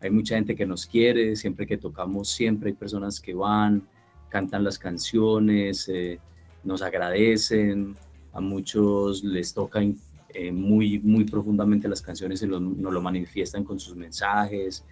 Hay 0.01 0.11
mucha 0.11 0.35
gente 0.35 0.55
que 0.55 0.65
nos 0.65 0.85
quiere, 0.85 1.35
siempre 1.35 1.65
que 1.65 1.77
tocamos, 1.77 2.29
siempre 2.29 2.69
hay 2.69 2.75
personas 2.75 3.19
que 3.19 3.33
van, 3.33 3.81
cantan 4.29 4.63
las 4.63 4.77
canciones, 4.77 5.89
eh, 5.89 6.19
nos 6.63 6.81
agradecen, 6.81 7.95
a 8.33 8.41
muchos 8.41 9.23
les 9.23 9.53
tocan 9.53 9.97
eh, 10.33 10.51
muy, 10.51 10.99
muy 10.99 11.25
profundamente 11.25 11.89
las 11.89 12.01
canciones 12.01 12.41
y 12.41 12.47
nos 12.47 12.93
lo 12.93 13.01
manifiestan 13.01 13.63
con 13.63 13.79
sus 13.79 13.95
mensajes. 13.95 14.83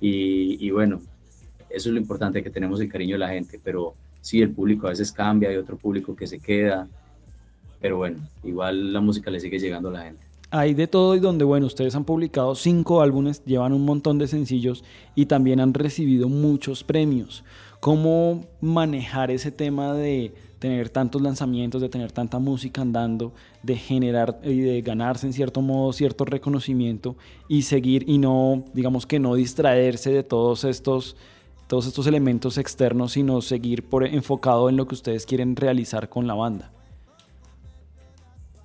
Y, 0.00 0.64
y, 0.64 0.70
bueno, 0.70 1.00
eso 1.70 1.88
es 1.88 1.92
lo 1.92 2.00
importante, 2.00 2.42
que 2.42 2.50
tenemos 2.50 2.80
el 2.80 2.88
cariño 2.88 3.14
de 3.14 3.20
la 3.20 3.28
gente, 3.28 3.60
pero 3.62 3.94
sí, 4.20 4.40
el 4.40 4.50
público 4.50 4.86
a 4.86 4.90
veces 4.90 5.12
cambia, 5.12 5.50
hay 5.50 5.56
otro 5.56 5.76
público 5.76 6.16
que 6.16 6.26
se 6.26 6.40
queda, 6.40 6.88
pero 7.80 7.98
bueno, 7.98 8.18
igual 8.42 8.92
la 8.92 9.00
música 9.00 9.30
le 9.30 9.40
sigue 9.40 9.58
llegando 9.58 9.88
a 9.90 9.92
la 9.92 10.02
gente. 10.04 10.22
Hay 10.50 10.72
de 10.72 10.86
todo 10.86 11.14
y 11.14 11.20
donde, 11.20 11.44
bueno, 11.44 11.66
ustedes 11.66 11.94
han 11.94 12.04
publicado 12.04 12.54
cinco 12.54 13.02
álbumes, 13.02 13.44
llevan 13.44 13.74
un 13.74 13.84
montón 13.84 14.18
de 14.18 14.26
sencillos 14.26 14.82
y 15.14 15.26
también 15.26 15.60
han 15.60 15.74
recibido 15.74 16.28
muchos 16.28 16.84
premios. 16.84 17.44
¿Cómo 17.80 18.46
manejar 18.60 19.30
ese 19.30 19.52
tema 19.52 19.92
de 19.92 20.32
tener 20.58 20.88
tantos 20.88 21.22
lanzamientos, 21.22 21.80
de 21.80 21.88
tener 21.88 22.12
tanta 22.12 22.38
música 22.38 22.82
andando, 22.82 23.32
de 23.62 23.76
generar 23.76 24.40
y 24.42 24.60
de 24.60 24.82
ganarse 24.82 25.26
en 25.26 25.32
cierto 25.32 25.62
modo 25.62 25.92
cierto 25.92 26.24
reconocimiento 26.24 27.16
y 27.48 27.62
seguir 27.62 28.04
y 28.08 28.18
no, 28.18 28.64
digamos 28.74 29.06
que 29.06 29.18
no 29.18 29.34
distraerse 29.34 30.10
de 30.10 30.22
todos 30.22 30.64
estos 30.64 31.16
todos 31.68 31.86
estos 31.86 32.06
elementos 32.06 32.56
externos, 32.56 33.12
sino 33.12 33.42
seguir 33.42 33.84
por 33.84 34.06
enfocado 34.06 34.70
en 34.70 34.76
lo 34.76 34.88
que 34.88 34.94
ustedes 34.94 35.26
quieren 35.26 35.54
realizar 35.54 36.08
con 36.08 36.26
la 36.26 36.32
banda. 36.32 36.72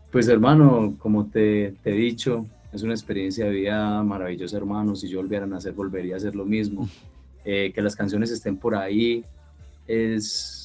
Pues 0.10 0.28
hermano, 0.30 0.96
como 1.00 1.26
te, 1.26 1.76
he 1.84 1.92
dicho, 1.92 2.46
es 2.72 2.82
una 2.82 2.94
experiencia 2.94 3.46
de 3.46 3.52
vida 3.52 4.02
maravillosa, 4.04 4.56
hermano. 4.56 4.96
Si 4.96 5.10
yo 5.10 5.18
volviera 5.18 5.44
a 5.44 5.48
nacer, 5.48 5.74
volvería 5.74 6.14
a 6.14 6.18
hacer 6.18 6.34
lo 6.34 6.46
mismo. 6.46 6.88
Eh, 7.46 7.74
que 7.76 7.82
las 7.82 7.94
canciones 7.94 8.32
estén 8.32 8.56
por 8.56 8.74
ahí 8.74 9.26
es, 9.86 10.63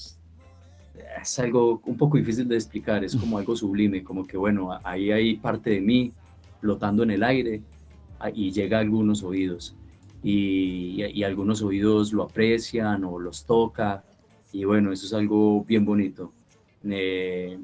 es 1.23 1.39
algo 1.39 1.81
un 1.85 1.97
poco 1.97 2.17
difícil 2.17 2.49
de 2.49 2.57
explicar, 2.57 3.05
es 3.05 3.17
como 3.17 3.39
algo 3.39 3.57
sublime, 3.57 4.03
como 4.03 4.27
que 4.27 4.37
bueno, 4.37 4.79
ahí 4.85 5.11
hay 5.11 5.37
parte 5.37 5.71
de 5.71 5.81
mí 5.81 6.13
flotando 6.61 7.03
en 7.03 7.11
el 7.11 7.23
aire 7.23 7.63
y 8.35 8.51
llega 8.51 8.79
a 8.79 8.81
algunos 8.81 9.23
oídos 9.23 9.77
y, 10.23 11.23
algunos 11.23 11.63
oídos 11.63 12.13
lo 12.13 12.25
aprecian 12.25 13.05
o 13.05 13.19
los 13.19 13.45
toca 13.45 14.05
y 14.53 14.65
bueno, 14.65 14.93
eso 14.93 15.07
es 15.07 15.13
algo 15.13 15.65
bien 15.65 15.85
bonito. 15.85 16.33
Eh, 16.85 17.59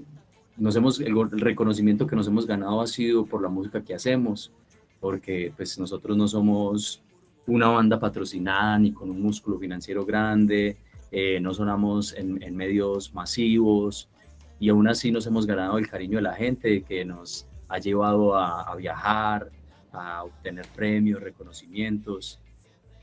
nos 0.57 0.77
hemos, 0.77 1.01
el, 1.01 1.15
reconocimiento 1.31 2.07
que 2.07 2.17
nos 2.17 2.29
hemos 2.29 2.47
ganado 2.47 2.81
ha 2.81 2.87
sido 2.87 3.25
por 3.25 3.43
la 3.43 3.49
música 3.49 3.83
que 3.83 3.95
hacemos, 3.95 4.53
porque 5.01 5.53
pues 5.57 5.79
nosotros 5.79 6.17
no 6.17 6.29
somos 6.29 7.03
una 7.47 7.69
banda 7.69 7.99
patrocinada 7.99 8.79
ni 8.79 8.93
con 8.93 9.11
un 9.11 9.21
músculo 9.21 9.59
financiero 9.59 10.05
grande, 10.05 10.77
eh, 11.17 11.39
no 11.39 11.55
sonamos 11.55 12.13
en, 12.15 12.57
medios 12.57 13.15
masivos 13.15 14.09
y 14.59 14.69
aún 14.69 14.89
así 14.89 15.13
nos 15.13 15.25
hemos 15.29 15.47
ganado 15.47 15.79
el 15.79 15.89
cariño 15.89 16.17
de 16.17 16.23
la 16.23 16.35
gente 16.35 16.83
que 16.83 17.05
nos 17.05 17.47
ha 17.69 17.79
llevado 17.79 18.35
a, 18.37 18.75
viajar, 18.75 19.49
a 19.93 20.25
obtener 20.25 20.67
premios, 20.75 21.23
reconocimientos. 21.23 22.41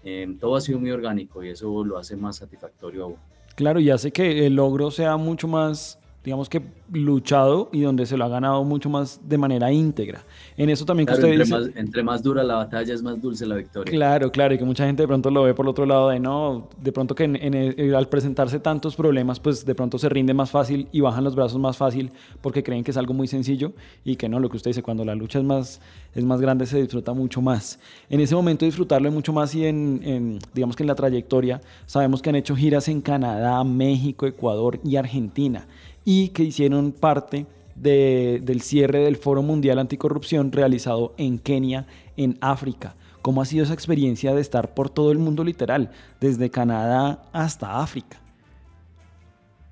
Eh, 0.04 0.28
todo 0.41 0.58
ha 0.58 0.62
sido 0.62 0.78
muy 0.78 0.91
orgánico 0.91 1.41
y 1.41 1.52
eso 1.52 1.86
lo 1.86 1.97
hace 1.97 2.17
más 2.17 2.36
satisfactorio 2.36 3.06
aún. 3.06 3.15
Claro, 3.56 3.80
y 3.80 3.89
hace 3.89 4.12
que 4.12 4.45
el 4.45 4.56
logro 4.56 4.91
sea 4.91 5.15
mucho 5.15 5.47
más 5.47 5.97
digamos 6.24 6.50
que 6.50 6.62
luchado 6.92 7.70
y 7.72 7.82
donde 7.82 8.06
se 8.06 8.16
lo 8.16 8.26
ha 8.26 8.28
ganado 8.28 8.64
mucho 8.64 8.90
más 8.90 9.20
de 9.28 9.38
manera 9.38 9.72
íntegra. 9.72 10.24
En 10.56 10.70
eso 10.70 10.86
también 10.86 11.08
que 11.08 11.14
usted 11.14 11.28
entre 11.28 11.44
dice... 11.44 11.54
Más, 11.54 11.70
entre 11.76 12.04
más 12.04 12.22
dura 12.22 12.44
la 12.44 12.56
batalla 12.56 12.94
es 12.94 13.02
más 13.02 13.20
dulce 13.20 13.46
la 13.46 13.56
victoria. 13.56 13.92
Claro, 13.92 14.32
claro, 14.32 14.54
y 14.54 14.58
que 14.58 14.66
mucha 14.66 14.86
gente 14.86 15.04
de 15.04 15.08
pronto 15.08 15.32
lo 15.32 15.44
ve 15.44 15.54
por 15.56 15.66
el 15.66 15.70
otro 15.70 15.86
lado 15.86 16.10
de 16.10 16.20
no, 16.20 16.70
de 16.80 16.92
pronto 16.92 17.16
que 17.16 17.24
en, 17.24 17.96
al 17.96 18.08
presentarse 18.08 18.60
tantos 18.60 18.96
problemas, 18.96 19.40
pues 19.40 19.66
de 19.66 19.74
pronto 19.74 19.98
se 19.98 20.10
rinde 20.10 20.34
más 20.34 20.52
fácil 20.52 20.88
y 20.92 21.02
bajan 21.02 21.24
los 21.24 21.36
brazos 21.36 21.60
más 21.60 21.78
fácil 21.78 22.12
porque 22.42 22.62
creen 22.62 22.84
que 22.84 22.92
es 22.92 22.98
algo 22.98 23.14
muy 23.14 23.28
sencillo 23.28 23.74
y 24.04 24.16
que 24.16 24.30
no, 24.30 24.40
lo 24.40 24.50
que 24.50 24.58
usted 24.58 24.70
dice, 24.70 24.84
cuando 24.84 25.04
la 25.04 25.16
lucha 25.16 25.40
es 25.40 25.46
más, 25.46 25.82
es 26.14 26.24
más 26.24 26.40
grande 26.40 26.68
se 26.68 26.80
disfruta 26.82 27.14
mucho 27.14 27.42
más. 27.42 27.80
En 28.10 28.20
ese 28.20 28.36
momento 28.36 28.66
disfrutarlo 28.66 29.12
mucho 29.12 29.34
más 29.34 29.56
y 29.56 29.66
en, 29.66 30.02
en, 30.04 30.40
digamos 30.54 30.76
que 30.76 30.84
en 30.84 30.88
la 30.88 30.96
trayectoria, 30.96 31.62
sabemos 31.88 32.22
que 32.22 32.30
han 32.30 32.36
hecho 32.36 32.56
giras 32.56 32.88
en 32.90 33.02
Canadá, 33.02 33.64
México, 33.64 34.28
Ecuador 34.28 34.80
y 34.84 34.98
Argentina 34.98 35.66
y 36.06 36.30
que 36.30 36.44
hicieron 36.44 36.92
parte 36.92 37.46
del 37.76 38.62
cierre 38.62 39.00
del 39.00 39.18
Foro 39.18 39.42
Mundial 39.42 39.80
Anticorrupción 39.80 40.52
realizado 40.52 41.14
en 41.18 41.40
Kenia, 41.40 41.88
en 42.18 42.38
África. 42.42 42.96
¿Cómo 43.22 43.42
ha 43.42 43.46
sido 43.46 43.64
esa 43.64 43.74
experiencia 43.74 44.34
de 44.34 44.42
estar 44.42 44.74
por 44.74 44.90
todo 44.90 45.12
el 45.12 45.20
mundo 45.20 45.44
literal, 45.44 45.92
desde 46.20 46.50
Canadá 46.50 47.24
hasta 47.32 47.82
África? 47.82 48.20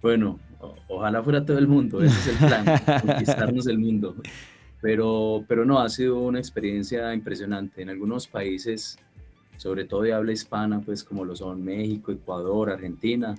Bueno, 0.02 0.39
ojalá 0.88 1.22
fuera 1.24 1.46
todo 1.46 1.58
el 1.58 1.68
mundo, 1.68 2.02
ese 2.02 2.15
es 2.18 2.28
el 2.28 2.48
plan, 2.48 2.65
conquistarnos 3.06 3.68
el 3.68 3.80
mundo. 3.80 4.15
Pero, 4.82 5.44
pero 5.48 5.65
no, 5.65 5.80
ha 5.80 5.89
sido 5.89 6.20
una 6.20 6.39
experiencia 6.39 7.13
impresionante. 7.13 7.82
En 7.82 7.89
algunos 7.89 8.28
países, 8.28 8.98
sobre 9.58 9.84
todo 9.86 10.04
de 10.04 10.13
habla 10.13 10.32
hispana, 10.32 10.80
pues 10.80 11.04
como 11.04 11.26
lo 11.26 11.36
son 11.36 11.63
México, 11.63 12.12
Ecuador, 12.12 12.70
Argentina, 12.70 13.36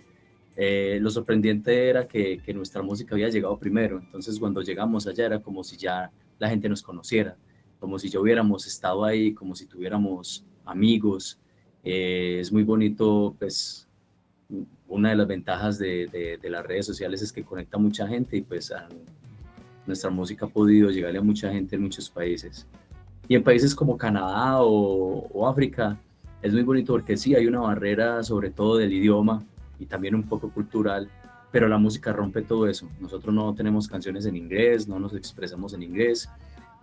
eh, 0.63 0.99
lo 1.01 1.09
sorprendente 1.09 1.89
era 1.89 2.07
que, 2.07 2.39
nuestra 2.55 2.83
música 2.83 3.15
había 3.15 3.31
llegado 3.31 3.59
primero, 3.59 3.99
entonces 3.99 4.39
cuando 4.39 4.61
llegamos 4.61 5.07
allá 5.07 5.25
era 5.25 5.41
como 5.41 5.65
si 5.65 5.79
ya 5.79 6.11
la 6.39 6.51
gente 6.51 6.69
nos 6.69 6.83
conociera, 6.83 7.35
como 7.79 7.99
si 7.99 8.11
ya 8.11 8.21
hubiéramos 8.21 8.67
estado 8.67 9.07
ahí, 9.07 9.33
como 9.33 9.55
si 9.55 9.65
tuviéramos 9.65 10.45
amigos. 10.67 11.39
Eh, 11.83 12.41
es 12.41 12.53
muy 12.53 12.63
bonito, 12.63 13.35
pues 13.39 13.89
una 14.87 15.09
de 15.09 15.17
las 15.17 15.27
ventajas 15.27 15.79
de, 15.79 16.39
las 16.43 16.67
redes 16.67 16.85
sociales 16.85 17.23
es 17.23 17.33
que 17.33 17.43
conecta 17.43 17.79
a 17.79 17.81
mucha 17.81 18.07
gente 18.07 18.37
y 18.37 18.43
pues 18.43 18.71
nuestra 19.87 20.11
música 20.11 20.45
ha 20.45 20.51
podido 20.51 20.91
llegarle 20.91 21.21
a 21.21 21.23
mucha 21.23 21.51
gente 21.51 21.77
en 21.77 21.85
muchos 21.85 22.11
países. 22.11 22.67
Y 23.29 23.35
en 23.35 23.43
países 23.43 23.75
como 23.75 23.97
Canadá 23.97 24.61
o, 24.61 25.27
o 25.33 25.49
África 25.49 25.99
es 26.43 26.53
muy 26.53 26.65
bonito 26.65 26.93
porque 26.93 27.17
sí 27.17 27.35
hay 27.35 27.47
una 27.47 27.61
barrera 27.61 28.23
sobre 28.23 28.51
todo 28.51 28.77
del 28.77 28.93
idioma, 28.93 29.43
y 29.81 29.87
también 29.87 30.15
un 30.15 30.23
poco 30.23 30.51
cultural, 30.51 31.11
pero 31.51 31.67
la 31.67 31.79
música 31.79 32.13
rompe 32.13 32.43
todo 32.43 32.69
eso. 32.69 32.89
Nosotros 33.01 33.35
no 33.35 33.53
tenemos 33.55 33.89
canciones 33.89 34.27
en 34.27 34.37
inglés, 34.37 34.87
no 34.87 35.01
nos 35.01 35.15
expresamos 35.15 35.75
en 35.75 35.83
inglés, 35.83 36.29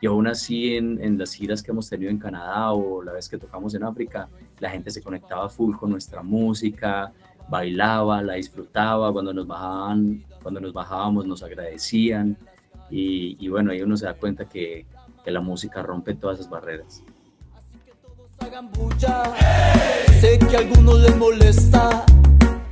y 0.02 0.08
aún 0.08 0.28
así 0.28 0.76
en, 0.76 1.18
las 1.18 1.34
giras 1.34 1.64
que 1.64 1.72
hemos 1.72 1.90
tenido 1.90 2.12
en 2.12 2.20
Canadá 2.20 2.72
o 2.74 3.02
la 3.02 3.14
vez 3.14 3.30
que 3.30 3.38
tocamos 3.38 3.74
en 3.74 3.84
África, 3.84 4.30
la 4.60 4.70
gente 4.70 4.92
se 4.92 5.02
conectaba 5.02 5.48
full 5.50 5.76
con 5.76 5.90
nuestra 5.90 6.22
música, 6.22 7.14
bailaba, 7.50 8.22
la 8.22 8.34
disfrutaba, 8.34 9.12
cuando 9.14 9.34
nos 9.34 9.48
bajaban, 9.48 10.24
cuando 10.42 10.60
nos 10.60 10.74
bajábamos 10.74 11.26
nos 11.26 11.42
agradecían, 11.42 12.38
y, 12.90 13.38
y 13.40 13.50
bueno, 13.50 13.72
ahí 13.72 13.82
uno 13.82 13.98
se 13.98 14.06
da 14.06 14.14
cuenta 14.14 14.46
que, 14.46 14.86
que 15.24 15.32
la 15.32 15.42
música 15.42 15.82
rompe 15.82 16.14
todas 16.14 16.40
esas 16.40 16.50
barreras. 16.50 17.04
Sé 20.22 20.40
que 20.40 20.56
a 20.56 20.60
algunos 20.60 21.00
les 21.02 21.18
molesta 21.18 22.06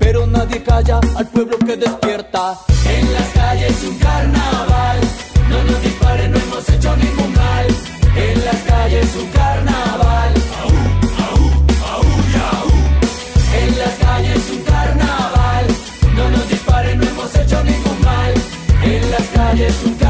pero 0.06 0.28
nadie 0.28 0.62
calla 0.62 1.00
al 1.16 1.28
pueblo 1.30 1.58
que 1.58 1.76
despierta. 1.76 2.60
En 2.96 3.12
las 3.12 3.28
calles 3.30 3.76
un 3.90 3.98
carnaval, 3.98 5.00
no 5.50 5.64
nos 5.64 5.82
disparen, 5.82 6.32
no 6.32 6.38
hemos 6.38 6.70
hecho 6.70 6.96
ningún 6.96 7.34
mal. 7.34 7.66
En 8.16 8.46
las 8.46 8.62
calles 8.70 9.08
un 9.16 9.28
carnaval. 9.32 10.34
En 13.62 13.80
las 13.80 13.94
calles 14.06 14.44
un 14.56 14.62
carnaval, 14.74 15.66
no 16.16 16.30
nos 16.30 16.50
disparen, 16.50 17.00
no 17.00 17.06
hemos 17.08 17.36
hecho 17.36 17.64
ningún 17.64 18.02
mal. 18.02 18.34
En 18.84 19.10
las 19.10 19.28
calles 19.34 19.74
un 19.86 19.94
carnaval. 19.94 20.05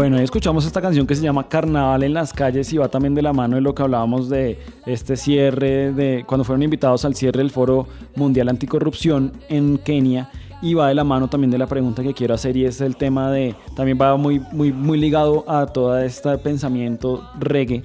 Bueno, 0.00 0.16
ahí 0.16 0.24
escuchamos 0.24 0.64
esta 0.64 0.80
canción 0.80 1.06
que 1.06 1.14
se 1.14 1.20
llama 1.20 1.46
Carnaval 1.46 2.02
en 2.04 2.14
las 2.14 2.32
calles 2.32 2.72
y 2.72 2.78
va 2.78 2.88
también 2.88 3.14
de 3.14 3.20
la 3.20 3.34
mano 3.34 3.56
de 3.56 3.60
lo 3.60 3.74
que 3.74 3.82
hablábamos 3.82 4.30
de 4.30 4.58
este 4.86 5.14
cierre, 5.14 5.92
de 5.92 6.24
cuando 6.26 6.42
fueron 6.42 6.62
invitados 6.62 7.04
al 7.04 7.14
cierre 7.14 7.36
del 7.36 7.50
Foro 7.50 7.86
Mundial 8.16 8.48
Anticorrupción 8.48 9.30
en 9.50 9.76
Kenia 9.76 10.30
y 10.62 10.72
va 10.72 10.88
de 10.88 10.94
la 10.94 11.04
mano 11.04 11.28
también 11.28 11.50
de 11.50 11.58
la 11.58 11.66
pregunta 11.66 12.02
que 12.02 12.14
quiero 12.14 12.32
hacer 12.32 12.56
y 12.56 12.64
es 12.64 12.80
el 12.80 12.96
tema 12.96 13.30
de, 13.30 13.54
también 13.76 13.98
va 14.00 14.16
muy, 14.16 14.40
muy, 14.52 14.72
muy 14.72 14.98
ligado 14.98 15.44
a 15.46 15.66
todo 15.66 15.98
este 15.98 16.38
pensamiento 16.38 17.22
reggae 17.38 17.82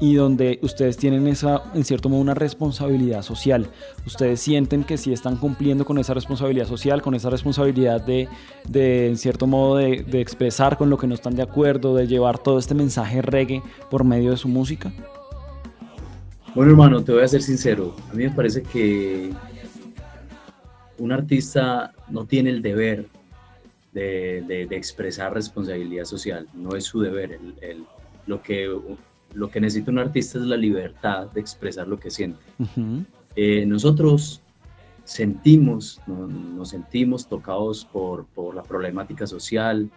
y 0.00 0.14
donde 0.14 0.58
ustedes 0.62 0.96
tienen 0.96 1.26
esa, 1.28 1.62
en 1.74 1.84
cierto 1.84 2.08
modo, 2.08 2.20
una 2.20 2.34
responsabilidad 2.34 3.22
social. 3.22 3.68
Ustedes 4.06 4.40
sienten 4.40 4.82
que 4.84 4.98
sí 4.98 5.12
están 5.12 5.36
cumpliendo 5.36 5.84
con 5.84 5.98
esa 5.98 6.14
responsabilidad 6.14 6.66
social, 6.66 7.00
con 7.00 7.14
esa 7.14 7.30
responsabilidad 7.30 8.00
de, 8.00 8.28
de 8.68 9.08
en 9.08 9.16
cierto 9.16 9.46
modo, 9.46 9.76
de, 9.76 10.02
de 10.02 10.20
expresar 10.20 10.76
con 10.76 10.90
lo 10.90 10.98
que 10.98 11.06
no 11.06 11.14
están 11.14 11.36
de 11.36 11.42
acuerdo, 11.42 11.94
de 11.94 12.06
llevar 12.06 12.38
todo 12.38 12.58
este 12.58 12.74
mensaje 12.74 13.22
reggae 13.22 13.62
por 13.90 14.04
medio 14.04 14.32
de 14.32 14.36
su 14.36 14.48
música. 14.48 14.92
Bueno, 16.54 16.72
hermano, 16.72 17.02
te 17.02 17.12
voy 17.12 17.22
a 17.22 17.28
ser 17.28 17.42
sincero. 17.42 17.94
A 18.10 18.14
mí 18.14 18.24
me 18.24 18.30
parece 18.30 18.62
que 18.62 19.30
un 20.98 21.12
artista 21.12 21.92
no 22.08 22.26
tiene 22.26 22.50
el 22.50 22.62
deber 22.62 23.06
de, 23.92 24.42
de- 24.46 24.76
expresar 24.76 25.32
responsabilidad 25.34 26.04
social. 26.04 26.48
No 26.54 26.76
es 26.76 26.84
su 26.84 27.00
deber. 27.00 27.38
El- 27.60 27.84
lo, 28.26 28.40
que, 28.42 28.68
lo 29.34 29.50
que 29.50 29.60
necesita 29.60 29.90
un 29.90 29.98
artista 29.98 30.38
es 30.38 30.44
la 30.44 30.56
libertad 30.56 31.30
de 31.32 31.40
expresar 31.40 31.86
lo 31.88 31.98
que 31.98 32.10
siente. 32.10 32.40
Ujú. 32.58 33.04
Eh, 33.36 33.66
nosotros 33.66 34.40
sentimos, 35.04 36.00
no- 36.06 36.26
nos 36.26 36.70
sentimos 36.70 37.26
tocados 37.28 37.84
por, 37.84 38.26
por 38.26 38.54
la 38.54 38.62
problemática 38.62 39.26
social, 39.26 39.90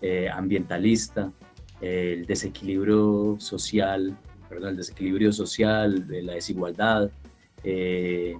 eh, 0.00 0.28
ambientalista, 0.28 1.32
eh, 1.80 2.14
el 2.18 2.26
desequilibrio 2.26 3.36
social, 3.38 4.16
perdón, 4.48 4.70
el 4.70 4.76
desequilibrio 4.76 5.32
social, 5.32 6.06
de 6.06 6.22
la 6.22 6.34
desigualdad, 6.34 7.10
eh, 7.62 8.36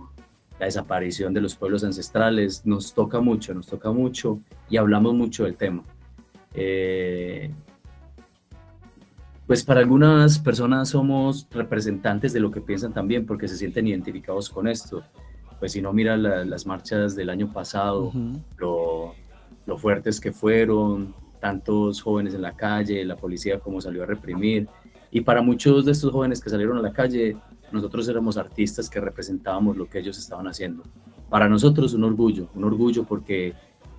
la 0.60 0.66
desaparición 0.66 1.34
de 1.34 1.40
los 1.40 1.56
pueblos 1.56 1.82
ancestrales, 1.82 2.64
nos 2.64 2.94
toca 2.94 3.20
mucho, 3.20 3.52
nos 3.54 3.66
toca 3.66 3.90
mucho 3.90 4.40
y 4.70 4.76
hablamos 4.76 5.14
mucho 5.14 5.44
del 5.44 5.56
tema. 5.56 5.82
Pues 9.46 9.62
para 9.62 9.80
algunas 9.80 10.38
personas 10.38 10.88
somos 10.88 11.46
representantes 11.50 12.32
de 12.32 12.40
lo 12.40 12.50
que 12.50 12.60
piensan 12.62 12.92
también 12.94 13.26
porque 13.26 13.46
se 13.46 13.56
sienten 13.56 13.86
identificados 13.86 14.48
con 14.48 14.66
esto. 14.66 15.02
Pues 15.58 15.72
si 15.72 15.82
no 15.82 15.92
mira 15.92 16.16
la- 16.16 16.44
las 16.44 16.66
marchas 16.66 17.14
del 17.14 17.28
año 17.28 17.52
pasado, 17.52 18.04
Ujú. 18.06 18.40
lo, 18.56 19.14
lo 19.66 19.76
fuertes 19.78 20.18
que 20.18 20.32
fueron, 20.32 21.14
tantos 21.40 22.00
jóvenes 22.00 22.32
en 22.34 22.40
la 22.40 22.56
calle, 22.56 23.04
la 23.04 23.16
policía 23.16 23.58
como 23.60 23.80
salió 23.82 24.02
a 24.02 24.06
reprimir. 24.06 24.66
Y 25.10 25.20
para 25.20 25.42
muchos 25.42 25.84
de 25.84 25.92
estos 25.92 26.10
jóvenes 26.10 26.40
que 26.40 26.48
salieron 26.48 26.78
a 26.78 26.82
la 26.82 26.92
calle, 26.92 27.36
nosotros 27.70 28.08
éramos 28.08 28.38
artistas 28.38 28.88
que 28.88 28.98
representábamos 29.00 29.76
lo 29.76 29.86
que 29.86 29.98
ellos 29.98 30.18
estaban 30.18 30.46
haciendo. 30.48 30.84
Para 31.28 31.48
nosotros 31.50 31.92
un 31.92 32.04
orgullo, 32.04 32.48
un 32.54 32.64
orgullo 32.64 33.04
porque 33.04 33.52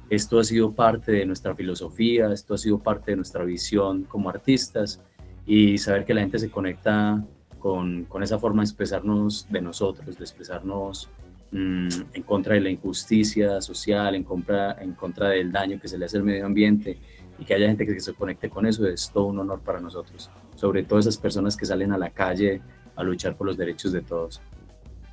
esto 0.10 0.40
ha 0.40 0.44
sido 0.44 0.72
parte 0.72 1.12
de 1.12 1.26
nuestra 1.26 1.54
filosofía, 1.56 2.32
esto 2.32 2.56
ha 2.56 2.58
sido 2.58 2.80
parte 2.80 3.12
de 3.12 3.18
nuestra 3.18 3.44
visión 3.44 4.04
como 4.06 4.30
artistas 4.30 5.00
y 5.46 5.78
saber 5.78 6.06
que 6.06 6.14
la 6.14 6.22
gente 6.22 6.40
se 6.40 6.50
conecta 6.50 7.24
con, 7.60 8.06
con 8.06 8.24
esa 8.24 8.40
forma 8.40 8.62
de 8.62 8.66
expresarnos 8.66 9.48
de 9.50 9.62
nosotros, 9.62 10.18
de 10.18 10.24
expresarnos 10.24 11.10
mm, 11.52 11.88
en 12.14 12.24
contra 12.24 12.56
de 12.56 12.62
la 12.62 12.70
injusticia 12.70 13.62
social, 13.62 14.16
en 14.16 14.24
contra, 14.24 14.74
en 14.82 14.94
contra 14.94 15.30
del 15.30 15.52
daño 15.52 15.80
que 15.80 15.88
se 15.88 15.98
le 15.98 16.06
hace 16.06 16.18
al 16.18 16.24
medio 16.24 16.46
ambiente 16.46 16.98
y 17.40 17.46
que 17.46 17.54
haya 17.54 17.68
gente 17.68 17.86
que 17.86 18.00
se 18.00 18.14
conecte 18.14 18.50
con 18.50 18.66
eso 18.66 18.88
es 18.88 19.12
todo 19.12 19.26
un 19.26 19.40
honor 19.40 19.62
para 19.62 19.80
nosotros, 19.80 20.30
sobre 20.56 20.84
todo 20.84 21.00
esas 21.00 21.18
personas 21.18 21.58
que 21.58 21.66
salen 21.66 21.92
a 21.92 21.98
la 21.98 22.10
calle 22.10 22.62
a 22.96 23.04
luchar 23.04 23.36
por 23.36 23.48
los 23.48 23.58
derechos 23.58 23.92
de 23.92 24.02
todos. 24.02 24.42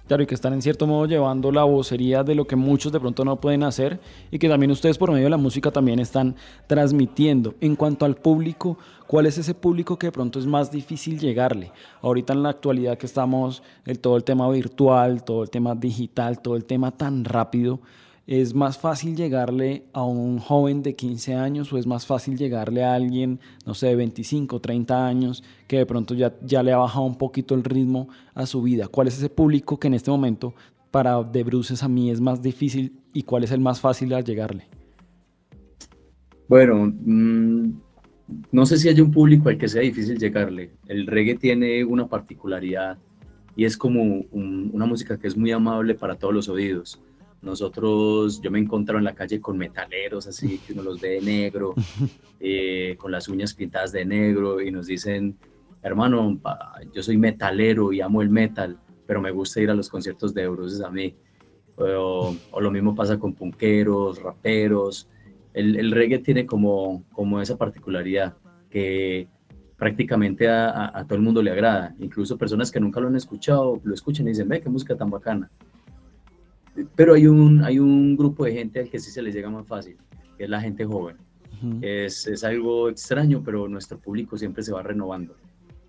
Claro, 0.06 0.24
y 0.24 0.26
que 0.26 0.34
están 0.34 0.52
en 0.52 0.62
cierto 0.62 0.86
modo 0.86 1.06
llevando 1.06 1.52
la 1.52 1.62
vocería 1.64 2.24
de 2.24 2.34
lo 2.34 2.46
que 2.46 2.56
muchos 2.56 2.90
de 2.90 2.98
pronto 2.98 3.24
no 3.24 3.40
pueden 3.40 3.62
hacer 3.62 4.00
y 4.30 4.38
que 4.38 4.48
también 4.48 4.72
ustedes 4.72 4.98
por 4.98 5.10
medio 5.10 5.24
de 5.24 5.30
la 5.30 5.36
música 5.36 5.70
también 5.70 6.00
están 6.00 6.34
transmitiendo. 6.66 7.54
En 7.60 7.76
cuanto 7.76 8.04
al 8.04 8.16
público, 8.16 8.78
¿cuál 9.06 9.26
es 9.26 9.38
ese 9.38 9.54
público 9.54 9.98
que 9.98 10.08
de 10.08 10.12
pronto 10.12 10.38
es 10.38 10.46
más 10.46 10.72
difícil 10.72 11.20
llegarle? 11.20 11.70
Ahorita 12.00 12.32
en 12.32 12.42
la 12.42 12.50
actualidad 12.50 12.98
que 12.98 13.06
estamos, 13.06 13.62
el, 13.86 14.00
todo 14.00 14.16
el 14.16 14.24
tema 14.24 14.50
virtual, 14.50 15.22
todo 15.22 15.44
el 15.44 15.50
tema 15.50 15.74
digital, 15.76 16.40
todo 16.40 16.56
el 16.56 16.64
tema 16.64 16.90
tan 16.90 17.24
rápido, 17.24 17.80
¿es 18.26 18.54
más 18.54 18.78
fácil 18.78 19.16
llegarle 19.16 19.84
a 19.92 20.04
un 20.04 20.38
joven 20.38 20.82
de 20.82 20.94
15 20.94 21.34
años 21.34 21.72
o 21.72 21.78
es 21.78 21.86
más 21.86 22.06
fácil 22.06 22.36
llegarle 22.38 22.84
a 22.84 22.94
alguien, 22.94 23.40
no 23.66 23.74
sé, 23.74 23.88
de 23.88 23.96
25, 23.96 24.60
30 24.60 25.06
años, 25.06 25.42
que 25.66 25.78
de 25.78 25.86
pronto 25.86 26.14
ya, 26.14 26.34
ya 26.42 26.62
le 26.62 26.72
ha 26.72 26.78
bajado 26.78 27.04
un 27.04 27.16
poquito 27.18 27.54
el 27.54 27.64
ritmo 27.64 28.08
a 28.34 28.46
su 28.46 28.62
vida? 28.62 28.88
¿Cuál 28.88 29.08
es 29.08 29.18
ese 29.18 29.28
público 29.28 29.78
que 29.78 29.88
en 29.88 29.94
este 29.94 30.10
momento 30.10 30.54
para 30.90 31.22
De 31.22 31.42
Bruces 31.42 31.82
a 31.82 31.88
mí 31.88 32.10
es 32.10 32.20
más 32.20 32.42
difícil 32.42 32.92
y 33.12 33.22
cuál 33.24 33.44
es 33.44 33.50
el 33.50 33.60
más 33.60 33.80
fácil 33.80 34.12
a 34.14 34.20
llegarle? 34.20 34.66
Bueno, 36.48 36.92
mm, 37.04 37.70
no 38.52 38.66
sé 38.66 38.76
si 38.78 38.88
hay 38.88 39.00
un 39.00 39.10
público 39.10 39.48
al 39.48 39.58
que 39.58 39.68
sea 39.68 39.82
difícil 39.82 40.18
llegarle. 40.18 40.70
El 40.86 41.06
reggae 41.06 41.34
tiene 41.36 41.84
una 41.84 42.06
particularidad 42.08 42.98
y 43.56 43.64
es 43.64 43.76
como 43.76 44.02
un- 44.02 44.70
una 44.72 44.86
música 44.86 45.18
que 45.18 45.26
es 45.28 45.36
muy 45.36 45.50
amable 45.50 45.94
para 45.94 46.14
todos 46.16 46.34
los 46.34 46.48
oídos. 46.48 47.00
Nosotros, 47.42 48.40
yo 48.40 48.50
me 48.50 48.58
he 48.58 48.62
encontrado 48.62 48.98
en 48.98 49.04
la 49.04 49.14
calle 49.14 49.40
con 49.40 49.58
metaleros, 49.58 50.26
así 50.26 50.58
que 50.58 50.72
uno 50.72 50.82
los 50.82 51.00
ve 51.00 51.10
de 51.10 51.20
negro, 51.22 51.74
eh, 52.40 52.96
con 52.98 53.10
las 53.12 53.28
uñas 53.28 53.52
pintadas 53.54 53.92
de 53.92 54.04
negro 54.04 54.60
y 54.60 54.70
nos 54.70 54.86
dicen, 54.86 55.36
hermano, 55.82 56.40
yo 56.92 57.02
soy 57.02 57.16
metalero 57.18 57.92
y 57.92 58.00
amo 58.00 58.22
el 58.22 58.30
metal, 58.30 58.78
pero 59.06 59.20
me 59.20 59.30
gusta 59.32 59.60
ir 59.60 59.70
a 59.70 59.74
los 59.74 59.88
conciertos 59.88 60.32
de 60.34 60.46
Bruces 60.48 60.80
a 60.82 60.90
mí. 60.90 61.14
O, 61.76 62.36
o 62.50 62.60
lo 62.60 62.70
mismo 62.70 62.94
pasa 62.94 63.18
con 63.18 63.34
punqueros, 63.34 64.22
raperos. 64.22 65.08
El, 65.52 65.76
el 65.76 65.90
reggae 65.90 66.18
tiene 66.18 66.46
como, 66.46 67.04
como 67.12 67.40
esa 67.40 67.56
particularidad 67.56 68.34
que 68.70 69.26
prácticamente 69.76 70.48
a, 70.48 70.70
a- 70.70 70.98
a 71.00 71.04
todo 71.04 71.16
el 71.16 71.22
mundo 71.22 71.42
le 71.42 71.50
agrada. 71.50 71.94
Incluso 71.98 72.38
personas 72.38 72.70
que 72.70 72.78
nunca 72.78 73.00
lo 73.00 73.08
han 73.08 73.16
escuchado, 73.16 73.80
lo 73.82 73.94
escuchan 73.94 74.26
y 74.26 74.30
dicen, 74.30 74.48
ve, 74.48 74.60
qué 74.60 74.68
música 74.68 74.96
tan 74.96 75.10
bacana. 75.10 75.50
Pero 76.96 77.14
hay 77.14 77.26
un, 77.26 77.62
hay 77.64 77.78
un 77.78 78.16
grupo 78.16 78.44
de 78.44 78.52
gente 78.52 78.80
al 78.80 78.88
que 78.88 78.98
sí 78.98 79.10
se 79.10 79.22
les 79.22 79.34
llega 79.34 79.50
más 79.50 79.66
fácil, 79.66 79.96
que 80.36 80.44
es 80.44 80.50
la 80.50 80.60
gente 80.60 80.84
joven. 80.84 81.16
Ujú. 81.62 81.78
Es, 81.82 82.26
es 82.26 82.44
algo 82.44 82.88
extraño, 82.88 83.42
pero 83.44 83.68
nuestro 83.68 83.98
público 83.98 84.38
siempre 84.38 84.62
se 84.62 84.72
va 84.72 84.82
renovando. 84.82 85.36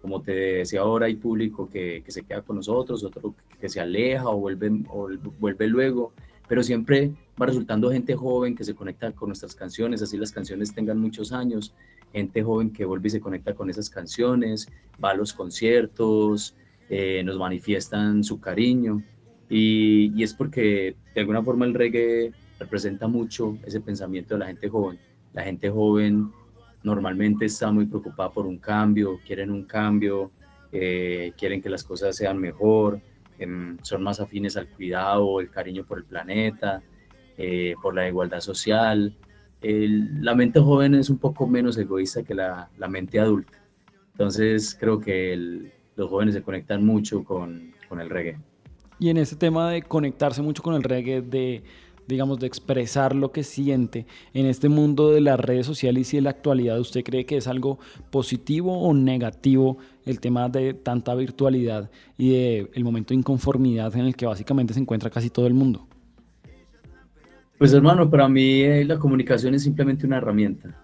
Como 0.02 0.22
te 0.22 0.34
decía 0.34 0.82
ahora, 0.82 1.06
hay 1.06 1.16
público 1.16 1.70
que, 1.70 2.04
que 2.06 2.12
se 2.12 2.24
queda 2.24 2.42
con 2.42 2.58
nosotros, 2.58 3.04
otro 3.06 3.34
que 3.60 3.70
se 3.70 3.80
aleja 3.80 4.28
o 4.28 4.38
vuelve, 4.38 4.84
o 4.90 5.08
vuelve 5.40 5.68
luego, 5.68 6.12
pero 6.50 6.62
siempre 6.62 7.14
va 7.42 7.46
resultando 7.46 7.90
gente 7.90 8.14
joven 8.14 8.56
que 8.56 8.66
se 8.66 8.76
conecta 8.76 9.12
con 9.14 9.30
nuestras 9.30 9.56
canciones, 9.56 10.02
así 10.02 10.18
las 10.18 10.34
canciones 10.34 10.76
tengan 10.76 11.00
muchos 11.00 11.32
años, 11.32 11.74
gente 12.12 12.44
joven 12.44 12.72
que 12.72 12.84
vuelve 12.84 13.08
y 13.08 13.12
se 13.12 13.22
conecta 13.22 13.54
con 13.54 13.70
esas 13.70 13.90
canciones, 13.90 14.68
va 15.04 15.12
a 15.12 15.16
los 15.16 15.32
conciertos, 15.32 16.54
eh, 16.90 17.24
nos 17.24 17.38
manifiestan 17.38 18.24
su 18.26 18.42
cariño 18.42 19.02
y, 19.56 20.12
y 20.16 20.24
es 20.24 20.34
porque 20.34 20.96
de 21.14 21.22
alguna 21.22 21.44
forma 21.44 21.66
el 21.66 21.76
reggae 21.76 22.34
representa 22.60 23.08
mucho 23.08 23.60
ese 23.66 23.82
pensamiento 23.82 24.34
de 24.34 24.40
la 24.40 24.48
gente 24.48 24.68
joven. 24.68 24.98
La 25.34 25.44
gente 25.44 25.70
joven 25.70 26.32
normalmente 26.84 27.46
está 27.46 27.72
muy 27.72 27.86
preocupada 27.86 28.32
por 28.32 28.48
un 28.48 28.58
cambio, 28.58 29.20
quieren 29.26 29.52
un 29.52 29.66
cambio, 29.66 30.32
eh, 30.72 31.34
quieren 31.38 31.62
que 31.62 31.70
las 31.70 31.84
cosas 31.84 32.16
sean 32.16 32.40
mejor, 32.40 33.00
em, 33.38 33.78
son 33.84 34.02
más 34.02 34.20
afines 34.20 34.58
al 34.58 34.68
cuidado, 34.68 35.40
el 35.40 35.52
cariño 35.52 35.84
por 35.84 36.00
el 36.00 36.06
planeta, 36.06 36.82
eh, 37.38 37.76
por 37.80 37.94
la 37.94 38.08
igualdad 38.08 38.40
social. 38.40 39.14
El- 39.62 40.24
la 40.24 40.34
mente 40.34 40.60
joven 40.60 40.96
es 40.96 41.12
un 41.12 41.20
poco 41.20 41.46
menos 41.48 41.78
egoísta 41.78 42.24
que 42.24 42.34
la, 42.34 42.70
la 42.80 42.88
mente 42.88 43.20
adulta. 43.20 43.60
Entonces 44.14 44.76
creo 44.80 45.00
que 45.00 45.32
el- 45.34 45.72
los 45.96 46.10
jóvenes 46.10 46.34
se 46.34 46.42
conectan 46.42 46.84
mucho 46.84 47.24
con, 47.24 47.72
con 47.88 48.00
el 48.02 48.10
reggae. 48.10 48.38
Y 49.04 49.10
en 49.10 49.18
ese 49.18 49.36
tema 49.36 49.70
de 49.70 49.82
conectarse 49.82 50.42
mucho 50.42 50.64
con 50.64 50.76
el 50.76 50.84
reggae, 50.84 51.22
de 51.22 51.62
digamos, 52.08 52.40
de 52.40 52.48
expresar 52.48 53.14
lo 53.14 53.34
que 53.34 53.44
siente 53.44 54.06
en 54.34 54.46
este 54.46 54.70
mundo 54.70 55.12
de 55.12 55.20
las 55.20 55.38
redes 55.38 55.66
sociales 55.66 56.14
y 56.14 56.18
de 56.18 56.22
la 56.22 56.30
actualidad, 56.30 56.80
¿usted 56.80 57.04
cree 57.04 57.26
que 57.26 57.36
es 57.36 57.48
algo 57.48 57.80
positivo 58.12 58.80
o 58.80 58.94
negativo 58.94 59.78
el 60.06 60.22
tema 60.22 60.48
de 60.48 60.74
tanta 60.74 61.16
virtualidad 61.16 61.92
y 62.18 62.30
de 62.32 62.72
el 62.74 62.86
momento 62.86 63.10
de 63.10 63.18
inconformidad 63.18 63.94
en 63.98 64.06
el 64.06 64.16
que 64.16 64.26
básicamente 64.26 64.74
se 64.74 64.80
encuentra 64.80 65.10
casi 65.10 65.30
todo 65.30 65.48
el 65.48 65.54
mundo? 65.54 65.86
Pues 67.58 67.74
hermano, 67.74 68.10
para 68.10 68.30
mí 68.30 68.62
eh, 68.62 68.86
la 68.86 68.98
comunicación 68.98 69.54
es 69.54 69.64
simplemente 69.64 70.06
una 70.06 70.16
herramienta. 70.16 70.82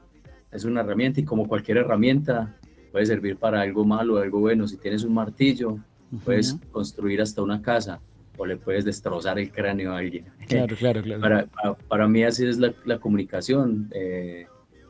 Es 0.51 0.65
una 0.65 0.82
herramienta 0.82 1.21
y 1.21 1.23
como 1.23 1.47
cualquier 1.47 1.77
herramienta 1.77 2.58
puede 2.91 3.05
servir 3.05 3.38
para 3.38 3.62
algo 3.62 3.86
malo 3.86 4.15
o 4.15 4.17
algo 4.17 4.41
bueno. 4.41 4.67
Si 4.67 4.75
tienes 4.75 5.05
un 5.05 5.13
martillo, 5.13 5.77
puedes 6.25 6.58
construir 6.73 7.21
hasta 7.21 7.41
una 7.41 7.62
casa 7.62 8.01
o 8.39 8.45
le 8.45 8.58
puedes 8.58 8.86
destrozar 8.86 9.38
el 9.38 9.52
cráneo 9.52 9.93
a 9.93 9.97
alguien. 9.99 10.25
Claro, 10.47 10.75
claro, 10.75 11.04
claro. 11.04 11.21
Para, 11.21 11.45
para, 11.45 11.73
para 11.75 12.08
mí 12.08 12.23
así 12.23 12.45
es 12.47 12.58
la, 12.58 12.73
la 12.86 12.97
comunicación. 12.99 13.89
eh, 13.93 14.47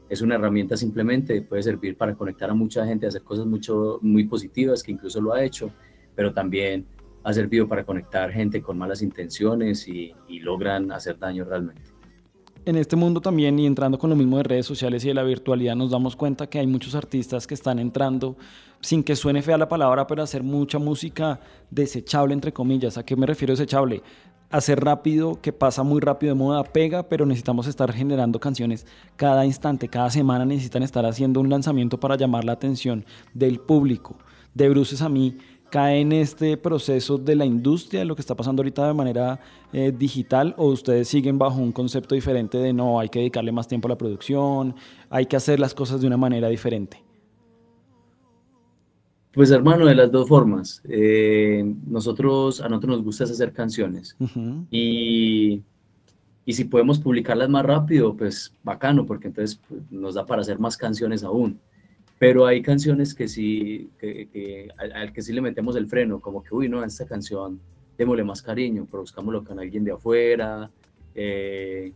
es 0.09 0.21
una 0.21 0.35
herramienta 0.35 0.75
simplemente, 0.75 1.41
puede 1.43 1.61
servir 1.61 1.95
para 1.95 2.15
conectar 2.15 2.49
a 2.49 2.55
mucha 2.55 2.83
gente, 2.85 3.05
hacer 3.05 3.21
cosas 3.21 3.45
mucho, 3.45 3.99
muy 4.01 4.23
positivas, 4.23 4.81
que 4.81 4.91
incluso 4.91 5.21
lo 5.21 5.33
ha 5.33 5.43
hecho, 5.43 5.71
pero 6.15 6.33
también 6.33 6.87
ha 7.23 7.31
servido 7.31 7.67
para 7.67 7.83
conectar 7.83 8.31
gente 8.31 8.59
con 8.61 8.77
malas 8.77 9.03
intenciones 9.03 9.87
y, 9.87 10.11
y 10.27 10.39
logran 10.39 10.91
hacer 10.91 11.19
daño 11.19 11.45
realmente. 11.45 11.83
En 12.65 12.75
este 12.75 12.95
mundo 12.95 13.21
también 13.21 13.57
y 13.59 13.65
entrando 13.65 13.97
con 13.97 14.09
lo 14.09 14.15
mismo 14.15 14.37
de 14.37 14.43
redes 14.43 14.65
sociales 14.65 15.03
y 15.03 15.09
de 15.09 15.13
la 15.13 15.23
virtualidad 15.23 15.75
nos 15.75 15.91
damos 15.91 16.15
cuenta 16.15 16.47
que 16.47 16.59
hay 16.59 16.67
muchos 16.67 16.95
artistas 16.95 17.47
que 17.47 17.53
están 17.53 17.79
entrando 17.79 18.35
sin 18.81 19.03
que 19.03 19.15
suene 19.15 19.41
fea 19.41 19.57
la 19.57 19.67
palabra, 19.67 20.07
pero 20.07 20.23
hacer 20.23 20.43
mucha 20.43 20.79
música 20.79 21.39
desechable 21.69 22.33
entre 22.33 22.53
comillas. 22.53 22.97
¿A 22.97 23.05
qué 23.05 23.15
me 23.15 23.25
refiero 23.25 23.53
desechable? 23.53 24.01
Hacer 24.49 24.79
rápido, 24.79 25.39
que 25.41 25.53
pasa 25.53 25.83
muy 25.83 25.99
rápido 25.99 26.33
de 26.33 26.39
moda, 26.39 26.63
pega, 26.63 27.03
pero 27.03 27.25
necesitamos 27.25 27.67
estar 27.67 27.91
generando 27.93 28.39
canciones 28.39 28.85
cada 29.15 29.45
instante, 29.45 29.89
cada 29.89 30.09
semana 30.09 30.45
necesitan 30.45 30.83
estar 30.83 31.05
haciendo 31.05 31.39
un 31.39 31.49
lanzamiento 31.49 31.99
para 31.99 32.15
llamar 32.15 32.45
la 32.45 32.53
atención 32.53 33.05
del 33.33 33.59
público. 33.59 34.17
De 34.53 34.67
Bruces 34.69 35.01
a 35.01 35.09
mí 35.09 35.37
cae 35.69 36.01
en 36.01 36.11
este 36.11 36.57
proceso 36.57 37.17
de 37.17 37.35
la 37.35 37.45
industria, 37.45 38.05
lo 38.05 38.15
que 38.15 38.21
está 38.21 38.35
pasando 38.35 38.61
ahorita 38.61 38.87
de 38.87 38.93
manera 38.93 39.39
eh, 39.71 39.93
digital, 39.95 40.53
o 40.57 40.67
ustedes 40.67 41.07
siguen 41.07 41.37
bajo 41.37 41.59
un 41.59 41.71
concepto 41.71 42.15
diferente 42.15 42.57
de 42.57 42.73
no, 42.73 42.99
hay 42.99 43.09
que 43.09 43.19
dedicarle 43.19 43.51
más 43.51 43.67
tiempo 43.67 43.87
a 43.87 43.89
la 43.89 43.97
producción, 43.97 44.75
hay 45.09 45.25
que 45.25 45.35
hacer 45.35 45.59
las 45.59 45.73
cosas 45.73 46.01
de 46.01 46.07
una 46.07 46.17
manera 46.17 46.47
diferente? 46.49 47.03
Pues 49.31 49.51
hermano, 49.51 49.85
de 49.85 49.95
las 49.95 50.11
dos 50.11 50.27
formas. 50.27 50.81
Eh, 50.89 51.63
nosotros, 51.87 52.61
a 52.61 52.67
nosotros 52.67 52.97
nos 52.97 53.05
gusta 53.05 53.23
hacer 53.25 53.53
canciones 53.53 54.17
y, 54.71 55.61
y, 56.45 56.53
si 56.53 56.63
podemos 56.65 56.99
publicarlas 56.99 57.47
más 57.47 57.63
rápido, 57.63 58.15
pues 58.17 58.53
bacano, 58.63 59.05
porque 59.05 59.27
entonces 59.27 59.61
pues, 59.69 59.81
nos 59.91 60.15
da 60.15 60.25
para 60.25 60.41
hacer 60.41 60.57
más 60.59 60.75
canciones 60.75 61.23
aún 61.23 61.59
pero 62.19 62.45
hay 62.45 62.61
canciones 62.61 63.15
que 63.15 63.27
sí, 63.29 63.89
que, 63.97 64.69
al, 64.77 65.13
que 65.13 65.21
sí 65.21 65.31
le 65.31 65.41
metemos 65.41 65.75
el 65.77 65.87
freno, 65.87 66.19
como 66.19 66.43
que, 66.43 66.53
uy, 66.53 66.67
no, 66.67 66.81
a 66.81 66.85
esta 66.85 67.05
canción 67.07 67.59
démosle 67.97 68.23
más 68.23 68.41
cariño, 68.41 68.85
produzcámoslo 68.85 69.43
con 69.43 69.59
alguien 69.59 69.83
de 69.83 69.93
afuera, 69.93 70.69
eh, 71.15 71.93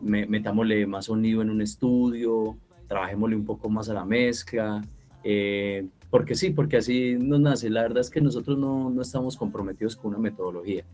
metámosle 0.00 0.86
más 0.86 1.06
sonido 1.06 1.42
en 1.42 1.50
un 1.50 1.62
estudio, 1.62 2.56
trabajémosle 2.88 3.36
un 3.36 3.44
poco 3.44 3.68
más 3.68 3.88
a 3.88 3.94
la 3.94 4.04
mezcla, 4.04 4.82
eh, 5.22 5.86
porque 6.10 6.34
sí, 6.34 6.50
porque 6.50 6.78
así 6.78 7.16
nos 7.18 7.40
nace. 7.40 7.70
La 7.70 7.82
verdad 7.82 8.00
es 8.00 8.10
que 8.10 8.20
nosotros 8.20 8.58
no, 8.58 8.90
no 8.90 9.02
estamos 9.02 9.36
comprometidos 9.36 9.94
con 9.94 10.10
una 10.10 10.18
metodología. 10.18 10.84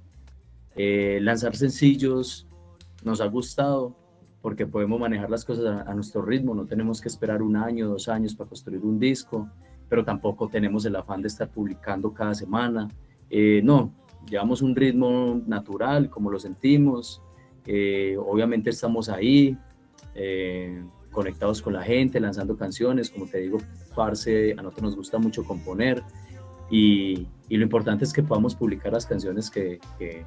Eh, 0.75 1.19
lanzar 1.23 1.57
sencillos 1.57 2.47
nos 3.03 3.21
ha 3.21 3.27
gustado, 3.27 3.97
porque 4.47 4.65
podemos 4.65 5.01
manejar 5.01 5.29
las 5.29 5.45
cosas 5.45 5.85
a, 5.89 5.93
nuestro 5.93 6.23
ritmo, 6.23 6.55
no 6.55 6.67
tenemos 6.67 7.01
que 7.01 7.09
esperar 7.09 7.43
un 7.43 7.57
año, 7.57 7.89
dos 7.89 8.09
años 8.09 8.33
para 8.37 8.49
construir 8.49 8.81
un 8.85 8.97
disco, 8.97 9.51
pero 9.89 10.05
tampoco 10.05 10.47
tenemos 10.47 10.87
el 10.87 10.95
afán 10.95 11.21
de 11.21 11.27
estar 11.27 11.49
publicando 11.49 12.15
cada 12.15 12.33
semana. 12.33 12.89
Eh, 13.29 13.61
no, 13.65 13.93
llevamos 14.31 14.63
un 14.63 14.77
ritmo 14.77 15.43
natural, 15.49 16.09
como 16.09 16.31
lo 16.31 16.39
sentimos, 16.39 17.21
eh, 17.67 18.17
obviamente 18.25 18.71
estamos 18.71 19.09
ahí, 19.09 19.59
eh, 20.15 20.81
conectados 21.11 21.61
con 21.61 21.73
la 21.73 21.83
gente, 21.83 22.21
lanzando 22.21 22.57
canciones, 22.57 23.11
como 23.11 23.27
te 23.27 23.39
digo, 23.39 23.59
Parce, 23.97 24.53
a 24.53 24.63
nosotros 24.63 24.85
nos 24.85 24.97
gusta 24.97 25.19
mucho 25.19 25.43
componer 25.43 26.05
y, 26.71 27.27
y 27.49 27.57
lo 27.57 27.65
importante 27.65 28.05
es 28.05 28.13
que 28.13 28.23
podamos 28.23 28.55
publicar 28.55 28.93
las 28.93 29.07
canciones 29.07 29.51
que, 29.51 29.81
que, 29.99 30.25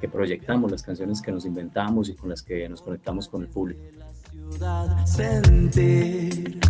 que 0.00 0.08
proyectamos, 0.08 0.70
las 0.70 0.82
canciones 0.82 1.20
que 1.20 1.32
nos 1.32 1.44
inventamos 1.44 2.08
y 2.08 2.14
con 2.14 2.28
las 2.30 2.42
que 2.42 2.68
nos 2.68 2.82
conectamos 2.82 3.28
con 3.28 3.42
el 3.42 3.48
público. 3.48 3.80
Sentir, 5.04 6.60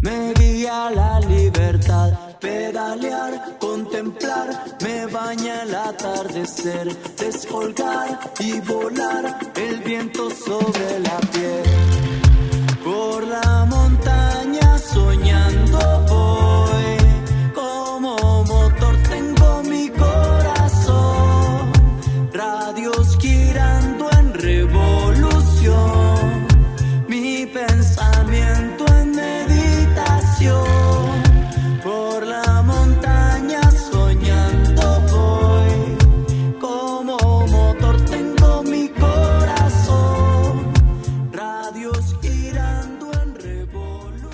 me 0.00 0.32
guía 0.34 0.90
la 0.90 1.20
libertad, 1.20 2.36
pedalear, 2.40 3.58
contemplar, 3.58 4.48
me 4.82 5.06
baña 5.06 5.62
el 5.62 5.74
atardecer, 5.74 6.96
descolgar 7.16 8.18
y 8.40 8.60
volar, 8.60 9.38
el 9.56 9.78
viento 9.80 10.30
sobre 10.30 11.00
la 11.00 11.18
piel, 11.32 11.62
por 12.84 13.26
la 13.26 13.64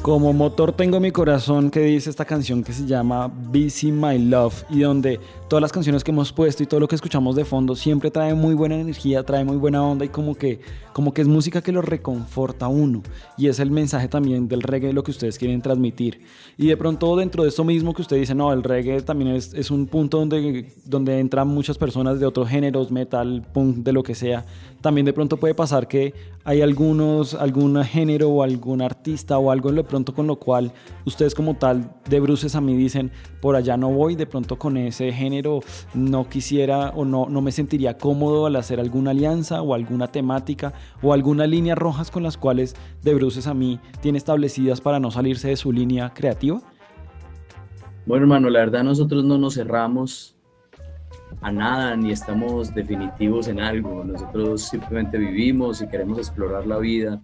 Como 0.04 0.34
motor 0.34 0.72
tengo 0.72 1.00
mi 1.00 1.10
corazón 1.12 1.70
que 1.70 1.80
dice 1.80 2.10
esta 2.10 2.26
canción 2.26 2.62
que 2.62 2.74
se 2.74 2.84
llama 2.84 3.26
Busy 3.26 3.90
My 3.90 4.18
Love 4.18 4.64
y 4.68 4.80
donde 4.80 5.18
todas 5.48 5.62
las 5.62 5.72
canciones 5.72 6.04
que 6.04 6.10
hemos 6.10 6.30
puesto 6.30 6.62
y 6.62 6.66
todo 6.66 6.78
lo 6.78 6.88
que 6.88 6.94
escuchamos 6.94 7.36
de 7.36 7.46
fondo 7.46 7.74
siempre 7.74 8.10
trae 8.10 8.34
muy 8.34 8.54
buena 8.54 8.78
energía, 8.78 9.22
trae 9.22 9.44
muy 9.44 9.56
buena 9.56 9.82
onda 9.82 10.04
y 10.04 10.10
como 10.10 10.34
que, 10.34 10.60
como 10.92 11.14
que 11.14 11.22
es 11.22 11.26
música 11.26 11.62
que 11.62 11.72
lo 11.72 11.80
reconforta 11.80 12.66
a 12.66 12.68
uno 12.68 13.02
y 13.38 13.46
es 13.46 13.58
el 13.60 13.70
mensaje 13.70 14.08
también 14.08 14.46
del 14.46 14.60
reggae 14.60 14.92
lo 14.92 15.02
que 15.02 15.10
ustedes 15.10 15.38
quieren 15.38 15.62
transmitir. 15.62 16.20
Y 16.58 16.66
de 16.66 16.76
pronto 16.76 17.16
dentro 17.16 17.44
de 17.44 17.48
esto 17.48 17.64
mismo 17.64 17.94
que 17.94 18.02
usted 18.02 18.16
dice, 18.18 18.34
no, 18.34 18.52
el 18.52 18.62
reggae 18.62 19.00
también 19.00 19.34
es, 19.34 19.54
es 19.54 19.70
un 19.70 19.86
punto 19.86 20.18
donde, 20.18 20.70
donde 20.84 21.18
entran 21.18 21.48
muchas 21.48 21.78
personas 21.78 22.20
de 22.20 22.26
otros 22.26 22.46
géneros, 22.50 22.90
metal, 22.90 23.42
punk, 23.54 23.78
de 23.78 23.92
lo 23.94 24.02
que 24.02 24.14
sea. 24.14 24.44
También 24.82 25.06
de 25.06 25.14
pronto 25.14 25.38
puede 25.38 25.54
pasar 25.54 25.88
que 25.88 26.12
hay 26.44 26.60
algunos, 26.60 27.32
algún 27.32 27.82
género 27.84 28.28
o 28.28 28.42
algún 28.42 28.82
artista 28.82 29.38
o 29.38 29.50
algo 29.50 29.70
de 29.70 29.76
pronto 29.94 30.12
con 30.12 30.26
lo 30.26 30.40
cual 30.40 30.72
ustedes 31.04 31.37
como 31.37 31.54
tal 31.54 31.88
de 32.11 32.18
bruces 32.18 32.57
a 32.57 32.61
mí 32.61 32.76
dicen, 32.76 33.12
por 33.40 33.54
allá 33.54 33.76
no 33.76 33.92
voy, 33.92 34.16
de 34.16 34.26
pronto 34.26 34.59
con 34.59 34.76
ese 34.76 35.12
género 35.12 35.61
no 35.94 36.28
quisiera 36.28 36.88
o 36.96 37.04
no, 37.04 37.28
no 37.28 37.40
me 37.40 37.52
sentiría 37.52 37.96
cómodo 37.96 38.46
al 38.46 38.57
hacer 38.57 38.80
alguna 38.80 39.12
alianza 39.12 39.62
o 39.62 39.72
alguna 39.72 40.09
temática 40.09 40.72
o 41.00 41.12
algunas 41.12 41.48
líneas 41.48 41.78
rojas 41.78 42.11
con 42.11 42.24
las 42.24 42.37
cuales 42.37 42.74
de 43.04 43.14
bruces 43.14 43.46
a 43.46 43.54
mí 43.54 43.78
tiene 44.00 44.18
establecidas 44.18 44.80
para 44.80 44.98
no 44.98 45.12
salirse 45.12 45.46
de 45.46 45.57
su 45.57 45.70
línea 45.70 46.12
creativa? 46.12 46.61
Bueno, 48.04 48.24
hermano, 48.24 48.50
la 48.50 48.59
verdad 48.59 48.83
nosotros 48.83 49.22
no 49.22 49.38
nos 49.38 49.54
cerramos 49.54 50.35
a 51.40 51.52
nada 51.52 51.96
ni 51.96 52.11
estamos 52.11 52.74
definitivos 52.74 53.46
en 53.46 53.61
algo. 53.61 54.02
Nosotros 54.02 54.62
simplemente 54.62 55.18
vivimos 55.18 55.80
y 55.80 55.87
queremos 55.87 56.18
explorar 56.18 56.66
la 56.66 56.78
vida. 56.78 57.22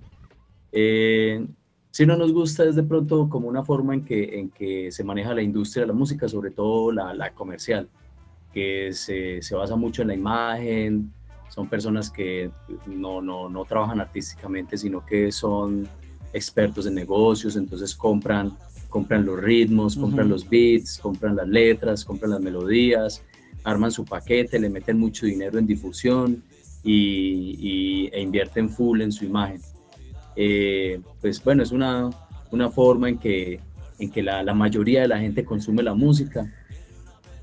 Eh, 0.71 1.45
si 1.91 2.07
no 2.07 2.17
nos 2.17 2.33
gusta 2.33 2.65
es 2.65 2.77
de 2.77 2.83
pronto 2.83 3.29
como 3.29 3.49
una 3.49 3.65
forma 3.65 3.95
en 3.95 4.05
que, 4.05 4.39
en 4.39 4.51
que 4.51 4.91
se 4.93 5.05
maneja 5.05 5.35
la 5.35 5.43
industria 5.43 5.83
de 5.83 5.89
la 5.89 5.93
música, 5.93 6.29
sobre 6.29 6.51
todo 6.51 6.93
la, 6.93 7.13
la 7.15 7.33
comercial, 7.33 7.89
que 8.53 8.93
se, 8.93 9.43
se, 9.43 9.55
basa 9.55 9.77
mucho 9.77 10.03
en 10.03 10.09
la 10.09 10.15
imagen, 10.15 11.13
son 11.49 11.69
personas 11.69 12.11
que 12.11 12.51
no, 12.87 13.21
no, 13.21 13.49
no 13.49 13.65
trabajan 13.65 14.01
artísticamente, 14.01 14.77
sino 14.77 15.05
que 15.05 15.33
son 15.33 15.89
expertos 16.33 16.87
en 16.87 16.95
negocios, 16.95 17.57
entonces 17.57 17.95
compran, 17.95 18.57
compran 18.89 19.25
los 19.27 19.41
ritmos, 19.41 19.97
compran 19.97 20.29
los 20.29 20.49
beats, 20.49 20.99
compran 20.99 21.37
las 21.37 21.49
letras, 21.49 22.05
compran 22.05 22.31
las 22.31 22.41
melodías, 22.41 23.23
arman 23.65 23.91
su 23.91 24.05
paquete, 24.05 24.59
le 24.59 24.71
meten 24.71 24.99
mucho 24.99 25.27
dinero 25.27 25.59
en 25.59 25.67
difusión 25.67 26.43
y, 26.83 28.09
e 28.13 28.21
invierten 28.21 28.69
full 28.69 29.03
en 29.03 29.13
su 29.13 29.25
imagen. 29.25 29.61
Eh, 30.37 31.01
pues 31.21 31.43
bueno, 31.43 31.63
es 31.63 31.73
una, 31.73 32.11
una, 32.51 32.71
forma 32.71 33.09
en 33.09 33.19
que, 33.19 33.61
en 33.99 34.11
que 34.11 34.23
la, 34.23 34.43
la, 34.43 34.55
mayoría 34.55 35.03
de 35.03 35.09
la 35.09 35.19
gente 35.19 35.45
consume 35.45 35.83
la 35.83 35.95
música, 35.95 36.51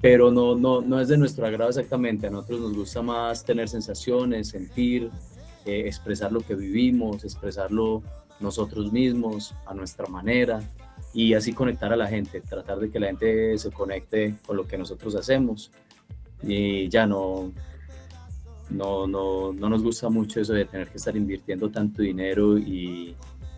pero 0.02 0.32
no, 0.32 0.56
no, 0.56 0.82
no, 0.82 1.00
es 1.00 1.08
de 1.08 1.18
nuestro 1.18 1.46
agrado 1.46 1.70
exactamente. 1.70 2.28
A 2.28 2.30
nosotros 2.30 2.62
nos 2.62 2.74
gusta 2.76 3.02
más 3.02 3.44
tener 3.44 3.68
sensaciones, 3.68 4.50
sentir, 4.50 5.10
eh, 5.66 5.84
expresar 5.86 6.32
lo 6.32 6.42
que 6.42 6.56
vivimos, 6.56 7.24
expresarlo 7.24 8.02
nosotros 8.40 8.92
mismos 8.92 9.54
a 9.66 9.74
nuestra 9.74 10.08
manera 10.08 10.62
y 11.14 11.34
así 11.34 11.54
conectar 11.54 11.92
a 11.92 11.96
la 11.96 12.08
gente, 12.08 12.42
tratar 12.42 12.80
de 12.80 12.90
que 12.90 13.00
la 13.00 13.08
gente 13.08 13.58
se 13.58 13.72
conecte 13.72 14.36
con 14.46 14.58
lo 14.58 14.68
que 14.68 14.78
nosotros 14.78 15.16
hacemos 15.16 15.72
y 16.44 16.88
ya 16.90 17.08
no, 17.08 17.52
no, 18.70 19.08
no, 19.08 19.54
no 19.54 19.70
nos 19.70 19.84
gusta 19.84 20.10
mucho 20.10 20.42
eso 20.42 20.54
de 20.54 20.66
tener 20.66 20.90
que 20.90 20.98
estar 20.98 21.16
invirtiendo 21.16 21.70
tanto 21.70 22.02
dinero 22.02 22.58
y, 22.58 23.16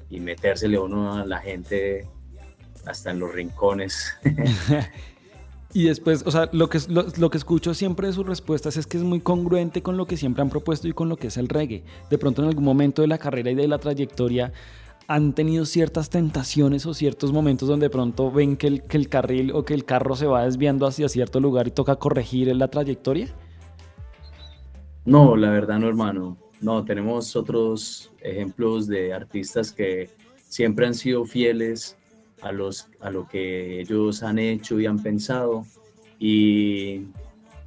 y 0.09 0.19
metérsele 0.19 0.77
uno 0.77 1.13
a 1.13 1.25
la 1.25 1.39
gente 1.39 2.07
hasta 2.85 3.11
en 3.11 3.19
los 3.19 3.33
rincones. 3.33 4.13
Y 5.71 5.83
después, 5.83 6.23
o 6.25 6.31
sea, 6.31 6.49
lo 6.51 6.67
que, 6.67 6.79
lo, 6.87 7.05
lo, 7.17 7.29
que 7.29 7.37
escucho 7.37 7.75
siempre 7.75 8.07
de 8.07 8.13
sus 8.13 8.25
respuestas 8.25 8.75
es 8.75 8.87
que 8.87 8.97
es 8.97 9.03
muy 9.03 9.19
congruente 9.19 9.83
con 9.83 9.97
lo 9.97 10.07
que 10.07 10.17
siempre 10.17 10.41
han 10.41 10.49
propuesto 10.49 10.87
y 10.87 10.93
con 10.93 11.09
lo 11.09 11.17
que 11.17 11.27
es 11.27 11.37
el 11.37 11.47
reggae. 11.47 11.83
De 12.09 12.17
pronto 12.17 12.41
en 12.41 12.47
algún 12.47 12.63
momento 12.63 13.03
de 13.03 13.07
la 13.07 13.19
carrera 13.19 13.51
y 13.51 13.55
de 13.55 13.67
la 13.67 13.77
trayectoria 13.77 14.51
han 15.07 15.33
tenido 15.33 15.65
ciertas 15.65 16.09
tentaciones 16.09 16.87
o 16.87 16.95
ciertos 16.95 17.31
momentos 17.31 17.67
donde 17.67 17.85
de 17.85 17.89
pronto 17.91 18.31
ven 18.31 18.57
que 18.57 18.65
el, 18.65 18.83
que 18.83 18.97
el 18.97 19.09
carril 19.09 19.51
o 19.53 19.63
que 19.63 19.75
el 19.75 19.85
carro 19.85 20.15
se 20.15 20.25
va 20.25 20.45
desviando 20.45 20.87
hacia 20.87 21.07
cierto 21.07 21.39
lugar 21.39 21.67
y 21.67 21.71
toca 21.71 21.97
corregir 21.97 22.55
la 22.55 22.67
trayectoria? 22.67 23.27
No, 25.09 25.35
la 25.35 25.49
verdad 25.49 25.79
no, 25.79 25.87
hermano. 25.87 26.37
no, 26.61 26.85
tenemos 26.85 27.35
otros 27.35 28.11
ejemplos 28.21 28.85
de 28.85 29.11
artistas 29.11 29.71
que 29.71 30.07
siempre 30.47 30.85
han 30.85 30.93
sido 30.93 31.25
fieles 31.25 31.97
a, 32.43 32.51
los, 32.51 32.89
a 32.99 33.09
lo 33.09 33.27
que 33.27 33.81
ellos 33.81 34.21
han 34.21 34.37
hecho 34.37 34.79
y 34.79 34.85
han 34.85 35.01
pensado 35.01 35.65
y, 36.19 37.07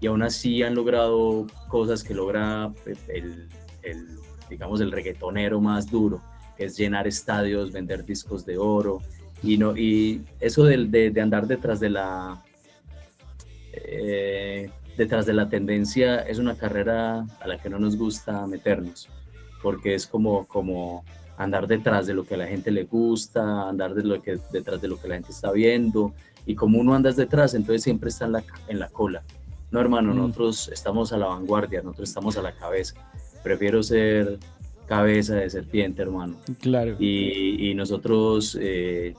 y 0.01 0.07
aún 0.07 0.23
así 0.23 0.63
han 0.63 0.77
logrado 0.77 1.49
cosas 1.67 2.05
que 2.05 2.15
logra 2.15 2.73
el, 3.09 3.49
el, 3.83 4.07
digamos, 4.49 4.81
el 4.81 4.93
reggaetonero 4.93 5.61
más 5.61 5.91
duro, 5.91 6.23
que 6.57 6.67
es 6.67 6.77
llenar 6.77 7.09
estadios, 7.09 7.73
vender 7.73 8.05
discos 8.05 8.47
de 8.47 8.57
oro 8.57 9.01
y, 9.43 9.59
no, 9.59 9.77
y 9.77 10.23
eso 10.39 10.63
de, 10.63 11.11
de, 11.11 11.21
andar 11.21 11.49
detrás 11.49 11.81
de 11.81 11.91
la... 11.91 12.41
Eh, 13.73 14.71
detrás 14.97 15.27
de 15.27 15.33
la 15.33 15.49
tendencia 15.49 16.21
es 16.21 16.39
una 16.39 16.57
carrera 16.57 17.27
a 17.41 17.49
la 17.49 17.59
que 17.59 17.71
no 17.71 17.79
nos 17.79 17.97
gusta 17.97 18.47
meternos, 18.47 19.09
porque 19.63 19.95
es 19.95 20.07
como, 20.07 20.47
como 20.47 21.05
andar 21.37 21.67
detrás 21.67 22.07
de 22.07 22.15
lo 22.15 22.25
que 22.25 22.35
a 22.35 22.39
la 22.39 22.47
gente 22.47 22.71
le 22.71 22.85
gusta, 22.85 23.69
andar 23.69 23.95
de 23.95 24.05
lo 24.05 24.21
que, 24.23 24.39
detrás 24.53 24.81
de 24.81 24.89
lo 24.89 25.01
que 25.01 25.09
la 25.09 25.15
gente 25.15 25.33
está 25.33 25.53
viendo, 25.53 26.13
y 26.47 26.55
como 26.55 26.79
uno 26.79 26.95
anda 26.95 27.13
detrás, 27.13 27.55
entonces 27.55 27.83
siempre 27.83 28.11
está 28.11 28.27
en 28.27 28.33
la, 28.33 28.45
en 28.69 28.79
la 28.79 28.89
cola. 28.89 29.23
No, 29.71 29.81
hermano, 29.81 30.13
mm. 30.13 30.17
nosotros 30.17 30.69
estamos 30.73 31.13
a 31.13 31.17
la 31.17 31.27
vanguardia, 31.27 31.83
nosotros 31.83 32.09
estamos 32.09 32.37
a 32.37 32.43
la 32.43 32.53
cabeza. 32.53 32.95
Prefiero 33.43 33.83
ser 33.83 34.39
cabeza 34.87 35.37
de 35.37 35.49
serpiente, 35.49 36.03
hermano. 36.03 36.37
Claro. 36.61 36.97
Y, 36.99 37.71
y 37.71 37.75
nosotros 37.75 38.59
eh, 38.61 39.15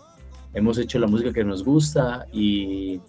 hemos 0.54 0.78
hecho 0.78 1.00
la 1.00 1.08
música 1.08 1.34
que 1.34 1.44
nos 1.44 1.64
gusta 1.64 2.28
y, 2.32 3.02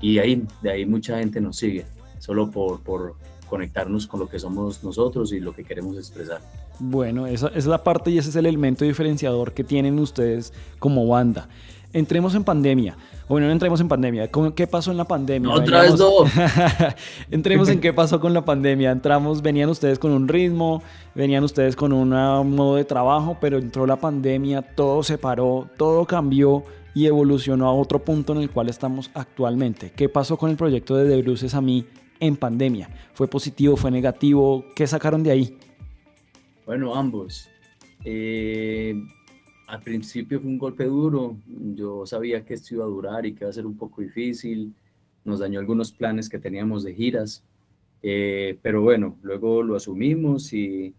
y 0.00 0.18
ahí, 0.18 0.46
de 0.62 0.70
ahí 0.70 0.86
mucha 0.86 1.18
gente 1.18 1.40
nos 1.40 1.56
sigue, 1.56 1.84
solo 2.22 2.48
por, 2.48 2.80
por 2.80 3.16
conectarnos 3.50 4.06
con 4.06 4.20
lo 4.20 4.28
que 4.28 4.38
somos 4.38 4.84
nosotros 4.84 5.32
y 5.32 5.40
lo 5.40 5.52
que 5.52 5.64
queremos 5.64 5.96
expresar. 5.96 6.40
Bueno, 6.78 7.26
esa, 7.26 7.48
es 7.48 7.66
la 7.66 7.82
parte 7.82 8.12
y 8.12 8.18
ese 8.18 8.30
es 8.30 8.36
el 8.36 8.46
elemento 8.46 8.84
diferenciador 8.84 9.52
que 9.52 9.64
tienen 9.64 9.98
ustedes 9.98 10.52
como 10.78 11.08
banda. 11.08 11.48
Entremos 11.92 12.36
en 12.36 12.44
pandemia. 12.44 12.96
Bueno, 13.28 13.48
no 13.48 13.52
entremos 13.52 13.80
en 13.80 13.88
pandemia. 13.88 14.30
¿Qué 14.54 14.66
pasó 14.68 14.92
en 14.92 14.98
la 14.98 15.04
pandemia? 15.04 15.52
Otra 15.52 15.82
vez 15.82 15.98
no. 15.98 16.10
entremos 17.30 17.68
en 17.68 17.80
qué 17.80 17.92
pasó 17.92 18.20
con 18.20 18.32
la 18.32 18.44
pandemia. 18.44 18.92
Entramos, 18.92 19.42
venían 19.42 19.68
ustedes 19.68 19.98
con 19.98 20.12
un 20.12 20.28
ritmo, 20.28 20.80
venían 21.16 21.42
ustedes 21.42 21.74
con 21.74 21.92
un 21.92 22.10
modo 22.10 22.76
de 22.76 22.84
trabajo, 22.84 23.36
pero 23.40 23.58
entró 23.58 23.84
la 23.84 23.96
pandemia, 23.96 24.62
todo 24.62 25.02
se 25.02 25.18
paró, 25.18 25.68
todo 25.76 26.06
cambió 26.06 26.62
y 26.94 27.06
evolucionó 27.06 27.68
a 27.68 27.72
otro 27.72 27.98
punto 27.98 28.32
en 28.32 28.42
el 28.42 28.50
cual 28.50 28.68
estamos 28.68 29.10
actualmente. 29.12 29.92
¿Qué 29.94 30.08
pasó 30.08 30.38
con 30.38 30.50
el 30.50 30.56
proyecto 30.56 30.94
de 30.94 31.04
De 31.04 31.20
Bruces 31.20 31.54
a 31.54 31.60
mí 31.60 31.84
en 32.22 32.36
pandemia? 32.36 32.88
¿Fue 33.14 33.26
positivo, 33.26 33.76
fue 33.76 33.90
negativo? 33.90 34.64
¿Qué 34.76 34.86
sacaron 34.86 35.22
de 35.22 35.32
ahí? 35.32 35.58
Bueno, 36.64 36.94
ambos. 36.94 37.50
Eh, 38.04 38.94
al 39.66 39.82
principio 39.82 40.40
fue 40.40 40.48
un 40.48 40.58
golpe 40.58 40.84
duro. 40.84 41.36
Yo 41.74 42.06
sabía 42.06 42.44
que 42.44 42.54
esto 42.54 42.76
iba 42.76 42.84
a 42.84 42.88
durar 42.88 43.26
y 43.26 43.34
que 43.34 43.44
iba 43.44 43.50
a 43.50 43.52
ser 43.52 43.66
un 43.66 43.76
poco 43.76 44.02
difícil. 44.02 44.72
Nos 45.24 45.40
dañó 45.40 45.58
algunos 45.58 45.90
planes 45.90 46.28
que 46.28 46.38
teníamos 46.38 46.84
de 46.84 46.94
giras. 46.94 47.42
Eh, 48.02 48.56
pero 48.62 48.82
bueno, 48.82 49.16
luego 49.22 49.62
lo 49.64 49.74
asumimos 49.74 50.52
y, 50.52 50.94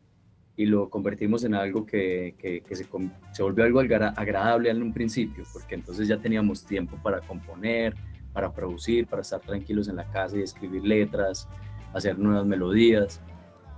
y 0.58 0.66
lo 0.66 0.90
convertimos 0.90 1.44
en 1.46 1.56
algo 1.56 1.86
que, 1.86 2.36
que, 2.38 2.76
se, 2.76 2.86
se, 3.32 3.44
volvió 3.44 3.64
algo 3.64 3.80
agradable 3.80 4.70
en 4.70 4.82
un 4.82 4.94
principio, 4.94 5.44
porque 5.52 5.76
entonces 5.76 6.08
ya 6.08 6.18
teníamos 6.18 6.66
tiempo 6.66 6.98
para 7.02 7.22
componer, 7.22 7.96
para 8.34 8.52
producir, 8.52 9.08
para 9.08 9.22
estar 9.22 9.40
tranquilos 9.40 9.88
en 9.88 9.96
la 9.96 10.06
casa 10.06 10.38
y 10.38 10.42
escribir 10.42 10.84
letras, 10.84 11.48
hacer 11.94 12.18
nuevas 12.18 12.46
melodías. 12.46 13.22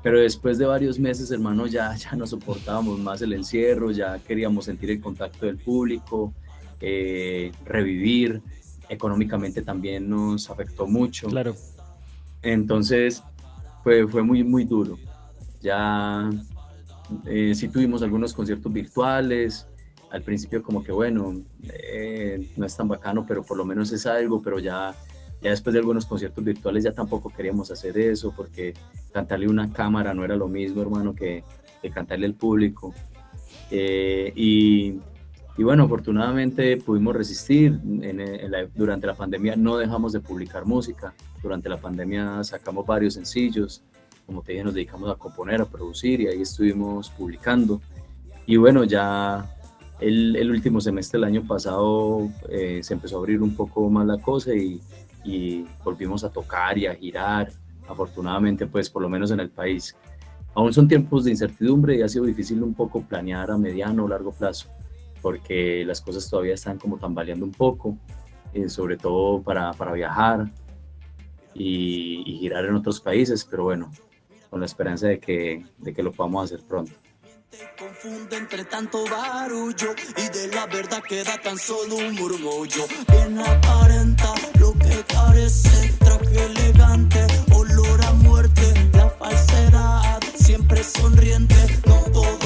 Pero 0.01 0.19
después 0.19 0.57
de 0.57 0.65
varios 0.65 0.99
meses, 0.99 1.31
hermano, 1.31 1.67
ya, 1.67 1.93
ya 1.95 2.13
no 2.15 2.25
soportábamos 2.25 2.99
más 2.99 3.21
el 3.21 3.33
encierro, 3.33 3.91
ya 3.91 4.19
queríamos 4.19 4.65
sentir 4.65 4.91
el 4.91 5.01
contacto 5.01 5.45
del 5.45 5.57
público, 5.57 6.33
eh, 6.79 7.51
revivir. 7.65 8.41
Económicamente 8.87 9.63
también 9.63 10.07
nos 10.07 10.49
afectó 10.49 10.85
mucho. 10.85 11.27
Claro. 11.27 11.55
Entonces, 12.43 13.23
fue, 13.83 14.07
fue 14.07 14.21
muy, 14.21 14.43
muy 14.43 14.63
duro. 14.63 14.99
Ya 15.59 16.29
eh, 17.25 17.53
sí 17.55 17.67
tuvimos 17.67 18.03
algunos 18.03 18.33
conciertos 18.33 18.71
virtuales. 18.71 19.67
Al 20.11 20.21
principio 20.21 20.63
como 20.63 20.83
que 20.83 20.91
bueno, 20.91 21.41
eh, 21.63 22.47
no 22.55 22.65
es 22.65 22.75
tan 22.75 22.87
bacano, 22.87 23.25
pero 23.27 23.43
por 23.43 23.57
lo 23.57 23.65
menos 23.65 23.91
es 23.91 24.05
algo, 24.05 24.41
pero 24.41 24.59
ya, 24.59 24.95
ya 25.41 25.49
después 25.49 25.73
de 25.73 25.79
algunos 25.79 26.05
conciertos 26.05 26.43
virtuales 26.43 26.83
ya 26.83 26.93
tampoco 26.93 27.29
queríamos 27.29 27.71
hacer 27.71 27.97
eso, 27.97 28.33
porque 28.35 28.73
cantarle 29.11 29.47
una 29.47 29.71
cámara 29.71 30.13
no 30.13 30.23
era 30.23 30.35
lo 30.35 30.47
mismo, 30.47 30.81
hermano, 30.81 31.13
que, 31.13 31.43
cantarle 31.93 32.25
al 32.25 32.33
público. 32.33 32.95
Eh, 33.69 34.33
y, 34.35 34.99
y, 35.55 35.63
bueno, 35.63 35.83
afortunadamente 35.83 36.77
pudimos 36.77 37.15
resistir. 37.15 37.79
durante 38.73 39.05
la 39.05 39.13
pandemia 39.13 39.55
no 39.55 39.77
dejamos 39.77 40.11
de 40.13 40.19
publicar 40.19 40.65
música. 40.65 41.13
Durante 41.43 41.69
la 41.69 41.77
pandemia 41.77 42.43
sacamos 42.43 42.87
varios 42.87 43.13
sencillos 43.13 43.83
como 44.25 44.41
te 44.41 44.53
dije, 44.53 44.63
nos 44.63 44.73
dedicamos 44.73 45.11
a 45.11 45.15
componer, 45.15 45.61
a 45.61 45.65
producir 45.65 46.21
y 46.21 46.27
ahí 46.27 46.41
estuvimos 46.41 47.09
publicando. 47.11 47.81
Y 48.45 48.57
bueno, 48.57 48.83
ya 48.83 49.54
el, 49.99 50.35
el 50.35 50.51
último 50.51 50.81
semestre 50.81 51.19
del 51.19 51.29
año 51.29 51.47
pasado 51.47 52.29
eh, 52.49 52.81
se 52.83 52.93
empezó 52.93 53.15
a 53.15 53.19
abrir 53.19 53.41
un 53.41 53.55
poco 53.55 53.89
más 53.89 54.05
la 54.05 54.17
cosa 54.17 54.53
y, 54.53 54.81
y, 55.23 55.65
volvimos 55.83 56.23
a 56.23 56.29
tocar 56.29 56.77
y 56.77 56.85
a 56.85 56.95
girar, 56.95 57.51
afortunadamente 57.87 58.67
pues 58.67 58.89
por 58.89 59.01
lo 59.01 59.09
menos 59.09 59.31
en 59.31 59.39
el 59.39 59.49
país. 59.49 59.95
Aún 60.53 60.73
son 60.73 60.87
tiempos 60.87 61.25
de 61.25 61.31
incertidumbre 61.31 61.97
y 61.97 62.01
ha 62.01 62.07
sido 62.07 62.25
difícil 62.25 62.63
un 62.63 62.73
poco 62.73 63.01
planear 63.01 63.51
a 63.51 63.57
mediano 63.57 64.05
o 64.05 64.07
largo 64.07 64.31
plazo, 64.31 64.69
porque 65.21 65.83
las 65.85 66.01
cosas 66.01 66.29
todavía 66.29 66.53
están 66.53 66.77
como 66.77 66.97
tambaleando 66.97 67.45
un 67.45 67.51
poco, 67.51 67.97
eh, 68.53 68.69
sobre 68.69 68.97
todo 68.97 69.41
para, 69.41 69.71
para 69.73 69.93
viajar 69.93 70.49
y, 71.53 72.23
y 72.25 72.37
girar 72.37 72.65
en 72.65 72.75
otros 72.75 73.01
países, 73.01 73.45
pero 73.45 73.63
bueno, 73.65 73.91
con 74.49 74.59
la 74.59 74.65
esperanza 74.65 75.07
de 75.07 75.19
que, 75.19 75.65
de 75.77 75.93
que 75.93 76.03
lo 76.03 76.11
podamos 76.11 76.45
hacer 76.45 76.65
pronto. 76.65 76.93
Confunde 77.77 78.37
entre 78.37 78.65
tanto 78.65 79.03
barullo 79.05 79.95
y 80.17 80.29
de 80.29 80.47
la 80.47 80.65
verdad 80.65 81.01
queda 81.03 81.37
tan 81.41 81.57
solo 81.57 81.95
un 81.95 82.13
murmullo. 82.15 82.85
Bien 83.07 83.39
aparenta 83.39 84.33
lo 84.59 84.73
que 84.73 85.03
parece, 85.13 85.93
traje 85.99 86.45
elegante, 86.45 87.25
olor 87.53 88.05
a 88.05 88.11
muerte, 88.13 88.73
la 88.93 89.09
falsedad 89.09 90.21
siempre 90.37 90.83
sonriente, 90.83 91.55
no 91.85 91.95
todo 92.11 92.44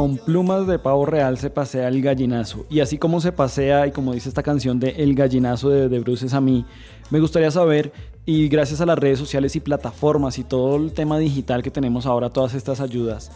Con 0.00 0.16
plumas 0.16 0.66
de 0.66 0.78
pavo 0.78 1.04
real 1.04 1.36
se 1.36 1.50
pasea 1.50 1.88
el 1.88 2.00
gallinazo. 2.00 2.64
Y 2.70 2.80
así 2.80 2.96
como 2.96 3.20
se 3.20 3.32
pasea, 3.32 3.86
y 3.86 3.90
como 3.90 4.14
dice 4.14 4.30
esta 4.30 4.42
canción 4.42 4.80
de 4.80 4.92
El 4.92 5.14
gallinazo 5.14 5.68
de, 5.68 5.90
de 5.90 6.00
Bruces 6.00 6.32
a 6.32 6.40
mí, 6.40 6.64
me 7.10 7.20
gustaría 7.20 7.50
saber, 7.50 7.92
y 8.24 8.48
gracias 8.48 8.80
a 8.80 8.86
las 8.86 8.98
redes 8.98 9.18
sociales 9.18 9.56
y 9.56 9.60
plataformas 9.60 10.38
y 10.38 10.44
todo 10.44 10.76
el 10.76 10.92
tema 10.92 11.18
digital 11.18 11.62
que 11.62 11.70
tenemos 11.70 12.06
ahora, 12.06 12.30
todas 12.30 12.54
estas 12.54 12.80
ayudas, 12.80 13.30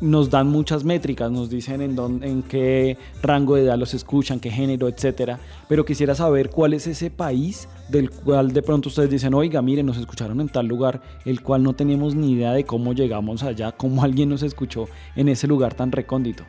nos 0.00 0.30
dan 0.30 0.48
muchas 0.48 0.84
métricas, 0.84 1.30
nos 1.30 1.48
dicen 1.48 1.80
en, 1.80 1.94
dónde, 1.94 2.28
en 2.28 2.42
qué 2.42 2.98
rango 3.22 3.54
de 3.56 3.62
edad 3.62 3.78
los 3.78 3.94
escuchan, 3.94 4.40
qué 4.40 4.50
género, 4.50 4.88
etcétera. 4.88 5.38
Pero 5.68 5.84
quisiera 5.84 6.14
saber 6.14 6.50
cuál 6.50 6.74
es 6.74 6.86
ese 6.86 7.10
país 7.10 7.68
del 7.88 8.10
cual 8.10 8.52
de 8.52 8.62
pronto 8.62 8.88
ustedes 8.88 9.10
dicen, 9.10 9.34
oiga, 9.34 9.62
miren, 9.62 9.86
nos 9.86 9.96
escucharon 9.96 10.40
en 10.40 10.48
tal 10.48 10.66
lugar, 10.66 11.00
el 11.24 11.42
cual 11.42 11.62
no 11.62 11.74
teníamos 11.74 12.14
ni 12.14 12.32
idea 12.32 12.52
de 12.52 12.64
cómo 12.64 12.92
llegamos 12.92 13.42
allá, 13.42 13.72
cómo 13.72 14.02
alguien 14.02 14.28
nos 14.28 14.42
escuchó 14.42 14.86
en 15.16 15.28
ese 15.28 15.46
lugar 15.46 15.74
tan 15.74 15.92
recóndito. 15.92 16.44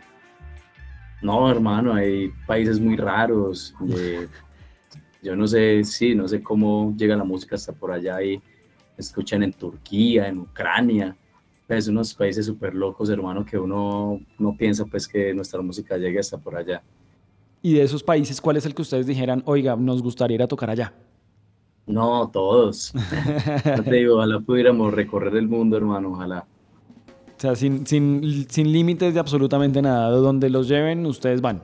No, 1.22 1.50
hermano, 1.50 1.94
hay 1.94 2.30
países 2.46 2.80
muy 2.80 2.98
raros. 2.98 3.74
yo 5.22 5.36
no 5.36 5.48
sé, 5.48 5.84
sí, 5.84 6.14
no 6.14 6.28
sé 6.28 6.42
cómo 6.42 6.94
llega 6.98 7.16
la 7.16 7.24
música 7.24 7.56
hasta 7.56 7.74
por 7.74 7.92
allá 7.92 8.22
y 8.22 8.42
escuchan 8.98 9.44
en 9.44 9.54
Turquía, 9.54 10.28
en 10.28 10.40
Ucrania 10.40 11.16
es 11.68 11.88
unos 11.88 12.14
países 12.14 12.46
súper 12.46 12.76
locos, 12.76 13.10
hermano, 13.10 13.46
que 13.46 13.58
uno 13.58 14.20
no 14.38 14.56
piensa 14.56 14.86
pues 14.86 15.08
que 15.08 15.34
nuestra 15.34 15.62
música 15.62 15.98
llegue 15.98 16.20
hasta 16.20 16.38
por 16.38 16.56
allá. 16.56 16.84
Y 17.62 17.74
de 17.74 17.82
esos 17.82 18.04
países, 18.04 18.40
¿cuál 18.40 18.58
es 18.58 18.66
el 18.66 18.76
que 18.76 18.84
ustedes 18.84 19.08
dijeran, 19.08 19.42
oiga, 19.46 19.76
nos 19.76 20.04
gustaría 20.04 20.36
ir 20.36 20.44
a 20.44 20.48
tocar 20.48 20.70
allá? 20.70 20.94
No, 21.88 22.30
todos. 22.32 22.94
no 23.66 23.84
te 23.84 23.96
digo, 23.96 24.18
ojalá 24.18 24.40
pudiéramos 24.40 24.94
recorrer 24.94 25.36
el 25.36 25.48
mundo, 25.48 25.78
hermano, 25.78 26.12
ojalá. 26.12 26.46
O 27.36 27.40
sea, 27.40 27.56
sin, 27.56 27.86
sin, 27.86 28.46
sin 28.50 28.72
límites 28.72 29.14
de 29.14 29.20
absolutamente 29.20 29.82
nada. 29.82 30.12
De 30.12 30.18
donde 30.18 30.50
los 30.50 30.68
lleven, 30.68 31.06
ustedes 31.06 31.42
van. 31.42 31.62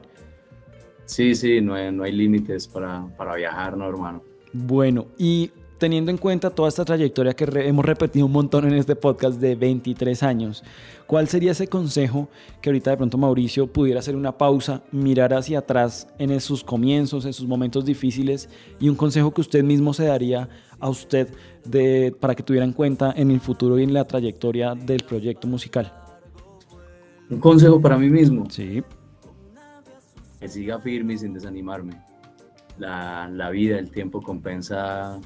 Sí, 1.05 1.35
sí, 1.35 1.61
no 1.61 1.75
hay, 1.75 1.91
no 1.91 2.03
hay 2.03 2.11
límites 2.11 2.67
para, 2.67 3.05
para 3.17 3.35
viajar, 3.35 3.77
no, 3.77 3.87
hermano. 3.87 4.21
Bueno, 4.53 5.07
y 5.17 5.51
teniendo 5.81 6.11
en 6.11 6.19
cuenta 6.19 6.51
toda 6.51 6.69
esta 6.69 6.85
trayectoria 6.85 7.33
que 7.33 7.47
re- 7.47 7.67
hemos 7.67 7.83
repetido 7.83 8.27
un 8.27 8.31
montón 8.31 8.67
en 8.67 8.75
este 8.75 8.95
podcast 8.95 9.39
de 9.41 9.55
23 9.55 10.21
años, 10.21 10.63
¿cuál 11.07 11.27
sería 11.27 11.53
ese 11.53 11.65
consejo 11.65 12.29
que 12.61 12.69
ahorita 12.69 12.91
de 12.91 12.97
pronto 12.97 13.17
Mauricio 13.17 13.65
pudiera 13.65 13.99
hacer 13.99 14.15
una 14.15 14.37
pausa, 14.37 14.83
mirar 14.91 15.33
hacia 15.33 15.57
atrás 15.57 16.07
en 16.19 16.39
sus 16.39 16.63
comienzos, 16.63 17.25
en 17.25 17.33
sus 17.33 17.47
momentos 17.47 17.83
difíciles 17.83 18.47
y 18.79 18.89
un 18.89 18.95
consejo 18.95 19.33
que 19.33 19.41
usted 19.41 19.63
mismo 19.63 19.91
se 19.95 20.05
daría 20.05 20.47
a 20.79 20.87
usted 20.87 21.33
de, 21.65 22.15
para 22.19 22.35
que 22.35 22.43
tuviera 22.43 22.63
en 22.63 22.73
cuenta 22.73 23.11
en 23.17 23.31
el 23.31 23.39
futuro 23.39 23.79
y 23.79 23.83
en 23.83 23.93
la 23.95 24.05
trayectoria 24.05 24.75
del 24.75 25.01
proyecto 25.03 25.47
musical? 25.47 25.91
Un 27.31 27.39
consejo 27.39 27.81
para 27.81 27.97
mí 27.97 28.07
mismo, 28.07 28.47
Sí, 28.51 28.83
que 30.39 30.47
siga 30.47 30.79
firme 30.79 31.13
y 31.13 31.17
sin 31.17 31.33
desanimarme. 31.33 31.93
La, 32.77 33.27
la 33.33 33.49
vida, 33.49 33.79
el 33.79 33.89
tiempo 33.89 34.21
compensa, 34.21 35.19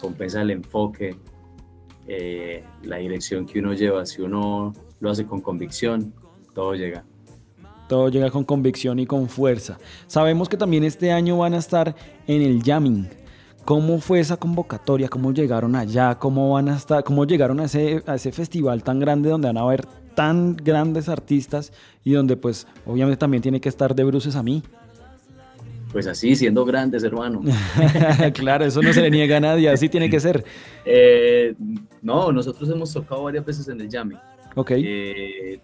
compensa 0.00 0.42
el 0.42 0.50
enfoque, 0.50 1.16
eh, 2.06 2.64
la 2.82 2.96
dirección 2.96 3.46
que 3.46 3.58
uno 3.58 3.72
lleva. 3.74 4.06
Si 4.06 4.22
uno 4.22 4.72
lo 5.00 5.10
hace 5.10 5.26
con 5.26 5.40
convicción, 5.40 6.14
todo 6.54 6.74
llega. 6.74 7.04
todo 7.88 8.08
llega 8.08 8.30
con 8.30 8.44
convicción 8.44 8.98
y 8.98 9.06
con 9.06 9.28
fuerza. 9.28 9.78
Sabemos 10.06 10.48
que 10.48 10.56
también 10.56 10.84
este 10.84 11.12
año 11.12 11.38
van 11.38 11.54
a 11.54 11.58
estar 11.58 11.94
en 12.26 12.42
el 12.42 12.62
jamming. 12.62 13.08
¿Cómo 13.64 13.98
fue 13.98 14.20
esa 14.20 14.36
convocatoria? 14.36 15.08
¿Cómo 15.08 15.32
llegaron 15.32 15.74
allá? 15.74 16.16
¿Cómo 16.16 16.52
van 16.52 16.68
a 16.68 16.76
estar? 16.76 17.02
¿Cómo 17.02 17.24
llegaron 17.24 17.58
a 17.60 17.64
ese, 17.64 18.02
a 18.06 18.14
ese 18.14 18.30
festival 18.30 18.84
tan 18.84 19.00
grande 19.00 19.28
donde 19.28 19.48
van 19.48 19.56
a 19.56 19.62
haber 19.62 19.84
tan 20.14 20.56
grandes 20.56 21.08
artistas 21.08 21.72
y 22.04 22.12
donde 22.12 22.36
pues 22.36 22.66
obviamente 22.86 23.18
también 23.18 23.42
tiene 23.42 23.60
que 23.60 23.68
estar 23.68 23.94
de 23.94 24.04
bruces 24.04 24.36
a 24.36 24.42
mí? 24.42 24.62
Pues 25.96 26.06
así, 26.06 26.36
siendo 26.36 26.62
grandes, 26.66 27.04
hermano. 27.04 27.40
claro, 28.34 28.66
eso 28.66 28.82
no 28.82 28.92
se 28.92 29.00
le 29.00 29.10
niega 29.10 29.38
a 29.38 29.40
nadie, 29.40 29.70
así 29.70 29.88
tiene 29.88 30.10
que 30.10 30.20
ser. 30.20 30.44
Eh, 30.84 31.54
no, 32.02 32.30
nosotros 32.32 32.68
hemos 32.68 32.92
tocado 32.92 33.22
varias 33.22 33.46
veces 33.46 33.66
en 33.68 33.80
el 33.80 33.88
Yami. 33.88 34.14
Ok, 34.56 34.72
Eh, 34.74 35.58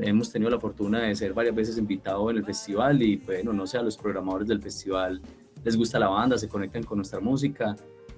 hemos 0.00 0.32
tenido 0.32 0.50
la 0.50 0.58
fortuna 0.58 1.00
de 1.00 1.14
ser 1.14 1.34
varias 1.34 1.54
veces 1.54 1.76
invitados 1.76 2.30
en 2.30 2.38
el 2.38 2.46
festival 2.46 3.02
y 3.02 3.16
bueno, 3.16 3.52
no 3.52 3.66
sé, 3.66 3.76
a 3.76 3.82
los 3.82 3.94
programadores 3.98 4.48
del 4.48 4.62
festival 4.62 5.20
les 5.62 5.76
gusta 5.76 5.98
la 5.98 6.08
banda, 6.08 6.38
se 6.38 6.48
conectan 6.48 6.82
con 6.82 6.96
nuestra 6.96 7.20
música 7.20 7.76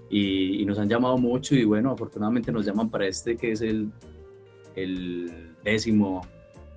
y, 0.09 0.62
y 0.62 0.64
nos 0.64 0.78
han 0.78 0.88
llamado 0.88 1.18
mucho 1.18 1.57
y 1.57 1.64
bueno, 1.64 1.90
afortunadamente 1.90 2.53
nos 2.53 2.64
llaman 2.64 2.88
para 2.90 3.09
este 3.09 3.36
que 3.36 3.50
es 3.50 3.61
el, 3.61 3.90
el 4.76 5.57
décimo, 5.64 6.24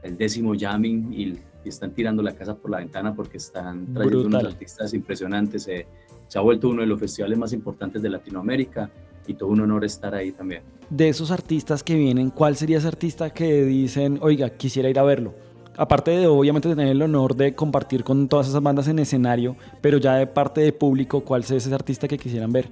el 0.01 0.17
décimo 0.17 0.55
jamming 0.57 1.13
y, 1.13 1.39
y 1.65 1.69
están 1.69 1.91
tirando 1.91 2.21
la 2.21 2.33
casa 2.33 2.55
por 2.55 2.71
la 2.71 2.77
ventana 2.77 3.13
porque 3.13 3.37
están 3.37 3.93
trayendo 3.93 4.21
Brutal. 4.21 4.41
unos 4.41 4.53
artistas 4.53 4.93
impresionantes. 4.93 5.63
Se, 5.63 5.87
se 6.27 6.37
ha 6.37 6.41
vuelto 6.41 6.69
uno 6.69 6.81
de 6.81 6.87
los 6.87 6.99
festivales 6.99 7.37
más 7.37 7.53
importantes 7.53 8.01
de 8.01 8.09
Latinoamérica 8.09 8.89
y 9.27 9.33
todo 9.33 9.49
un 9.49 9.61
honor 9.61 9.83
estar 9.83 10.13
ahí 10.13 10.31
también. 10.31 10.61
de 10.89 11.09
esos 11.09 11.31
artistas 11.31 11.83
que 11.83 11.95
vienen, 11.95 12.29
¿cuál 12.29 12.55
sería 12.55 12.77
ese 12.77 12.87
artista 12.87 13.31
que 13.31 13.65
dicen, 13.65 14.19
oiga, 14.21 14.49
quisiera 14.51 14.87
ir 14.89 14.99
a 14.99 15.03
verlo? 15.03 15.33
Aparte 15.77 16.11
de 16.11 16.27
obviamente 16.27 16.69
tener 16.69 16.87
el 16.87 17.01
honor 17.01 17.35
de 17.35 17.53
compartir 17.53 18.03
con 18.03 18.29
todas 18.29 18.47
esas 18.47 18.61
bandas 18.61 18.87
en 18.87 18.99
escenario, 18.99 19.57
pero 19.81 19.97
ya 19.97 20.15
de 20.15 20.27
parte 20.27 20.61
de 20.61 20.71
público, 20.71 21.21
¿cuál 21.21 21.41
es 21.41 21.51
ese 21.51 21.73
artista 21.73 22.07
que 22.07 22.17
quisieran 22.17 22.51
ver? 22.51 22.69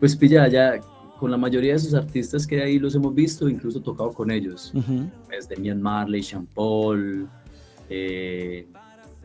Pues 0.00 0.16
pilla, 0.16 0.48
ya 0.48 0.80
con 1.18 1.30
la 1.30 1.36
mayoría 1.36 1.70
de 1.72 1.76
esos 1.76 1.94
artistas 1.94 2.46
que 2.46 2.62
ahí 2.62 2.78
los 2.78 2.94
hemos 2.94 3.14
visto, 3.14 3.48
incluso 3.48 3.80
tocado 3.80 4.10
con 4.12 4.30
ellos. 4.30 4.72
Ujú. 4.74 5.08
Es 5.36 5.48
Demian 5.48 5.80
Marley, 5.80 6.22
Sean 6.22 6.46
Paul, 6.46 7.28
eh, 7.88 8.66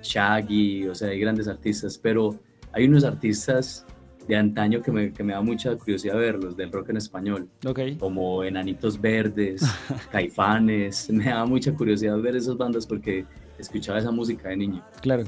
Shaggy, 0.01 0.87
o 0.87 0.95
sea, 0.95 1.09
hay 1.09 1.19
grandes 1.19 1.47
artistas, 1.47 1.97
pero 2.01 2.35
hay 2.71 2.85
unos 2.85 3.03
artistas 3.03 3.85
de 4.27 4.35
antaño 4.35 4.81
que 4.81 4.91
me, 4.91 5.11
que 5.11 5.23
me 5.23 5.33
da 5.33 5.41
mucha 5.41 5.75
curiosidad 5.75 6.15
verlos, 6.15 6.55
del 6.55 6.71
rock 6.71 6.89
en 6.89 6.97
español, 6.97 7.49
Ok. 7.65 7.79
como 7.99 8.43
Enanitos 8.43 9.01
Verdes, 9.01 9.61
Caifanes, 10.11 11.09
me 11.09 11.25
da 11.25 11.45
mucha 11.45 11.73
curiosidad 11.73 12.17
ver 12.19 12.35
esas 12.35 12.55
bandas 12.55 12.85
porque 12.85 13.25
escuchaba 13.57 13.97
esa 13.99 14.11
música 14.11 14.49
de 14.49 14.57
niño. 14.57 14.83
Claro. 15.01 15.23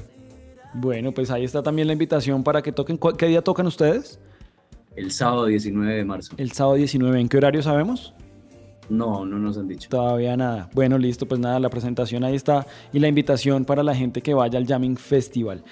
Bueno, 0.74 1.12
pues 1.12 1.30
ahí 1.30 1.44
está 1.44 1.62
también 1.62 1.86
la 1.88 1.92
invitación 1.92 2.42
para 2.44 2.62
que 2.62 2.72
toquen. 2.72 2.96
¿Cu- 2.96 3.12
¿Qué 3.14 3.26
día 3.26 3.42
tocan 3.42 3.66
ustedes? 3.66 4.18
El 4.96 5.10
sábado 5.10 5.46
19 5.46 5.94
de 5.94 6.04
marzo. 6.04 6.34
El 6.36 6.52
sábado 6.52 6.76
19. 6.76 7.20
¿En 7.20 7.28
qué 7.28 7.36
horario 7.38 7.62
sabemos? 7.62 8.14
No, 8.88 9.24
no 9.24 9.38
nos 9.38 9.56
han 9.56 9.68
dicho. 9.68 9.88
Todavía 9.88 10.36
nada. 10.36 10.68
Bueno, 10.74 10.98
listo, 10.98 11.26
pues 11.26 11.40
nada, 11.40 11.58
la 11.60 11.70
presentación 11.70 12.24
ahí 12.24 12.34
está 12.34 12.66
y 12.92 12.98
la 12.98 13.08
invitación 13.08 13.64
para 13.64 13.82
la 13.82 13.94
gente 13.94 14.20
que 14.20 14.34
vaya 14.34 14.58
al 14.58 14.66
Jamming 14.66 14.96
Festival. 14.96 15.62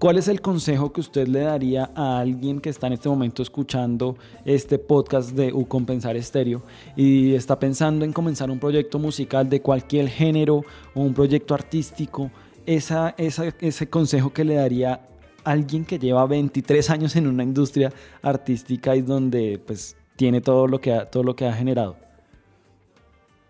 ¿Cuál 0.00 0.18
es 0.18 0.26
el 0.26 0.40
consejo 0.40 0.92
que 0.92 1.00
usted 1.00 1.28
le 1.28 1.40
daría 1.40 1.90
a 1.94 2.18
alguien 2.18 2.60
que 2.60 2.68
está 2.68 2.88
en 2.88 2.94
este 2.94 3.08
momento 3.08 3.42
escuchando 3.42 4.16
este 4.44 4.78
podcast 4.80 5.30
de 5.36 5.52
U 5.52 5.66
Compensar 5.68 6.16
Estéreo 6.16 6.62
y 6.96 7.34
está 7.34 7.60
pensando 7.60 8.04
en 8.04 8.12
comenzar 8.12 8.50
un 8.50 8.58
proyecto 8.58 8.98
musical 8.98 9.48
de 9.48 9.60
cualquier 9.62 10.08
género 10.08 10.64
o 10.94 11.00
un 11.00 11.14
proyecto 11.14 11.54
artístico? 11.54 12.30
Esa, 12.66 13.14
esa- 13.18 13.54
ese 13.60 13.88
consejo 13.88 14.32
que 14.32 14.42
le 14.42 14.54
daría 14.54 14.94
a 14.94 15.00
alguien 15.44 15.84
que 15.84 15.98
lleva 15.98 16.26
23 16.26 16.90
años 16.90 17.16
en 17.16 17.26
una 17.26 17.42
industria 17.42 17.92
artística 18.22 18.96
y 18.96 19.02
donde 19.02 19.60
pues 19.64 19.96
tiene 20.16 20.40
todo 20.40 20.66
lo 20.66 20.80
que 20.80 20.92
ha, 20.92 21.10
todo 21.10 21.22
lo 21.22 21.36
que 21.36 21.46
ha 21.46 21.52
generado. 21.52 21.96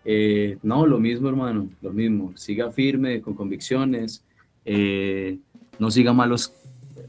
Eh, 0.03 0.57
no, 0.61 0.85
lo 0.85 0.99
mismo, 0.99 1.29
hermano, 1.29 1.67
lo 1.81 1.91
mismo. 1.91 2.35
Siga 2.35 2.71
firme, 2.71 3.21
con 3.21 3.33
convicciones. 3.33 4.23
eh, 4.65 5.39
no 5.77 5.91
siga 5.91 6.13
malos, 6.13 6.53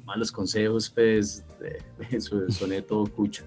malos 0.05 0.32
consejos, 0.32 0.91
pues, 0.91 1.45
eh, 1.62 2.20
soné 2.49 2.82
todo 2.82 3.07
cucho. 3.07 3.45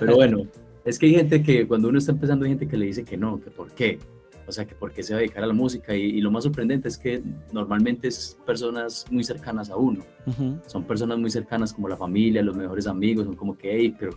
Pero 0.00 0.16
bueno, 0.16 0.46
es 0.84 0.98
que 0.98 1.06
hay 1.06 1.14
gente 1.14 1.42
que 1.42 1.66
cuando 1.66 1.88
uno 1.88 1.98
está 1.98 2.12
empezando, 2.12 2.44
hay 2.44 2.52
gente 2.52 2.68
que 2.68 2.76
le 2.76 2.86
dice 2.86 3.04
que 3.04 3.16
no, 3.16 3.40
que 3.40 3.50
por 3.50 3.70
qué. 3.72 3.98
O 4.46 4.52
sea, 4.52 4.64
que 4.64 4.74
por 4.74 4.92
qué 4.92 5.02
se 5.02 5.12
va 5.12 5.18
a 5.18 5.20
dedicar 5.20 5.42
a 5.42 5.46
la 5.46 5.52
música. 5.52 5.94
Y, 5.94 6.02
y 6.02 6.20
lo 6.20 6.30
más 6.30 6.44
sorprendente 6.44 6.88
es 6.88 6.96
que 6.96 7.22
normalmente 7.52 8.08
es 8.08 8.38
personas 8.46 9.04
muy 9.10 9.24
cercanas 9.24 9.70
a 9.70 9.76
uno. 9.76 10.04
Ujú. 10.26 10.58
Son 10.66 10.84
personas 10.84 11.18
muy 11.18 11.30
cercanas 11.30 11.72
como 11.72 11.88
la 11.88 11.96
familia, 11.96 12.42
los 12.42 12.56
mejores 12.56 12.86
amigos. 12.86 13.26
Son 13.26 13.34
como 13.34 13.56
que, 13.56 13.76
hey, 13.76 13.94
pero 13.98 14.16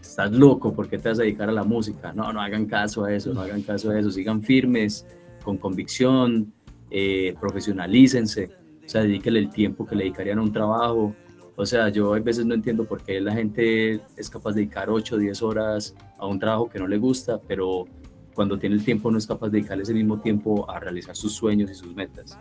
estás 0.00 0.32
loco, 0.32 0.72
¿por 0.72 0.88
qué 0.88 0.98
te 0.98 1.08
vas 1.08 1.18
a 1.18 1.22
dedicar 1.22 1.48
a 1.48 1.52
la 1.52 1.64
música? 1.64 2.12
No, 2.12 2.32
no 2.32 2.40
hagan 2.40 2.66
caso 2.66 3.04
a 3.04 3.12
eso, 3.12 3.32
no 3.34 3.40
hagan 3.40 3.62
caso 3.62 3.90
a 3.90 3.98
eso, 3.98 4.10
sigan 4.10 4.42
firmes, 4.42 5.06
con 5.42 5.58
convicción, 5.58 6.52
eh, 6.90 7.34
profesionalícense, 7.40 8.50
o 8.84 8.88
sea, 8.88 9.02
dedíquenle 9.02 9.40
el 9.40 9.50
tiempo 9.50 9.86
que 9.86 9.96
le 9.96 10.04
dedicarían 10.04 10.38
a 10.38 10.42
un 10.42 10.52
trabajo. 10.52 11.14
O 11.56 11.66
sea, 11.66 11.88
yo 11.88 12.14
a 12.14 12.18
veces 12.18 12.44
no 12.44 12.54
entiendo 12.54 12.84
por 12.84 13.02
qué 13.02 13.20
la 13.20 13.32
gente 13.32 14.00
es 14.16 14.28
capaz 14.28 14.52
de 14.52 14.62
dedicar 14.62 14.90
8 14.90 15.14
o 15.14 15.18
10 15.18 15.42
horas 15.42 15.94
a 16.18 16.26
un 16.26 16.38
trabajo 16.38 16.68
que 16.68 16.78
no 16.78 16.88
le 16.88 16.98
gusta, 16.98 17.40
pero 17.46 17.86
cuando 18.34 18.58
tiene 18.58 18.74
el 18.76 18.84
tiempo 18.84 19.10
no 19.10 19.18
es 19.18 19.26
capaz 19.26 19.48
de 19.48 19.58
dedicarle 19.58 19.82
ese 19.84 19.94
mismo 19.94 20.18
tiempo 20.20 20.68
a 20.70 20.80
realizar 20.80 21.14
sus 21.16 21.32
sueños 21.32 21.70
y 21.70 21.74
sus 21.74 21.94
metas. 21.94 22.38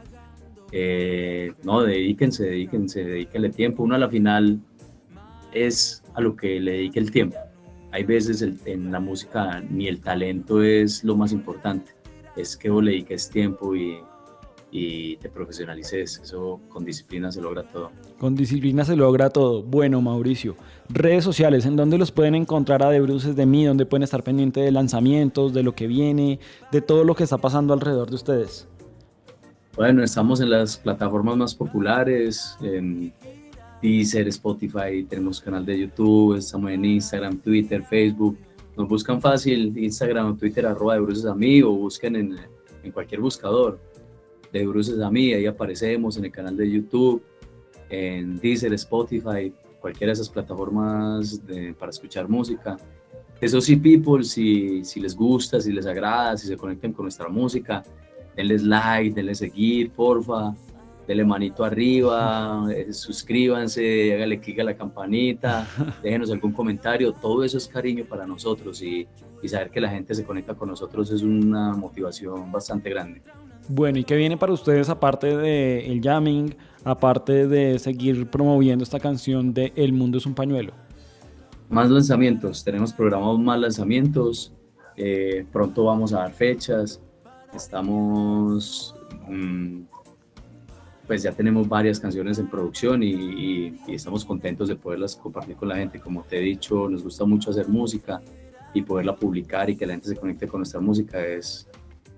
Eh, 0.71 1.53
no, 1.63 1.83
dedíquense, 1.83 2.45
dedíquense, 2.45 3.03
dedíquenle 3.03 3.49
tiempo. 3.49 3.83
Uno 3.83 3.95
a 3.95 3.99
la 3.99 4.09
final 4.09 4.59
es 5.51 6.03
a 6.15 6.21
lo 6.21 6.35
que 6.35 6.59
le 6.59 6.71
dedique 6.73 6.99
el 6.99 7.11
tiempo. 7.11 7.37
Hay 7.91 8.03
veces 8.03 8.41
el- 8.41 8.57
en 8.65 8.91
la 8.91 8.99
música 8.99 9.61
ni 9.69 9.87
el 9.87 10.01
talento 10.01 10.63
es 10.63 11.03
lo 11.03 11.15
más 11.15 11.31
importante, 11.31 11.91
es 12.35 12.57
que 12.57 12.69
vos 12.69 12.83
le 12.83 12.91
dediques 12.91 13.29
tiempo 13.29 13.75
y, 13.75 13.99
y 14.71 15.17
te 15.17 15.29
profesionalices. 15.29 16.19
Eso 16.23 16.59
con 16.69 16.83
disciplina 16.85 17.31
se 17.31 17.39
logra 17.39 17.61
todo. 17.63 17.91
Con 18.17 18.33
disciplina 18.35 18.83
se 18.83 18.95
logra 18.95 19.29
todo. 19.29 19.61
Bueno, 19.61 20.01
Mauricio, 20.01 20.55
redes 20.89 21.23
sociales, 21.23 21.65
¿en 21.65 21.75
dónde 21.75 21.97
los 21.97 22.11
pueden 22.11 22.35
encontrar 22.35 22.83
a 22.83 22.89
De 22.89 22.99
Bruces 22.99 23.35
de 23.35 23.45
mí? 23.45 23.65
¿Dónde 23.65 23.85
pueden 23.85 24.03
estar 24.03 24.23
pendientes 24.23 24.63
de 24.63 24.71
lanzamientos, 24.71 25.53
de 25.53 25.63
lo 25.63 25.73
que 25.73 25.87
viene, 25.87 26.39
de 26.71 26.81
todo 26.81 27.03
lo 27.03 27.15
que 27.15 27.23
está 27.23 27.37
pasando 27.37 27.73
alrededor 27.73 28.09
de 28.09 28.15
ustedes? 28.15 28.67
Bueno, 29.75 30.03
estamos 30.03 30.39
en 30.39 30.51
las 30.51 30.77
plataformas 30.77 31.35
más 31.35 31.55
populares, 31.55 32.57
en 32.61 33.11
Deezer, 33.81 34.27
Spotify, 34.27 35.03
tenemos 35.09 35.41
canal 35.41 35.65
de 35.65 35.79
YouTube, 35.79 36.37
estamos 36.37 36.71
en 36.71 36.85
Instagram, 36.85 37.39
Twitter, 37.39 37.83
Facebook. 37.83 38.37
Nos 38.77 38.87
buscan 38.87 39.19
fácil, 39.19 39.77
Instagram 39.77 40.31
o 40.31 40.35
Twitter, 40.35 40.65
arroba 40.65 40.93
de 40.93 40.99
Bruces 41.01 41.25
a 41.25 41.33
mí, 41.33 41.61
o 41.61 41.71
busquen 41.71 42.15
en, 42.15 42.37
en 42.83 42.91
cualquier 42.91 43.21
buscador 43.21 43.79
de 44.51 44.67
Bruces 44.67 45.01
a 45.01 45.09
mí, 45.09 45.33
ahí 45.33 45.47
aparecemos 45.47 46.17
en 46.17 46.25
el 46.25 46.31
canal 46.31 46.55
de 46.55 46.69
YouTube, 46.69 47.23
en 47.89 48.37
Deezer, 48.39 48.73
Spotify, 48.73 49.51
cualquiera 49.83 50.11
de 50.11 50.13
esas 50.13 50.29
plataformas 50.29 51.45
de- 51.45 51.73
para 51.73 51.89
escuchar 51.89 52.29
música. 52.29 52.77
Eso 53.41 53.59
sí, 53.59 53.75
people, 53.75 54.23
si, 54.23 54.85
si 54.85 55.01
les 55.01 55.13
gusta, 55.13 55.59
si 55.59 55.73
les 55.73 55.85
agrada, 55.85 56.37
si 56.37 56.47
se 56.47 56.55
conectan 56.55 56.93
con 56.93 57.03
nuestra 57.03 57.27
música, 57.27 57.83
denles 58.33 58.63
like, 58.63 59.13
denles 59.13 59.39
seguir, 59.39 59.91
porfa. 59.91 60.55
dele 61.05 61.25
manito 61.25 61.65
arriba, 61.65 62.65
eh, 62.73 62.93
suscríbanse, 62.93 64.13
hágale 64.13 64.39
clic 64.39 64.59
a 64.59 64.63
la 64.63 64.73
campanita, 64.77 65.67
déjenos 66.01 66.31
algún 66.31 66.53
comentario, 66.53 67.11
todo 67.11 67.43
eso 67.43 67.57
es 67.57 67.67
cariño 67.67 68.05
para 68.05 68.25
nosotros 68.25 68.81
y, 68.81 69.05
y 69.41 69.47
saber 69.49 69.69
que 69.69 69.81
la 69.81 69.89
gente 69.89 70.15
se 70.15 70.23
conecta 70.23 70.55
con 70.55 70.69
nosotros 70.69 71.11
es 71.11 71.21
una 71.21 71.73
motivación 71.75 72.49
bastante 72.53 72.89
grande. 72.89 73.21
Bueno, 73.69 73.97
¿y 73.97 74.03
qué 74.03 74.15
viene 74.15 74.37
para 74.37 74.51
ustedes 74.51 74.89
aparte 74.89 75.37
del 75.37 75.91
el 75.91 76.01
jamming, 76.01 76.55
aparte 76.83 77.47
de 77.47 77.79
seguir 77.79 78.29
promoviendo 78.29 78.83
esta 78.83 78.99
canción 78.99 79.53
de 79.53 79.71
El 79.75 79.93
mundo 79.93 80.17
es 80.17 80.25
un 80.25 80.35
pañuelo? 80.35 80.73
Más 81.69 81.89
lanzamientos, 81.89 82.63
tenemos 82.63 82.91
programados 82.93 83.39
más 83.39 83.59
lanzamientos, 83.59 84.53
eh, 84.97 85.45
pronto 85.51 85.85
vamos 85.85 86.13
a 86.13 86.19
dar 86.19 86.33
fechas, 86.33 87.01
estamos, 87.53 88.95
mm, 89.29 89.83
pues 91.07 91.23
ya 91.23 91.31
tenemos 91.31 91.67
varias 91.67 91.99
canciones 91.99 92.39
en 92.39 92.49
producción 92.49 93.01
y, 93.01 93.11
y, 93.11 93.79
y 93.87 93.95
estamos 93.95 94.25
contentos 94.25 94.67
de 94.67 94.75
poderlas 94.75 95.15
compartir 95.15 95.55
con 95.55 95.69
la 95.69 95.77
gente. 95.77 95.99
Como 95.99 96.23
te 96.23 96.37
he 96.37 96.41
dicho, 96.41 96.89
nos 96.89 97.01
gusta 97.01 97.25
mucho 97.25 97.49
hacer 97.49 97.69
música 97.69 98.21
y 98.73 98.81
poderla 98.81 99.15
publicar 99.15 99.69
y 99.69 99.75
que 99.75 99.85
la 99.85 99.93
gente 99.93 100.09
se 100.09 100.15
conecte 100.15 100.47
con 100.47 100.59
nuestra 100.59 100.79
música 100.79 101.25
es, 101.25 101.67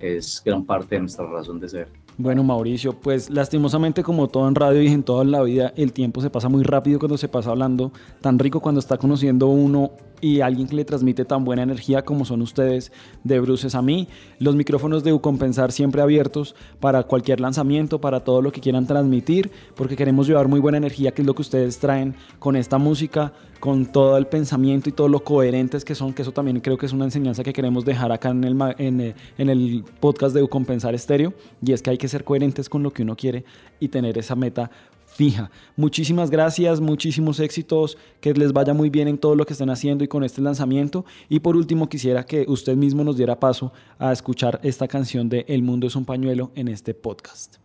es 0.05 0.41
gran 0.43 0.65
parte 0.65 0.95
de 0.95 1.01
nuestra 1.01 1.25
razón 1.25 1.59
de 1.59 1.69
ser. 1.69 2.05
Bueno, 2.17 2.45
Mauricio, 2.45 2.93
pues 2.93 3.29
lastimosamente 3.29 4.01
como 4.01 4.29
todo 4.29 4.47
en 4.47 4.55
radio 4.55 4.81
y 4.81 4.87
en 4.87 5.03
toda 5.03 5.25
la 5.25 5.41
vida, 5.41 5.73
el 5.75 5.91
tiempo 5.91 6.21
se 6.21 6.29
pasa 6.29 6.47
muy 6.47 6.63
rápido 6.63 6.97
cuando 6.97 7.17
se 7.17 7.27
pasa 7.27 7.49
hablando, 7.49 7.91
tan 8.21 8.39
rico 8.39 8.61
cuando 8.61 8.79
está 8.79 8.97
conociendo 8.97 9.47
uno 9.47 9.91
y 10.21 10.39
alguien 10.39 10.65
que 10.67 10.77
le 10.77 10.85
transmite 10.85 11.25
tan 11.25 11.43
buena 11.43 11.63
energía 11.63 12.05
como 12.05 12.23
son 12.23 12.41
ustedes 12.41 12.93
de 13.25 13.37
Bruces 13.41 13.75
a 13.75 13.81
mí. 13.81 14.07
Los 14.39 14.55
micrófonos 14.55 15.03
de 15.03 15.11
Ucompensar 15.11 15.73
siempre 15.73 16.01
abiertos 16.01 16.55
para 16.79 17.03
cualquier 17.03 17.41
lanzamiento, 17.41 17.99
para 17.99 18.21
todo 18.21 18.41
lo 18.41 18.53
que 18.53 18.61
quieran 18.61 18.87
transmitir, 18.87 19.51
porque 19.75 19.97
queremos 19.97 20.25
llevar 20.25 20.47
muy 20.47 20.61
buena 20.61 20.77
energía, 20.77 21.11
que 21.11 21.21
es 21.21 21.25
lo 21.25 21.35
que 21.35 21.41
ustedes 21.41 21.79
traen 21.79 22.15
con 22.39 22.55
esta 22.55 22.77
música, 22.77 23.33
con 23.59 23.85
todo 23.85 24.17
el 24.17 24.27
pensamiento 24.27 24.89
y 24.89 24.91
todo 24.91 25.07
lo 25.07 25.23
coherentes 25.23 25.83
que 25.85 25.95
son, 25.95 26.13
que 26.13 26.21
eso 26.21 26.31
también 26.31 26.59
creo 26.59 26.77
que 26.77 26.85
es 26.85 26.93
una 26.93 27.05
enseñanza 27.05 27.43
que 27.43 27.53
queremos 27.53 27.85
dejar 27.85 28.11
acá 28.11 28.29
en 28.29 28.43
el, 28.43 28.57
en 28.77 29.01
el, 29.01 29.15
en 29.37 29.49
el 29.49 29.83
podcast 29.99 30.35
de 30.35 30.43
Ucompensar 30.43 30.93
Estéreo, 30.93 31.33
y 31.61 31.71
es 31.71 31.81
que 31.81 31.89
hay 31.89 31.97
que 31.97 32.07
ser 32.07 32.23
coherentes 32.23 32.69
con 32.69 32.83
lo 32.83 32.91
que 32.91 33.03
uno 33.03 33.15
quiere 33.15 33.45
y 33.79 33.87
tener 33.87 34.17
esa 34.17 34.35
meta 34.35 34.69
fija. 35.15 35.49
Muchísimas 35.77 36.29
gracias, 36.29 36.81
muchísimos 36.81 37.39
éxitos, 37.39 37.97
que 38.19 38.33
les 38.33 38.51
vaya 38.51 38.73
muy 38.73 38.89
bien 38.89 39.07
en 39.07 39.17
todo 39.17 39.35
lo 39.35 39.45
que 39.45 39.53
estén 39.53 39.69
haciendo 39.69 40.03
y 40.03 40.07
con 40.07 40.23
este 40.23 40.41
lanzamiento. 40.41 41.05
Y 41.29 41.39
por 41.39 41.55
último, 41.55 41.87
quisiera 41.87 42.25
que 42.25 42.45
usted 42.47 42.75
mismo 42.75 43.03
nos 43.03 43.17
diera 43.17 43.39
paso 43.39 43.71
a 43.97 44.11
escuchar 44.11 44.59
esta 44.63 44.87
canción 44.87 45.29
de 45.29 45.45
El 45.47 45.63
mundo 45.63 45.87
es 45.87 45.95
un 45.95 46.05
pañuelo 46.05 46.51
en 46.55 46.67
este 46.67 46.93
podcast. 46.93 47.55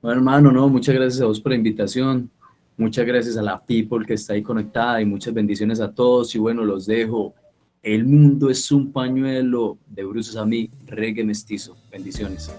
Bueno, 0.00 0.18
hermano, 0.18 0.52
no, 0.52 0.68
muchas 0.68 0.94
gracias 0.94 1.20
a 1.20 1.26
vos 1.26 1.40
por 1.40 1.52
la 1.52 1.56
invitación. 1.56 2.30
Muchas 2.78 3.06
gracias 3.06 3.38
a 3.38 3.42
la 3.42 3.58
people 3.58 4.04
que 4.04 4.14
está 4.14 4.34
ahí 4.34 4.42
conectada 4.42 5.00
y 5.00 5.06
muchas 5.06 5.32
bendiciones 5.32 5.80
a 5.80 5.92
todos. 5.92 6.34
Y 6.34 6.38
bueno, 6.38 6.62
los 6.64 6.84
dejo. 6.86 7.34
El 7.82 8.04
mundo 8.04 8.50
es 8.50 8.70
un 8.70 8.92
pañuelo 8.92 9.78
de 9.86 10.04
Bruces 10.04 10.36
a 10.36 10.44
mí, 10.44 10.70
reggae 10.86 11.24
mestizo. 11.24 11.76
Bendiciones. 11.90 12.50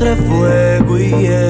Entre 0.00 0.16
fuego 0.16 0.98
y 0.98 1.10
hielo. 1.10 1.49